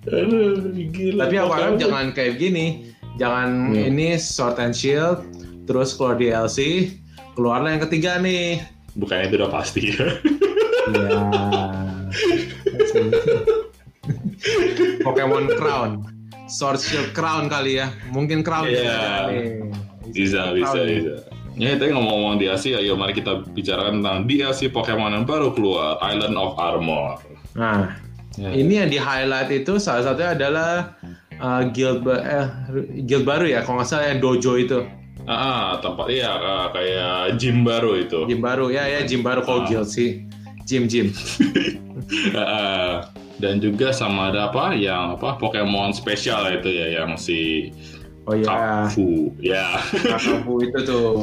aduh, 0.09 0.73
gila. 0.91 1.29
Tapi 1.29 1.35
aku 1.37 1.53
harap 1.53 1.75
jangan 1.77 2.11
kayak 2.17 2.41
gini. 2.41 2.91
Jangan 3.17 3.73
Hmm. 3.73 3.81
ini 3.81 4.17
Sword 4.17 4.61
and 4.61 4.73
Shield, 4.77 5.25
terus 5.67 5.93
keluar 5.93 6.15
DLC, 6.15 6.91
keluarlah 7.35 7.75
yang 7.75 7.83
ketiga 7.85 8.17
nih. 8.17 8.63
Bukannya 8.97 9.29
itu 9.29 9.37
udah 9.37 9.51
pasti 9.53 9.81
ya? 9.93 10.07
Ya. 10.87 11.21
Pokemon 15.03 15.51
Crown. 15.59 15.91
Sword 16.47 16.79
Shield 16.79 17.11
Crown 17.11 17.51
kali 17.51 17.83
ya. 17.83 17.91
Mungkin 18.15 18.47
Crown. 18.47 18.71
Iya. 18.71 19.29
nih. 19.29 19.67
Bisa, 20.15 20.55
bisa, 20.55 20.71
Crown. 20.73 20.87
bisa. 20.87 21.15
Ya, 21.57 21.73
ngomong-ngomong 21.73 22.37
DLC, 22.37 22.77
ayo 22.77 23.01
mari 23.01 23.17
kita 23.17 23.41
bicarakan 23.51 24.05
tentang 24.05 24.29
DLC 24.29 24.69
Pokemon 24.69 25.17
yang 25.17 25.25
baru 25.25 25.57
keluar, 25.57 25.97
Island 26.05 26.37
of 26.37 26.55
Armor. 26.57 27.19
Nah, 27.57 27.97
Ya. 28.37 28.53
ini 28.53 28.77
yang 28.77 28.93
di 28.93 29.01
highlight 29.01 29.49
itu 29.49 29.81
salah 29.81 30.05
satunya 30.05 30.37
adalah 30.37 30.93
uh, 31.41 31.65
guild 31.73 32.05
ba- 32.05 32.21
eh, 32.21 32.47
guild 33.09 33.25
baru 33.25 33.49
ya, 33.49 33.65
kalau 33.65 33.81
nggak 33.81 33.89
salah 33.89 34.13
yang 34.13 34.21
dojo 34.21 34.61
itu, 34.61 34.85
Ah, 35.27 35.77
tempat 35.79 36.07
iya 36.09 36.31
ah, 36.31 36.67
kayak 36.71 37.35
gym 37.37 37.63
baru 37.63 37.99
itu. 37.99 38.25
gym 38.25 38.39
baru 38.39 38.71
ya 38.71 38.87
ya 38.87 39.03
gym 39.03 39.21
baru 39.21 39.43
kalau 39.43 39.63
Ah. 39.63 39.67
guild 39.67 39.89
sih, 39.89 40.23
gym 40.65 40.87
gym. 40.87 41.11
Ah, 42.33 43.11
dan 43.37 43.59
juga 43.59 43.91
sama 43.91 44.31
ada 44.31 44.47
apa 44.47 44.73
yang 44.73 45.19
apa 45.19 45.35
Pokemon 45.37 45.91
spesial 45.91 46.47
itu 46.53 46.71
ya 46.71 47.03
yang 47.03 47.19
si 47.19 47.73
Oh 48.23 48.35
ya, 48.35 48.47
Kafu. 48.87 49.31
Ya. 49.39 49.79
kungfu 50.19 50.59
itu 50.61 50.79
tuh, 50.83 51.23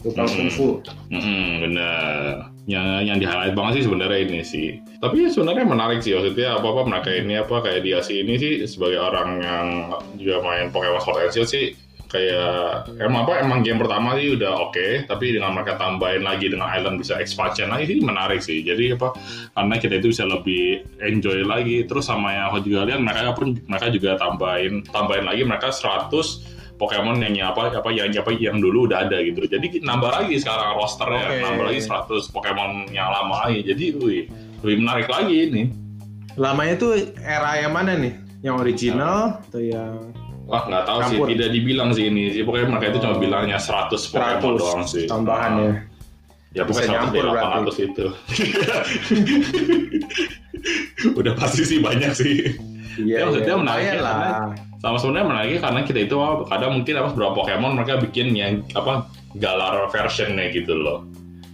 tukang 0.00 0.24
Hmm. 0.24 0.48
kungfu. 0.48 0.68
Mm-mm, 1.08 1.44
benar. 1.62 2.48
Yang 2.64 2.86
yang 3.04 3.16
di 3.18 3.24
highlight 3.24 3.52
banget 3.52 3.72
sih 3.76 3.84
sebenarnya 3.84 4.18
ini 4.24 4.40
sih. 4.40 4.68
Tapi 4.98 5.28
sebenarnya 5.28 5.64
menarik 5.64 6.00
sih 6.00 6.12
maksudnya 6.12 6.56
apa 6.56 6.64
apa 6.64 6.82
mereka 6.82 7.08
ini 7.12 7.34
apa 7.36 7.60
kayak 7.60 7.80
dia 7.80 8.00
sih 8.00 8.24
ini 8.24 8.34
sih 8.36 8.52
sebagai 8.64 9.00
orang 9.00 9.28
yang 9.40 9.66
juga 10.16 10.40
main 10.40 10.68
Pokemon 10.68 11.00
Sword 11.00 11.20
and 11.22 11.32
Shield 11.32 11.48
sih 11.48 11.76
kayak 12.08 12.86
emang 13.02 13.26
apa 13.26 13.42
emang 13.42 13.66
game 13.66 13.82
pertama 13.82 14.14
sih 14.14 14.38
udah 14.38 14.70
oke 14.70 15.10
tapi 15.10 15.34
dengan 15.34 15.50
mereka 15.50 15.74
tambahin 15.74 16.22
lagi 16.22 16.46
dengan 16.46 16.70
island 16.70 17.02
bisa 17.02 17.18
expansion 17.18 17.72
lagi 17.72 17.90
sih 17.90 17.98
menarik 17.98 18.38
sih 18.38 18.62
jadi 18.62 18.94
apa 18.94 19.18
karena 19.56 19.74
kita 19.82 19.94
itu 19.98 20.14
bisa 20.14 20.24
lebih 20.28 20.86
enjoy 21.02 21.42
lagi 21.42 21.82
terus 21.88 22.06
sama 22.06 22.30
yang 22.30 22.54
aku 22.54 22.62
juga 22.62 22.86
lihat 22.86 23.00
mereka 23.02 23.34
pun 23.34 23.58
mereka 23.66 23.86
juga 23.90 24.10
tambahin 24.14 24.86
tambahin 24.88 25.26
lagi 25.26 25.42
mereka 25.42 25.74
100 25.74 26.54
Pokemon 26.74 27.22
yang 27.22 27.54
apa 27.54 27.70
apa 27.70 27.88
yang 27.94 28.10
apa 28.10 28.34
yang 28.34 28.58
dulu 28.58 28.90
udah 28.90 29.06
ada 29.06 29.22
gitu. 29.22 29.46
Jadi 29.46 29.78
nambah 29.78 30.10
lagi 30.10 30.42
sekarang 30.42 30.74
rosternya, 30.74 31.26
Oke. 31.30 31.38
nambah 31.46 31.64
lagi 31.70 31.80
100 31.86 32.34
Pokemon 32.34 32.90
yang 32.90 33.14
lama 33.14 33.46
lagi. 33.46 33.62
Jadi 33.62 33.84
wih, 33.94 34.26
lebih 34.58 34.76
menarik 34.82 35.06
lagi 35.06 35.36
ini. 35.38 35.62
Lamanya 36.34 36.74
tuh 36.74 37.14
era 37.22 37.62
yang 37.62 37.78
mana 37.78 37.94
nih? 37.94 38.18
Yang 38.42 38.56
original 38.58 39.38
atau 39.46 39.62
yang 39.62 40.10
Wah 40.44 40.62
nggak 40.64 40.84
tahu 40.84 40.98
sih, 41.02 41.16
Campur. 41.16 41.26
tidak 41.32 41.48
dibilang 41.50 41.90
sih 41.90 42.04
ini. 42.06 42.22
Sih 42.30 42.42
pokoknya 42.44 42.66
mereka 42.68 42.86
itu 42.90 42.98
cuma 43.00 43.14
bilangnya 43.16 43.56
100 43.56 43.96
Pokemon 44.06 44.54
100 44.54 44.60
doang 44.60 44.82
sih. 44.84 45.04
tambahan 45.08 45.52
Ah. 45.52 45.58
ya? 45.58 45.72
Ya 46.54 46.62
Bisa 46.62 46.84
pokoknya 46.84 46.98
100 47.00 47.10
dari 47.10 47.18
berarti. 47.24 47.44
800 47.64 47.76
itu. 47.82 48.06
Udah 51.14 51.34
pasti 51.34 51.62
sih 51.62 51.78
banyak 51.80 52.12
sih. 52.14 52.36
Ya, 52.94 53.18
Iya, 53.18 53.26
maksudnya 53.26 53.50
iya, 53.50 53.58
menarik 53.58 53.86
ya, 53.90 53.94
lah. 53.98 54.18
Sama 54.78 54.96
sebenarnya 54.96 55.26
menariknya 55.26 55.60
karena 55.60 55.80
kita 55.82 56.00
itu 56.04 56.14
kadang 56.46 56.72
mungkin 56.72 56.94
apa 56.94 57.08
beberapa 57.10 57.32
Pokemon 57.34 57.72
mereka 57.74 57.94
bikin 57.98 58.26
yang 58.32 58.52
apa 58.72 59.08
galar 59.34 59.90
versionnya 59.90 60.46
gitu 60.48 60.72
loh. 60.72 61.02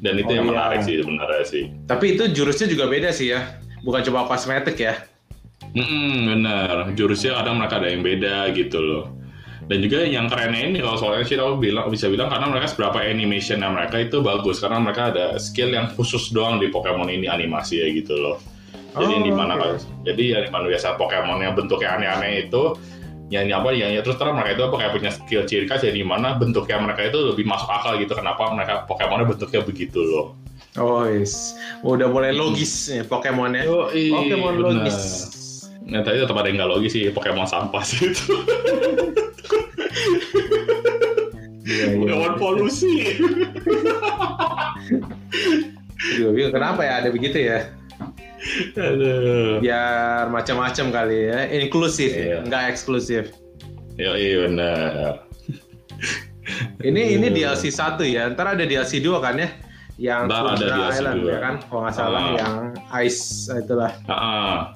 Dan 0.00 0.16
itu 0.16 0.28
Oh, 0.28 0.36
yang 0.36 0.46
iya. 0.46 0.52
menarik 0.52 0.80
sih 0.82 0.94
sebenarnya 0.98 1.44
sih. 1.46 1.64
Tapi 1.86 2.06
itu 2.12 2.28
jurusnya 2.28 2.66
juga 2.66 2.84
beda 2.86 3.08
sih 3.10 3.32
ya, 3.32 3.56
bukan 3.80 4.00
cuma 4.02 4.24
kosmetik 4.24 4.76
ya. 4.76 5.00
Mm 5.70 6.18
bener, 6.26 6.74
jurusnya 6.98 7.38
kadang 7.38 7.62
mereka 7.62 7.78
ada 7.78 7.88
yang 7.94 8.02
beda 8.02 8.50
gitu 8.54 8.78
loh. 8.82 9.04
Dan 9.70 9.86
juga 9.86 10.02
yang 10.02 10.26
kerennya 10.26 10.66
ini 10.66 10.78
kalau 10.82 10.98
soalnya 10.98 11.22
sih 11.30 11.38
aku 11.38 11.62
bilang 11.62 11.86
bisa 11.94 12.10
bilang 12.10 12.26
karena 12.26 12.50
mereka 12.50 12.74
seberapa 12.74 13.06
animationnya 13.06 13.70
mereka 13.70 14.02
itu 14.02 14.18
bagus 14.18 14.58
karena 14.58 14.82
mereka 14.82 15.14
ada 15.14 15.38
skill 15.38 15.70
yang 15.70 15.86
khusus 15.94 16.34
doang 16.34 16.58
di 16.58 16.74
Pokemon 16.74 17.06
ini 17.06 17.30
animasi 17.30 17.78
ya 17.78 17.86
gitu 17.94 18.18
loh. 18.18 18.36
Jadi 18.98 19.14
Oh, 19.14 19.22
di 19.22 19.30
mana 19.30 19.54
kalau 19.54 19.78
jadi 20.02 20.22
ya 20.26 20.38
di 20.42 20.50
mana 20.50 20.66
biasa 20.66 20.98
Pokemon 20.98 21.38
yang 21.46 21.54
bentuknya 21.54 21.94
aneh-aneh 21.94 22.50
itu 22.50 22.74
yang 23.30 23.46
apa 23.54 23.70
yang 23.70 23.94
ya, 23.94 24.02
terus 24.02 24.18
terang 24.18 24.34
mereka 24.34 24.58
itu 24.58 24.64
apa 24.66 24.76
kayak 24.82 24.92
punya 24.98 25.10
skill 25.14 25.42
ciri 25.46 25.66
khas 25.70 25.86
ya 25.86 25.94
di 25.94 26.02
mana 26.02 26.34
bentuknya 26.34 26.82
mereka 26.82 27.06
itu 27.06 27.30
lebih 27.30 27.46
masuk 27.46 27.70
akal 27.70 27.94
gitu 28.02 28.10
kenapa 28.18 28.50
mereka 28.50 28.90
Pokemonnya 28.90 29.30
bentuknya 29.30 29.62
begitu 29.62 30.02
loh. 30.02 30.34
Oh, 30.78 31.06
yes. 31.06 31.54
udah 31.86 32.10
mulai 32.10 32.34
logis 32.34 32.90
nih 32.90 33.06
Pokemonnya. 33.06 33.70
Yoi, 33.70 34.10
Pokemon 34.10 34.54
bener. 34.58 34.66
logis. 34.82 34.98
Nah, 35.90 36.00
tadi 36.00 36.22
tetap 36.22 36.36
ada 36.38 36.46
yang 36.46 36.56
nggak 36.56 36.70
logis 36.70 36.92
sih 36.94 37.10
Pokemon 37.10 37.44
sampah 37.44 37.82
sih 37.82 38.08
itu. 38.08 38.30
Iya, 41.60 41.84
iya. 41.86 41.96
Pokemon 41.98 42.32
polusi. 42.38 42.94
Juga 46.16 46.48
kenapa 46.50 46.80
ya 46.82 46.92
ada 47.04 47.08
begitu 47.10 47.38
ya? 47.38 47.68
Aduh. 48.74 49.60
Biar 49.60 50.32
macam-macam 50.32 50.86
kali 50.88 51.18
ya, 51.28 51.40
inklusif, 51.52 52.10
Iya. 52.10 52.40
nggak 52.42 52.62
eksklusif. 52.72 53.24
Ya 54.00 54.16
iya 54.16 54.48
benar. 54.48 55.28
Ini 56.80 57.20
ini. 57.20 57.28
DLC 57.28 57.68
satu 57.68 58.00
ya, 58.02 58.32
ntar 58.32 58.56
ada 58.56 58.64
DLC 58.64 59.04
dua 59.04 59.20
kan 59.20 59.36
ya? 59.36 59.50
Yang 60.00 60.22
Ntar 60.32 60.44
ada 60.48 60.56
DLC 60.56 60.88
Island 60.96 61.18
dua. 61.20 61.28
ya 61.28 61.38
kan? 61.44 61.54
Kalau 61.68 61.80
nggak 61.84 61.94
salah 61.94 62.20
Ah. 62.24 62.32
yang 62.40 62.54
Ice 63.04 63.24
itulah. 63.52 63.92
Ah, 64.08 64.72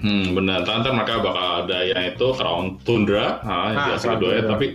hmm 0.00 0.32
benar. 0.32 0.64
Ntar, 0.64 0.74
ntar 0.80 0.92
mereka 0.92 1.20
bakal 1.20 1.46
ada 1.64 1.78
yang 1.84 2.00
itu 2.08 2.26
Crown 2.32 2.80
Tundra, 2.82 3.40
nah, 3.44 3.70
yang 3.70 3.78
Ah, 3.78 3.96
Crown 3.96 4.16
kedua 4.16 4.32
ya, 4.36 4.42
tapi 4.44 4.66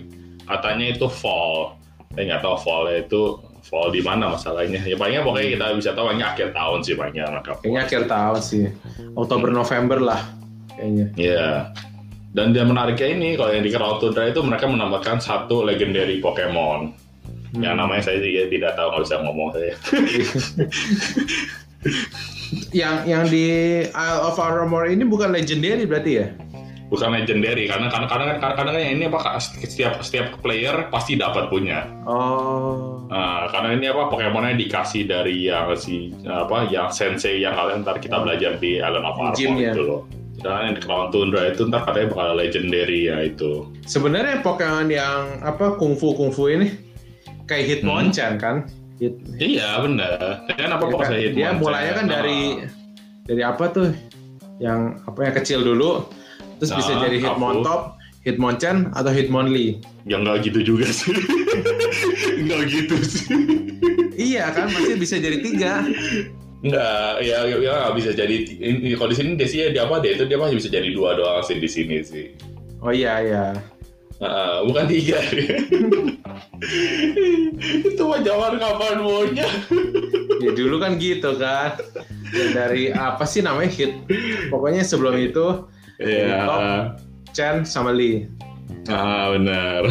katanya 0.46 0.86
itu 0.90 1.06
fall. 1.06 1.78
Saya 2.14 2.24
nggak 2.32 2.42
tahu 2.42 2.56
fallnya 2.62 2.96
itu 3.04 3.22
fall 3.66 3.90
di 3.90 4.00
mana 4.00 4.32
masalahnya. 4.32 4.80
Ya 4.86 4.96
palingnya 4.96 5.26
pokoknya 5.26 5.50
kita 5.58 5.66
bisa 5.76 5.92
tahu 5.92 6.08
hanya 6.14 6.32
akhir 6.32 6.54
tahun 6.54 6.80
sih 6.86 6.96
banyak 6.96 7.26
mereka. 7.26 7.52
Kayaknya 7.60 7.82
akhir 7.84 8.02
tahun 8.08 8.40
sih, 8.40 8.64
Oktober 9.18 9.50
November 9.52 9.98
lah 10.00 10.22
kayaknya. 10.78 11.06
Iya. 11.18 11.50
Dan 12.36 12.52
yang 12.52 12.68
menariknya 12.68 13.16
ini 13.16 13.30
kalau 13.34 13.52
yang 13.56 13.64
di 13.64 13.72
Crown 13.72 13.98
Tundra 13.98 14.28
itu 14.28 14.44
mereka 14.44 14.68
menambahkan 14.68 15.18
satu 15.20 15.64
legendary 15.64 16.20
Pokemon. 16.20 16.92
Yang 17.56 17.74
Hmm. 17.74 17.80
namanya 17.80 18.04
saya 18.04 18.20
juga 18.20 18.44
tidak 18.52 18.72
tahu 18.76 18.88
nggak 18.92 19.04
bisa 19.08 19.16
ngomong 19.24 19.50
saya. 19.56 19.74
Yang 22.74 22.96
yang 23.06 23.24
di 23.30 23.46
Isle 23.90 24.22
of 24.26 24.38
Armor 24.42 24.90
ini 24.90 25.04
bukan 25.06 25.30
legendary 25.34 25.86
berarti 25.86 26.12
ya? 26.18 26.28
bukan 26.86 27.18
legendary 27.18 27.66
karena 27.66 27.90
karena 27.90 28.06
karena 28.06 28.34
karena 28.54 28.72
kan 28.72 28.82
ini 28.82 29.06
apa 29.10 29.42
setiap 29.42 30.06
setiap 30.06 30.38
player 30.46 30.86
pasti 30.94 31.18
dapat 31.18 31.50
punya 31.50 31.90
Oh. 32.06 33.02
Nah, 33.10 33.50
karena 33.50 33.78
ini 33.78 33.86
apa 33.90 34.10
Pokemonnya 34.10 34.58
dikasih 34.58 35.06
dari 35.10 35.50
yang 35.50 35.74
si 35.78 36.14
apa 36.26 36.70
yang 36.70 36.90
sensei 36.94 37.42
yang 37.42 37.58
kalian 37.58 37.82
ntar 37.82 37.98
kita 38.02 38.22
belajar 38.22 38.58
di 38.62 38.78
Island 38.82 39.06
of 39.06 39.18
Armor 39.18 39.34
Gymnya. 39.38 39.74
itu 39.74 39.82
loh 39.82 40.02
dan 40.46 40.78
Crown 40.78 41.10
Tundra 41.10 41.50
itu 41.50 41.66
ntar 41.70 41.90
katanya 41.90 42.14
bakal 42.14 42.38
legendary 42.38 43.10
ya 43.10 43.18
itu 43.26 43.66
Sebenarnya 43.90 44.46
Pokemon 44.46 44.90
yang 44.94 45.42
apa 45.42 45.78
kungfu 45.82 46.14
kungfu 46.14 46.54
ini 46.54 46.70
kayak 47.50 47.82
Hitmonchan 47.82 48.38
kan? 48.38 48.70
Hit, 48.96 49.16
iya 49.44 49.76
benar 49.84 50.48
kan 50.56 50.72
apa 50.72 50.84
ya 50.88 50.92
pokoknya 50.92 51.04
kan? 51.04 51.12
saya 51.12 51.28
Dia 51.36 51.50
mulainya 51.52 51.94
kan 52.00 52.06
dari 52.08 52.42
dari 53.28 53.42
apa 53.44 53.64
tuh? 53.68 53.88
Yang 54.56 54.80
apa 55.04 55.20
yang 55.20 55.34
kecil 55.36 55.60
dulu, 55.68 56.08
terus 56.64 56.72
bisa 56.72 56.96
Nah, 56.96 57.02
jadi 57.04 57.18
Hitmontop, 57.28 58.00
Hitmonchan 58.24 58.96
atau 58.96 59.12
Hitmonlee. 59.12 59.84
yang 60.08 60.24
nggak 60.24 60.48
gitu 60.48 60.62
juga 60.62 60.86
sih 60.88 61.12
nggak 62.46 62.62
gitu 62.70 62.96
sih 63.02 63.26
Iya 64.16 64.48
kan, 64.56 64.72
masih 64.72 64.96
bisa 64.96 65.20
jadi 65.20 65.44
tiga. 65.44 65.84
Nggak, 66.64 67.12
ya, 67.20 67.38
ya 67.52 67.58
ya 67.60 67.74
nggak 67.84 67.96
bisa 68.00 68.10
jadi. 68.16 68.36
Ini, 68.48 68.96
kalau 68.96 69.12
di 69.12 69.18
sini 69.20 69.36
Desi 69.36 69.60
ya, 69.60 69.76
dia 69.76 69.84
apa 69.84 70.00
dia 70.00 70.16
itu 70.16 70.24
dia 70.24 70.40
masih 70.40 70.56
bisa 70.56 70.72
jadi 70.72 70.88
dua 70.96 71.20
doang 71.20 71.44
sih 71.44 71.60
di 71.60 71.68
sini 71.68 72.00
sih. 72.00 72.32
Oh 72.80 72.96
iya 72.96 73.20
iya. 73.20 73.46
Ah, 74.24 74.64
bukan 74.64 74.88
tiga. 74.88 75.20
itu 77.88 78.02
mah 78.06 78.22
zaman 78.22 78.54
kapan 78.60 78.98
maunya. 79.02 79.48
Ya 80.36 80.52
dulu 80.52 80.78
kan 80.78 81.00
gitu 81.00 81.40
kan. 81.40 81.80
dari 82.54 82.92
apa 82.92 83.24
sih 83.24 83.40
namanya 83.40 83.72
hit 83.72 83.96
pokoknya 84.52 84.84
sebelum 84.84 85.16
itu 85.16 85.64
Iya. 85.96 86.44
Top. 86.44 86.62
Chen 87.32 87.56
sama 87.64 87.96
Lee 87.96 88.28
Ah 88.92 89.32
benar. 89.34 89.88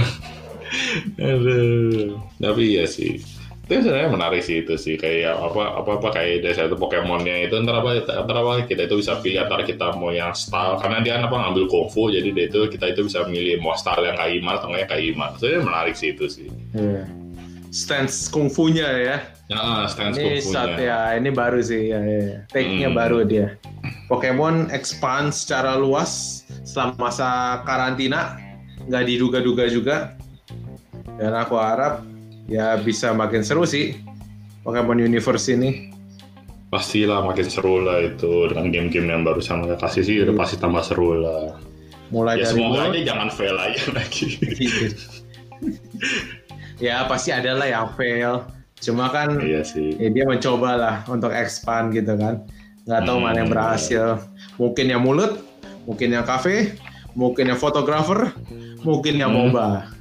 Aduh. 1.19 2.21
Tapi 2.39 2.63
iya 2.77 2.85
sih. 2.87 3.19
Itu 3.65 3.81
sebenarnya 3.81 4.13
menarik 4.13 4.45
sih 4.45 4.61
itu 4.61 4.77
sih 4.77 5.01
kayak 5.01 5.41
apa 5.41 5.81
apa 5.81 5.91
apa 5.97 6.09
kayak 6.13 6.45
dari 6.45 6.53
satu 6.53 6.77
Pokemonnya 6.77 7.49
itu 7.49 7.57
antara 7.57 7.81
apa 7.81 7.97
antara 8.05 8.45
apa 8.45 8.69
kita 8.69 8.85
itu 8.85 9.01
bisa 9.01 9.17
pilih 9.25 9.41
antara 9.41 9.65
kita 9.65 9.97
mau 9.97 10.13
yang 10.13 10.37
style 10.37 10.77
karena 10.77 11.01
dia 11.01 11.17
apa 11.17 11.33
ngambil 11.33 11.73
kungfu 11.73 12.13
jadi 12.13 12.29
dia 12.29 12.45
itu 12.53 12.69
kita 12.69 12.93
itu 12.93 13.09
bisa 13.09 13.25
milih 13.25 13.65
mau 13.65 13.73
style 13.73 14.05
yang 14.05 14.21
kayak 14.21 14.37
Iman 14.37 14.55
atau 14.61 14.69
nggak 14.69 14.81
yang 14.85 14.91
kayak 14.93 15.05
Iman. 15.17 15.31
Sebenarnya 15.41 15.63
menarik 15.65 15.95
sih 15.97 16.09
itu 16.13 16.25
sih. 16.29 16.49
Iya. 16.77 17.05
stance 17.75 18.31
kungfunya 18.31 18.87
ya 18.87 19.17
Ya, 19.45 19.85
stance 19.91 20.15
ini 20.15 20.39
saat 20.39 20.79
kungfunya. 20.79 20.95
ya 20.95 21.19
ini 21.19 21.31
baru 21.35 21.59
sih 21.59 21.91
ya, 21.91 22.01
ya. 22.01 22.47
take-nya 22.49 22.87
Hmm. 22.87 22.97
baru 22.97 23.27
dia 23.27 23.59
Pokemon 24.07 24.71
expand 24.71 25.35
secara 25.35 25.75
luas 25.75 26.45
selama 26.63 27.11
masa 27.11 27.59
karantina 27.67 28.39
nggak 28.87 29.05
diduga-duga 29.05 29.67
juga 29.67 29.97
dan 31.19 31.35
aku 31.35 31.59
harap 31.59 32.07
ya 32.47 32.77
bisa 32.77 33.11
makin 33.11 33.41
seru 33.41 33.65
sih 33.65 33.97
Pokemon 34.63 35.01
Universe 35.01 35.49
ini 35.51 35.93
Pastilah 36.67 37.23
makin 37.23 37.47
seru 37.47 37.79
lah 37.79 38.03
itu 38.03 38.51
dengan 38.51 38.67
game-game 38.69 39.07
yang 39.07 39.23
barusan 39.23 39.63
mereka 39.63 39.87
kasih 39.87 40.03
sih 40.03 40.17
udah 40.21 40.35
pasti 40.35 40.57
tambah 40.57 40.83
seru 40.83 41.15
lah. 41.17 41.55
mulai 42.11 42.35
Ya 42.35 42.45
dari 42.45 42.53
semoga 42.53 42.81
aja 42.85 43.01
jangan 43.05 43.29
fail 43.31 43.55
aja 43.55 43.85
lagi. 43.97 44.27
ya 46.77 47.07
pasti 47.07 47.31
ada 47.31 47.55
lah 47.55 47.67
yang 47.67 47.87
fail 47.95 48.43
cuma 48.77 49.09
kan 49.09 49.39
iya 49.41 49.63
sih. 49.63 49.95
ya 49.97 50.11
dia 50.11 50.25
mencoba 50.27 50.71
lah 50.75 50.97
untuk 51.07 51.31
expand 51.31 51.95
gitu 51.95 52.13
kan 52.15 52.43
nggak 52.85 53.03
tahu 53.03 53.19
mana 53.19 53.39
yang 53.39 53.49
Hmm. 53.49 53.55
berhasil 53.55 54.05
mungkin 54.57 54.87
yang 54.91 55.01
mulut 55.01 55.41
mungkin 55.87 56.11
yang 56.11 56.27
kafe 56.27 56.75
mungkin 57.15 57.49
yang 57.49 57.57
fotografer 57.57 58.35
mungkin 58.83 59.15
yang 59.17 59.31
Hmm. 59.31 59.49
moba 59.49 59.67
Aduh. 59.87 59.94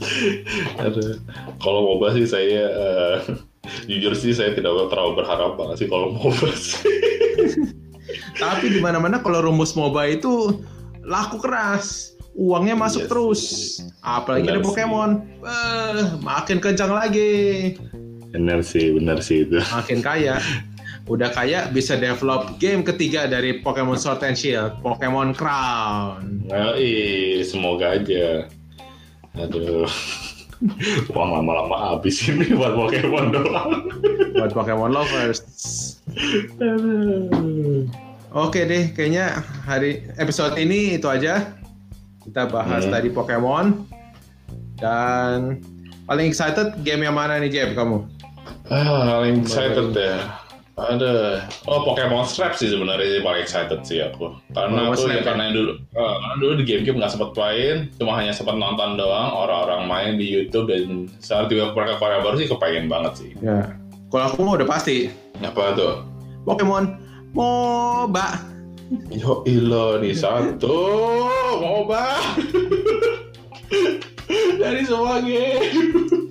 Kalau 1.64 1.80
MOBA 1.86 2.16
sih 2.16 2.26
saya 2.26 2.62
eh, 2.68 3.16
jujur 3.86 4.16
sih 4.16 4.32
saya 4.32 4.56
tidak 4.56 4.88
terlalu 4.88 5.20
berharap 5.20 5.60
banget 5.60 5.84
sih 5.84 5.88
kalau 5.88 6.16
MOBA 6.16 6.50
sih. 6.56 6.80
tapi 8.42 8.72
di 8.72 8.80
mana 8.80 8.98
mana 8.98 9.20
kalau 9.20 9.44
rumus 9.44 9.76
moba 9.76 10.08
itu 10.08 10.60
laku 11.04 11.38
keras. 11.40 12.16
Uangnya 12.30 12.78
masuk 12.78 13.04
Iya 13.04 13.10
terus. 13.10 13.42
Apalagi 14.00 14.48
Benar 14.48 14.62
ada. 14.62 14.64
Pokemon. 14.64 15.10
Eh, 15.44 16.02
makin 16.22 16.58
kencang 16.62 16.92
lagi. 16.94 17.74
Benar 18.30 18.62
sih, 18.62 18.94
benar 18.94 19.18
sih 19.20 19.44
itu. 19.44 19.58
makin 19.58 19.98
kaya. 20.00 20.38
Udah 21.10 21.34
kaya 21.34 21.66
bisa 21.74 21.98
develop 21.98 22.54
game 22.62 22.86
ketiga 22.86 23.26
dari 23.26 23.58
Pokemon 23.58 23.98
Sword 23.98 24.22
and 24.22 24.38
Shield. 24.38 24.78
Pokemon 24.78 25.34
Crown. 25.34 26.46
Nah, 26.46 26.78
ih, 26.78 27.42
semoga 27.42 27.98
aja. 27.98 28.46
Aduh. 29.34 29.86
Uang 31.16 31.30
lama-lama 31.32 31.96
habis 31.96 32.20
ini 32.22 32.52
buat 32.52 32.76
Pokemon 32.76 33.32
doang. 33.32 33.70
buat 34.36 34.52
Pokemon 34.52 34.92
lovers 34.92 35.40
Oke 38.30 38.62
deh, 38.62 38.92
kayaknya 38.92 39.40
hari 39.64 40.06
episode 40.14 40.54
ini 40.54 40.94
itu 40.94 41.08
aja. 41.08 41.50
Kita 42.20 42.46
bahas 42.46 42.84
Hmm. 42.84 42.92
tadi 42.92 43.08
Pokemon 43.08 43.88
dan 44.76 45.58
paling 46.04 46.28
excited 46.28 46.78
game 46.80 47.02
yang 47.02 47.16
mana 47.16 47.40
nih 47.40 47.50
Jeb 47.50 47.70
kamu? 47.72 48.06
Ah, 48.68 49.18
paling 49.18 49.42
excited 49.42 49.90
ya. 49.90 50.18
Ada, 50.80 51.44
oh 51.68 51.84
Pokemon 51.84 52.24
Snap 52.24 52.56
sih 52.56 52.72
sebenarnya 52.72 53.20
paling 53.20 53.44
excited 53.44 53.84
sih 53.84 54.00
aku. 54.00 54.32
Karena 54.56 54.88
Pokemon 54.88 54.96
aku 54.96 55.00
Snap 55.04 55.12
ya 55.12 55.18
ya? 55.20 55.24
karena 55.28 55.42
yang 55.44 55.54
dulu, 55.60 55.72
eh, 55.76 56.14
karena 56.16 56.36
dulu 56.40 56.52
di 56.56 56.64
game-game 56.64 56.96
nggak 57.04 57.12
sempat 57.12 57.30
main, 57.36 57.76
cuma 58.00 58.12
hanya 58.16 58.32
sempat 58.32 58.56
nonton 58.56 58.96
doang 58.96 59.30
orang-orang 59.36 59.82
main 59.84 60.12
di 60.16 60.26
YouTube 60.32 60.72
dan 60.72 61.12
saat 61.20 61.52
tiba 61.52 61.76
mereka 61.76 62.00
Korea 62.00 62.24
baru 62.24 62.40
sih 62.40 62.48
kepengen 62.48 62.88
banget 62.88 63.12
sih. 63.20 63.30
Ya, 63.44 63.76
kalau 64.08 64.24
aku 64.32 64.40
mau 64.40 64.56
udah 64.56 64.68
pasti 64.68 65.12
Apa 65.40 65.72
tuh? 65.72 66.04
Pokemon 66.48 67.00
MOBA. 67.32 68.28
Yo 69.14 69.46
ilo 69.46 70.02
nih 70.02 70.18
satu 70.18 70.76
moba 71.62 72.18
dari 74.60 74.82
semua 74.82 75.22
game. 75.22 76.26